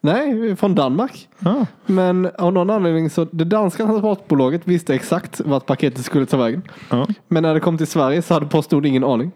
Nej, 0.02 0.56
från 0.56 0.76
Danmark. 0.76 1.28
Ja. 1.40 1.66
Men 1.86 2.30
av 2.38 2.54
någon 2.54 2.70
anledning 2.70 3.10
så 3.10 3.26
det 3.32 3.44
danska 3.44 3.86
transportbolaget 3.86 4.62
visste 4.64 4.96
exakt 4.96 5.42
vart 5.46 5.66
paketet 5.66 6.06
skulle 6.06 6.26
ta 6.26 6.38
vägen. 6.38 6.62
Ja. 6.90 7.08
Men 7.28 7.44
när 7.44 7.54
det 7.54 7.60
kom 7.60 7.78
till 7.78 7.88
Sverige 7.88 8.22
så 8.22 8.34
hade 8.34 8.46
Postnord 8.46 8.86
ingen 8.86 9.04
aning. 9.04 9.32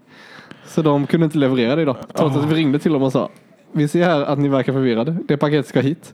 Så 0.65 0.81
de 0.81 1.07
kunde 1.07 1.25
inte 1.25 1.37
leverera 1.37 1.75
det 1.75 1.81
idag. 1.81 1.95
Trots 2.13 2.35
att 2.37 2.45
vi 2.51 2.55
ringde 2.55 2.79
till 2.79 2.93
dem 2.93 3.03
och 3.03 3.11
sa 3.11 3.29
Vi 3.71 3.87
ser 3.87 4.05
här 4.05 4.21
att 4.21 4.39
ni 4.39 4.47
verkar 4.47 4.73
förvirrade. 4.73 5.17
Det 5.27 5.37
paketet 5.37 5.67
ska 5.67 5.81
hit. 5.81 6.13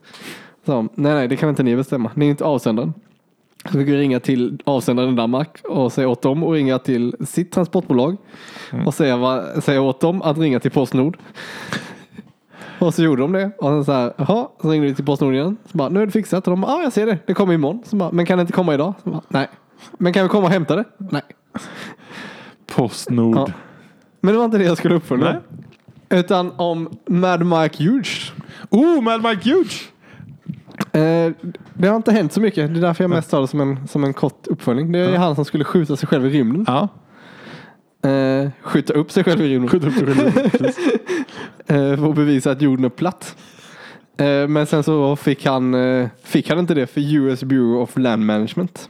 De, 0.65 0.89
nej, 0.95 1.13
nej, 1.13 1.27
det 1.27 1.35
kan 1.35 1.49
inte 1.49 1.63
ni 1.63 1.75
bestämma. 1.75 2.11
Ni 2.13 2.25
är 2.25 2.29
inte 2.29 2.43
avsändaren. 2.43 2.93
Så 3.65 3.71
fick 3.71 3.87
vi 3.87 3.97
ringa 3.97 4.19
till 4.19 4.61
avsändaren 4.63 5.13
i 5.13 5.15
Danmark 5.15 5.61
och 5.63 5.91
säga 5.91 6.07
åt 6.07 6.21
dem 6.21 6.43
och 6.43 6.53
ringa 6.53 6.79
till 6.79 7.15
sitt 7.25 7.51
transportbolag. 7.51 8.17
Och 8.85 8.93
säga, 8.93 9.17
vad, 9.17 9.63
säga 9.63 9.81
åt 9.81 9.99
dem 9.99 10.21
att 10.21 10.37
ringa 10.37 10.59
till 10.59 10.71
Postnord. 10.71 11.17
Och 12.79 12.93
så 12.93 13.03
gjorde 13.03 13.21
de 13.21 13.31
det. 13.31 13.51
Och 13.57 13.69
sen 13.69 13.85
så 13.85 13.91
här, 13.91 14.13
jaha, 14.17 14.47
så 14.61 14.71
ringde 14.71 14.87
vi 14.87 14.95
till 14.95 15.05
Postnord 15.05 15.33
igen. 15.33 15.57
Så 15.71 15.77
bara, 15.77 15.89
nu 15.89 16.01
är 16.01 16.05
det 16.05 16.11
fixat. 16.11 16.47
Och 16.47 16.51
de 16.51 16.61
bara, 16.61 16.71
ja 16.71 16.77
ah, 16.77 16.83
jag 16.83 16.93
ser 16.93 17.05
det, 17.05 17.17
det 17.25 17.33
kommer 17.33 17.53
imorgon. 17.53 17.83
Så 17.85 17.95
bara, 17.95 18.11
men 18.11 18.25
kan 18.25 18.37
det 18.37 18.41
inte 18.41 18.53
komma 18.53 18.73
idag? 18.73 18.93
Så 19.03 19.09
bara, 19.09 19.21
nej. 19.27 19.47
Men 19.97 20.13
kan 20.13 20.23
vi 20.23 20.29
komma 20.29 20.45
och 20.45 20.53
hämta 20.53 20.75
det? 20.75 20.83
Nej. 20.97 21.21
Postnord. 22.65 23.37
Ja. 23.37 23.47
Men 24.21 24.33
det 24.33 24.37
var 24.37 24.45
inte 24.45 24.57
det 24.57 24.63
jag 24.63 24.77
skulle 24.77 24.95
uppfölja. 24.95 25.41
Utan 26.09 26.51
om 26.55 26.89
Mad 27.05 27.45
Mike 27.45 27.83
Huge. 27.83 28.31
Oh, 28.69 29.01
Mad 29.01 29.23
Mike 29.23 29.49
Huge! 29.49 29.94
Eh, 30.91 31.31
det 31.73 31.87
har 31.87 31.95
inte 31.95 32.11
hänt 32.11 32.33
så 32.33 32.41
mycket. 32.41 32.73
Det 32.73 32.79
är 32.79 32.81
därför 32.81 33.03
jag 33.03 33.09
mest 33.11 33.31
tar 33.31 33.41
det 33.41 33.47
som 33.47 33.61
en, 33.61 33.87
som 33.87 34.03
en 34.03 34.13
kort 34.13 34.47
uppföljning. 34.47 34.91
Det 34.91 34.99
är 34.99 35.13
Ja. 35.13 35.17
han 35.19 35.35
som 35.35 35.45
skulle 35.45 35.63
skjuta 35.63 35.95
sig 35.95 36.07
själv 36.07 36.25
i 36.25 36.29
rymden. 36.29 36.65
Ja, 36.67 36.87
Eh, 38.09 38.49
skjuta 38.61 38.93
upp 38.93 39.11
sig 39.11 39.23
själv 39.23 39.41
i 39.41 39.49
rymden. 39.49 39.69
skjut 39.69 39.83
upp 39.83 40.05
dig 40.05 40.15
själv. 40.15 40.49
Precis. 40.49 40.77
Eh, 41.67 41.97
för 41.97 42.09
att 42.09 42.15
bevisa 42.15 42.51
att 42.51 42.61
jorden 42.61 42.85
är 42.85 42.89
platt. 42.89 43.35
Eh, 44.17 44.47
Men 44.47 44.65
sen 44.65 44.83
så 44.83 45.15
fick 45.15 45.45
han, 45.45 45.73
eh, 45.73 46.07
fick 46.23 46.49
han 46.49 46.59
inte 46.59 46.73
det 46.73 46.87
för 46.87 47.01
US 47.15 47.43
Bureau 47.43 47.81
of 47.81 47.97
Land 47.97 48.25
Management. 48.25 48.89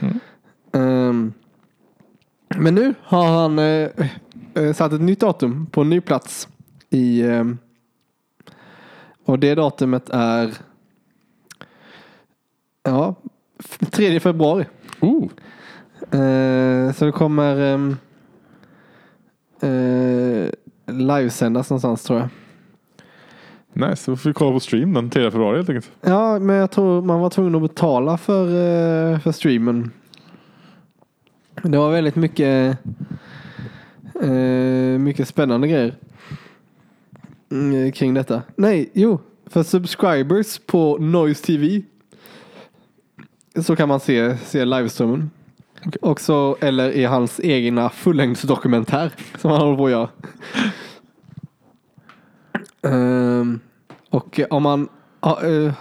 Mm. 0.00 0.20
Ehm, 0.72 1.32
Men 2.56 2.74
nu 2.74 2.94
har 3.02 3.26
han 3.40 3.58
eh, 3.58 4.72
satt 4.74 4.92
ett 4.92 5.00
nytt 5.00 5.20
datum 5.20 5.66
på 5.66 5.80
en 5.80 5.90
ny 5.90 6.00
plats. 6.00 6.48
I, 6.90 7.22
ehm, 7.22 7.58
och 9.24 9.38
det 9.38 9.54
datumet 9.54 10.08
är 10.10 10.50
ja, 12.88 13.14
f- 13.58 13.78
3 13.90 14.20
februari. 14.20 14.64
Oh. 15.00 15.24
Eh, 16.20 16.92
så 16.92 17.04
det 17.04 17.12
kommer 17.12 17.74
um, 17.74 17.96
uh, 19.62 20.48
livesändas 20.86 21.70
någonstans 21.70 22.02
tror 22.02 22.18
jag. 22.18 22.28
Nice, 23.72 24.10
då 24.10 24.16
får 24.16 24.30
vi 24.30 24.34
kolla 24.34 24.52
på 24.52 24.60
stream 24.60 24.94
den 24.94 25.10
3 25.10 25.30
februari 25.30 25.56
helt 25.56 25.68
enkelt. 25.68 25.90
Ja, 26.00 26.38
men 26.38 26.56
jag 26.56 26.70
tror 26.70 27.02
man 27.02 27.20
var 27.20 27.30
tvungen 27.30 27.54
att 27.54 27.62
betala 27.62 28.16
för, 28.18 28.44
eh, 28.44 29.18
för 29.20 29.32
streamen. 29.32 29.90
Det 31.62 31.78
var 31.78 31.90
väldigt 31.90 32.16
mycket, 32.16 32.78
eh, 34.22 34.98
mycket 34.98 35.28
spännande 35.28 35.68
grejer 35.68 35.94
mm, 37.50 37.92
kring 37.92 38.14
detta. 38.14 38.42
Nej, 38.56 38.90
jo, 38.92 39.18
för 39.46 39.62
subscribers 39.62 40.58
på 40.66 40.98
Noise 40.98 41.44
TV 41.44 41.82
så 43.62 43.76
kan 43.76 43.88
man 43.88 44.00
se, 44.00 44.36
se 44.36 44.64
liveströmmen. 44.64 45.30
Också, 46.00 46.56
eller 46.60 46.90
i 46.90 47.04
hans 47.04 47.40
egna 47.40 47.90
fullängdsdokumentär 47.90 49.12
som 49.38 49.50
han 49.50 49.60
håller 49.60 49.76
på 49.76 49.84
att 49.86 49.90
göra. 49.90 50.08
Ehm, 52.82 53.60
och 54.10 54.40
om 54.50 54.62
man 54.62 54.88
eh, 55.22 55.72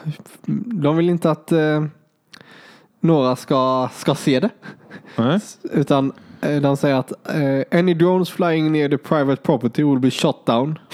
de 0.66 0.98
vill 0.98 1.10
inte 1.10 1.32
att 1.32 1.52
eh, 1.52 1.86
några 3.00 3.36
ska, 3.36 3.90
ska 3.94 4.16
se 4.16 4.40
det. 4.40 4.50
Nej. 5.16 5.40
Utan 5.64 6.14
eh, 6.42 6.62
de 6.62 6.78
säger 6.78 6.96
att 6.96 7.14
any 7.74 7.94
drones 7.94 8.30
flying 8.30 8.72
near 8.72 8.90
the 8.90 8.98
private 8.98 9.42
property 9.42 9.84
will 9.84 10.00
be 10.00 10.12
shot 10.12 10.46
down. 10.46 10.80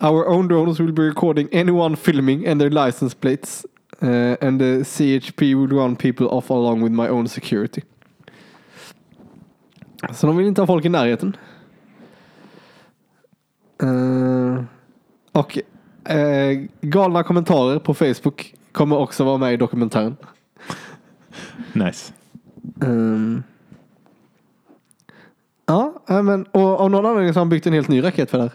Our 0.00 0.28
own 0.28 0.48
drones 0.48 0.80
will 0.80 0.92
be 0.92 1.02
recording 1.02 1.48
anyone 1.52 1.96
filming 1.96 2.46
and 2.46 2.60
their 2.60 2.70
license 2.70 3.16
plates. 3.16 3.66
Eh, 4.00 4.36
and 4.40 4.60
the 4.60 4.84
CHP 4.84 5.40
will 5.40 5.68
run 5.68 5.96
people 5.96 6.26
off 6.26 6.50
along 6.50 6.82
with 6.82 6.92
my 6.92 7.08
own 7.08 7.28
security. 7.28 7.82
Så 10.12 10.26
de 10.26 10.36
vill 10.36 10.46
inte 10.46 10.62
ha 10.62 10.66
folk 10.66 10.84
i 10.84 10.88
närheten. 10.88 11.36
Eh, 13.82 14.64
och 15.32 15.58
eh, 16.12 16.58
galna 16.80 17.22
kommentarer 17.22 17.78
på 17.78 17.94
Facebook 17.94 18.54
kommer 18.72 18.96
också 18.96 19.24
vara 19.24 19.38
med 19.38 19.54
i 19.54 19.56
dokumentären. 19.56 20.16
Nice. 21.72 22.12
Ja, 25.66 26.02
ja, 26.06 26.22
men 26.22 26.44
och 26.44 26.80
av 26.80 26.90
någon 26.90 27.06
anledning 27.06 27.34
så 27.34 27.38
har 27.38 27.44
han 27.44 27.48
byggt 27.48 27.66
en 27.66 27.72
helt 27.72 27.88
ny 27.88 28.04
raket 28.04 28.30
för 28.30 28.38
det 28.38 28.44
här. 28.44 28.52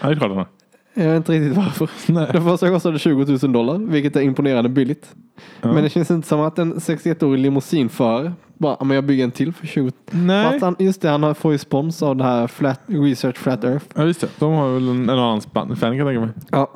Ja, 0.00 0.08
det 0.08 0.14
är 0.14 0.16
klart 0.16 0.30
han 0.30 0.38
har. 0.38 0.46
Jag 0.94 1.04
vet 1.08 1.16
inte 1.16 1.32
riktigt 1.32 1.56
varför. 1.56 1.90
Nej. 2.06 2.28
Det 2.32 2.40
första 2.40 2.68
kostade 2.68 2.98
20 2.98 3.38
000 3.42 3.52
dollar, 3.52 3.78
vilket 3.78 4.16
är 4.16 4.20
imponerande 4.20 4.68
billigt. 4.68 5.14
Ja. 5.62 5.72
Men 5.72 5.82
det 5.84 5.90
känns 5.90 6.10
inte 6.10 6.28
som 6.28 6.40
att 6.40 6.58
en 6.58 6.74
61-årig 6.74 7.40
limousinförare 7.42 8.32
bara, 8.58 8.76
"Ja, 8.80 8.84
men 8.84 8.94
jag 8.94 9.04
bygger 9.04 9.24
en 9.24 9.30
till 9.30 9.52
för 9.52 9.66
20 9.66 9.90
Nej. 10.10 10.58
För 10.60 10.66
han, 10.66 10.76
Just 10.78 11.02
det, 11.02 11.08
han 11.08 11.22
har- 11.22 11.34
får 11.34 11.52
ju 11.52 11.58
spons 11.58 12.02
av 12.02 12.16
det 12.16 12.24
här 12.24 12.46
flat, 12.46 12.80
Research 12.86 13.36
Flat 13.36 13.64
Earth. 13.64 13.84
Ja, 13.94 14.04
just 14.04 14.20
det. 14.20 14.28
De 14.38 14.52
har 14.52 14.74
väl 14.74 14.88
en, 14.88 15.02
en 15.02 15.10
annan 15.10 15.40
span- 15.40 15.76
fan 15.76 15.76
kan 15.76 15.96
jag 15.96 16.06
tänka 16.06 16.20
mig. 16.20 16.30
Ja. 16.50 16.70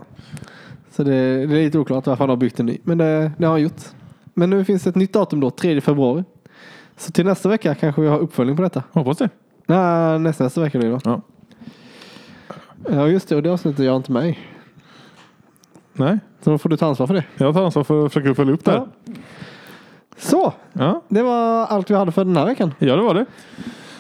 Så 0.90 1.02
det, 1.04 1.10
det 1.46 1.58
är 1.58 1.64
lite 1.64 1.78
oklart 1.78 2.06
varför 2.06 2.22
han 2.22 2.28
har 2.30 2.36
byggt 2.36 2.60
en 2.60 2.66
ny. 2.66 2.78
Men 2.84 2.98
det, 2.98 3.32
det 3.38 3.46
har 3.46 3.52
han 3.52 3.62
gjort. 3.62 3.82
Men 4.34 4.50
nu 4.50 4.64
finns 4.64 4.82
det 4.82 4.90
ett 4.90 4.96
nytt 4.96 5.12
datum 5.12 5.40
då, 5.40 5.50
3 5.50 5.80
februari. 5.80 6.24
Så 6.96 7.12
till 7.12 7.24
nästa 7.26 7.48
vecka 7.48 7.74
kanske 7.74 8.02
vi 8.02 8.08
har 8.08 8.18
uppföljning 8.18 8.56
på 8.56 8.62
detta. 8.62 8.82
Hoppas 8.92 9.18
det. 9.18 9.28
Nej, 9.66 10.18
nästa, 10.18 10.44
nästa 10.44 10.60
vecka 10.60 10.78
blir 10.78 10.88
det 10.88 10.94
va? 10.94 11.00
Ja. 11.04 11.20
Ja 12.88 13.08
just 13.08 13.28
det, 13.28 13.36
och 13.36 13.42
det 13.42 13.50
avsnittet 13.52 13.80
är 13.80 13.84
jag 13.84 13.96
inte 13.96 14.12
med 14.12 14.28
i. 14.28 14.38
Nej, 15.92 16.18
Så 16.40 16.50
då 16.50 16.58
får 16.58 16.68
du 16.68 16.76
ta 16.76 16.86
ansvar 16.86 17.06
för 17.06 17.14
det. 17.14 17.24
jag 17.36 17.54
tar 17.54 17.64
ansvar 17.64 17.84
för 17.84 18.06
att 18.06 18.12
försöka 18.12 18.34
följa 18.34 18.54
upp 18.54 18.64
det 18.64 18.70
här. 18.70 18.86
Så, 20.16 20.52
Ja, 20.72 21.02
det 21.08 21.22
var 21.22 21.66
allt 21.66 21.90
vi 21.90 21.94
hade 21.94 22.12
för 22.12 22.24
den 22.24 22.36
här 22.36 22.46
veckan. 22.46 22.74
ja 22.78 22.96
det 22.96 23.02
var 23.02 23.14
det. 23.14 23.26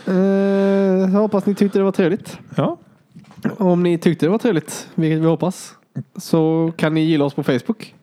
Eh, 0.06 1.12
jag 1.12 1.20
hoppas 1.20 1.46
ni 1.46 1.54
tyckte 1.54 1.78
det 1.78 1.84
var 1.84 1.92
trevligt. 1.92 2.38
Ja, 2.56 2.76
Om 3.58 3.82
ni 3.82 3.98
tyckte 3.98 4.26
det 4.26 4.30
var 4.30 4.38
trevligt, 4.38 4.88
vilket 4.94 5.18
vi 5.22 5.26
hoppas, 5.26 5.74
så 6.16 6.72
kan 6.76 6.94
ni 6.94 7.00
gilla 7.00 7.24
oss 7.24 7.34
på 7.34 7.42
Facebook. 7.42 7.94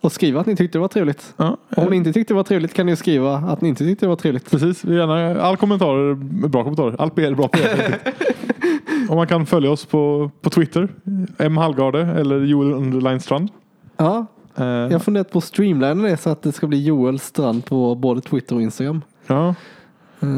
Och 0.00 0.12
skriva 0.12 0.40
att 0.40 0.46
ni 0.46 0.56
tyckte 0.56 0.78
det 0.78 0.80
var 0.80 0.88
trevligt. 0.88 1.34
ja. 1.36 1.56
Om 1.76 1.90
ni 1.90 1.96
inte 1.96 2.12
tyckte 2.12 2.34
det 2.34 2.36
var 2.36 2.44
trevligt 2.44 2.74
kan 2.74 2.86
ni 2.86 2.96
skriva 2.96 3.34
att 3.36 3.60
ni 3.60 3.68
inte 3.68 3.84
tyckte 3.84 4.06
det 4.06 4.08
var 4.10 4.16
trevligt. 4.16 4.50
Precis, 4.50 4.84
gärna, 4.84 5.40
all 5.42 5.56
kommentarer 5.56 6.14
bra 6.48 6.62
kommentarer. 6.64 6.96
Allt 6.98 7.14
PR 7.14 7.22
är 7.30 7.34
bra 7.34 7.48
PR. 7.48 7.98
Och 9.08 9.16
man 9.16 9.26
kan 9.26 9.46
följa 9.46 9.70
oss 9.70 9.86
på, 9.86 10.30
på 10.40 10.50
Twitter, 10.50 10.88
M 11.38 11.56
Hallgarde 11.56 12.00
eller 12.00 12.40
Joel 12.40 12.72
Underline 12.72 13.20
Strand. 13.20 13.48
Ja, 13.96 14.26
Eh, 14.56 14.64
jag 14.66 14.90
har 14.92 14.98
funderat 14.98 15.30
på 15.30 15.38
att 15.38 15.44
streamlina 15.44 15.94
det 16.08 16.16
så 16.16 16.30
att 16.30 16.42
det 16.42 16.52
ska 16.52 16.66
bli 16.66 16.84
Joel 16.84 17.18
Strand 17.18 17.64
på 17.64 17.94
både 17.94 18.20
Twitter 18.20 18.54
och 18.56 18.62
Instagram. 18.62 19.02
ja, 19.26 19.48
Eh, 20.20 20.28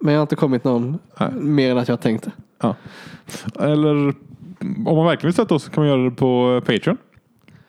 men 0.00 0.14
jag 0.14 0.14
har 0.14 0.22
inte 0.22 0.36
kommit 0.36 0.64
någon 0.64 0.98
Nej. 1.20 1.30
mer 1.32 1.70
än 1.70 1.78
att 1.78 1.88
jag 1.88 2.00
tänkte. 2.00 2.32
ja. 2.60 2.76
Eller 3.60 4.14
om 4.86 4.96
man 4.96 5.06
verkligen 5.06 5.28
vill 5.28 5.32
stötta 5.32 5.54
oss 5.54 5.68
kan 5.68 5.82
man 5.84 5.88
göra 5.88 6.04
det 6.04 6.10
på 6.10 6.60
Patreon. 6.66 6.96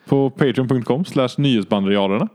På 0.07 0.29
patreon.com 0.29 1.05
slash 1.05 1.29
nyhetsbandrialerna. 1.38 2.27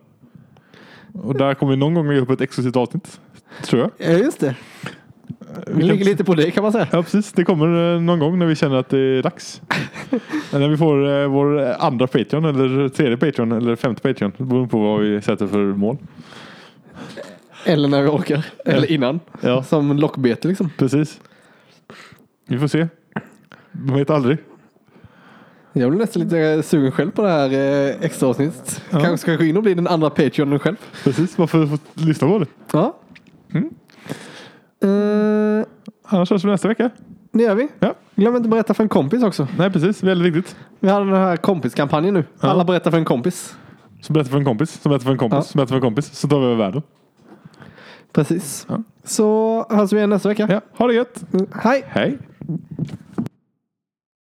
Och 1.23 1.35
där 1.39 1.55
kommer 1.55 1.71
vi 1.73 1.77
någon 1.77 1.95
gång 1.95 2.09
lägga 2.09 2.21
upp 2.21 2.31
ett 2.31 2.41
exklusivt 2.41 2.77
avsnitt. 2.77 3.21
Tror 3.65 3.83
jag. 3.83 3.91
Ja, 4.11 4.19
just 4.19 4.41
det. 4.41 4.55
Det 5.55 5.73
Vi 5.73 5.83
ligger 5.83 6.05
lite 6.05 6.25
på 6.25 6.35
det 6.35 6.51
kan 6.51 6.63
man 6.63 6.73
säga. 6.73 6.89
Ja 6.93 7.03
precis, 7.03 7.33
det 7.33 7.45
kommer 7.45 7.95
eh, 7.95 8.01
någon 8.01 8.19
gång 8.19 8.39
när 8.39 8.47
vi 8.47 8.55
känner 8.55 8.77
att 8.77 8.89
det 8.89 8.99
är 8.99 9.23
dags. 9.23 9.63
När 10.53 10.69
vi 10.69 10.77
får 10.77 11.09
eh, 11.23 11.29
vår 11.29 11.61
andra 11.79 12.07
Patreon 12.07 12.45
eller 12.45 12.89
tredje 12.89 13.17
Patreon 13.17 13.53
eller 13.53 13.77
femte 13.77 14.03
Patreon. 14.03 14.33
Beroende 14.37 14.69
på 14.69 14.79
vad 14.79 15.01
vi 15.01 15.23
sätter 15.23 15.47
för 15.47 15.59
mål. 15.59 15.97
Eller 17.65 17.89
när 17.89 18.03
vi 18.03 18.09
orkar. 18.09 18.47
Eller 18.65 18.91
innan. 18.93 19.21
Ja, 19.41 19.63
Som 19.63 19.97
lockbete 19.97 20.49
liksom. 20.49 20.71
precis. 20.77 21.21
Vi 22.47 22.59
får 22.59 22.69
se. 22.69 22.89
Man 23.73 23.97
vet 23.97 24.11
aldrig. 24.11 24.39
Jag 25.73 25.91
blir 25.91 26.01
nästan 26.01 26.23
lite 26.23 26.63
sugen 26.63 26.93
själv 26.93 27.11
på 27.11 27.23
det 27.23 27.29
här 27.29 27.53
eh, 27.53 27.97
extra 28.01 28.29
avsnittet. 28.29 28.83
Ja. 28.91 29.01
Kanske 29.01 29.19
ska 29.19 29.37
gå 29.37 29.45
in 29.45 29.57
och 29.57 29.63
bli 29.63 29.75
den 29.75 29.87
andra 29.87 30.11
Patreonen 30.11 30.59
själv. 30.59 30.77
Precis, 31.05 31.39
varför 31.39 31.69
lyssna 31.95 32.29
på 32.29 32.39
det? 32.39 32.47
Ja. 32.73 32.97
Mm. 33.55 33.71
Eh, 34.83 35.38
Annars 36.11 36.31
hörs 36.31 36.45
vi 36.45 36.49
nästa 36.51 36.69
vecka. 36.69 36.91
det 37.33 37.43
gör 37.43 37.55
vi. 37.55 37.69
Ja. 37.81 37.95
Glöm 38.15 38.37
inte 38.37 38.47
att 38.47 38.51
berätta 38.51 38.75
för 38.75 38.83
en 38.83 38.89
kompis 38.89 39.23
också. 39.23 39.49
Nej 39.59 39.71
precis, 39.71 40.03
väldigt 40.03 40.35
viktigt. 40.35 40.57
Vi 40.81 40.89
har 40.89 41.01
den 41.05 41.15
här 41.15 41.37
kompiskampanjen 41.37 42.15
nu. 42.15 42.25
Ja. 42.41 42.49
Alla 42.49 42.65
berättar 42.65 42.91
för 42.91 42.99
en 42.99 43.05
kompis. 43.05 43.57
Så 44.01 44.13
berätta 44.13 44.31
för 44.31 44.39
en 44.39 44.45
kompis, 44.45 44.81
som 44.83 44.91
berättar 44.91 45.05
för 45.05 45.13
en 45.13 45.19
kompis, 45.19 45.37
Ja. 45.37 45.43
som 45.43 45.59
berättar 45.59 45.69
för 45.69 45.75
en 45.77 45.81
kompis. 45.83 46.07
Så 46.15 46.29
tar 46.29 46.41
vi 46.41 46.47
över 46.47 46.57
världen. 46.57 46.83
Precis. 48.13 48.67
Ja. 48.69 48.83
Så 49.05 49.67
hörs 49.71 49.93
vi 49.93 49.97
igen 49.97 50.11
nästa 50.11 50.29
vecka. 50.29 50.47
Ja, 50.51 50.61
ha 50.79 50.87
det 50.87 50.95
gött. 50.95 51.25
Hej! 51.53 51.85
Hej. 51.89 52.19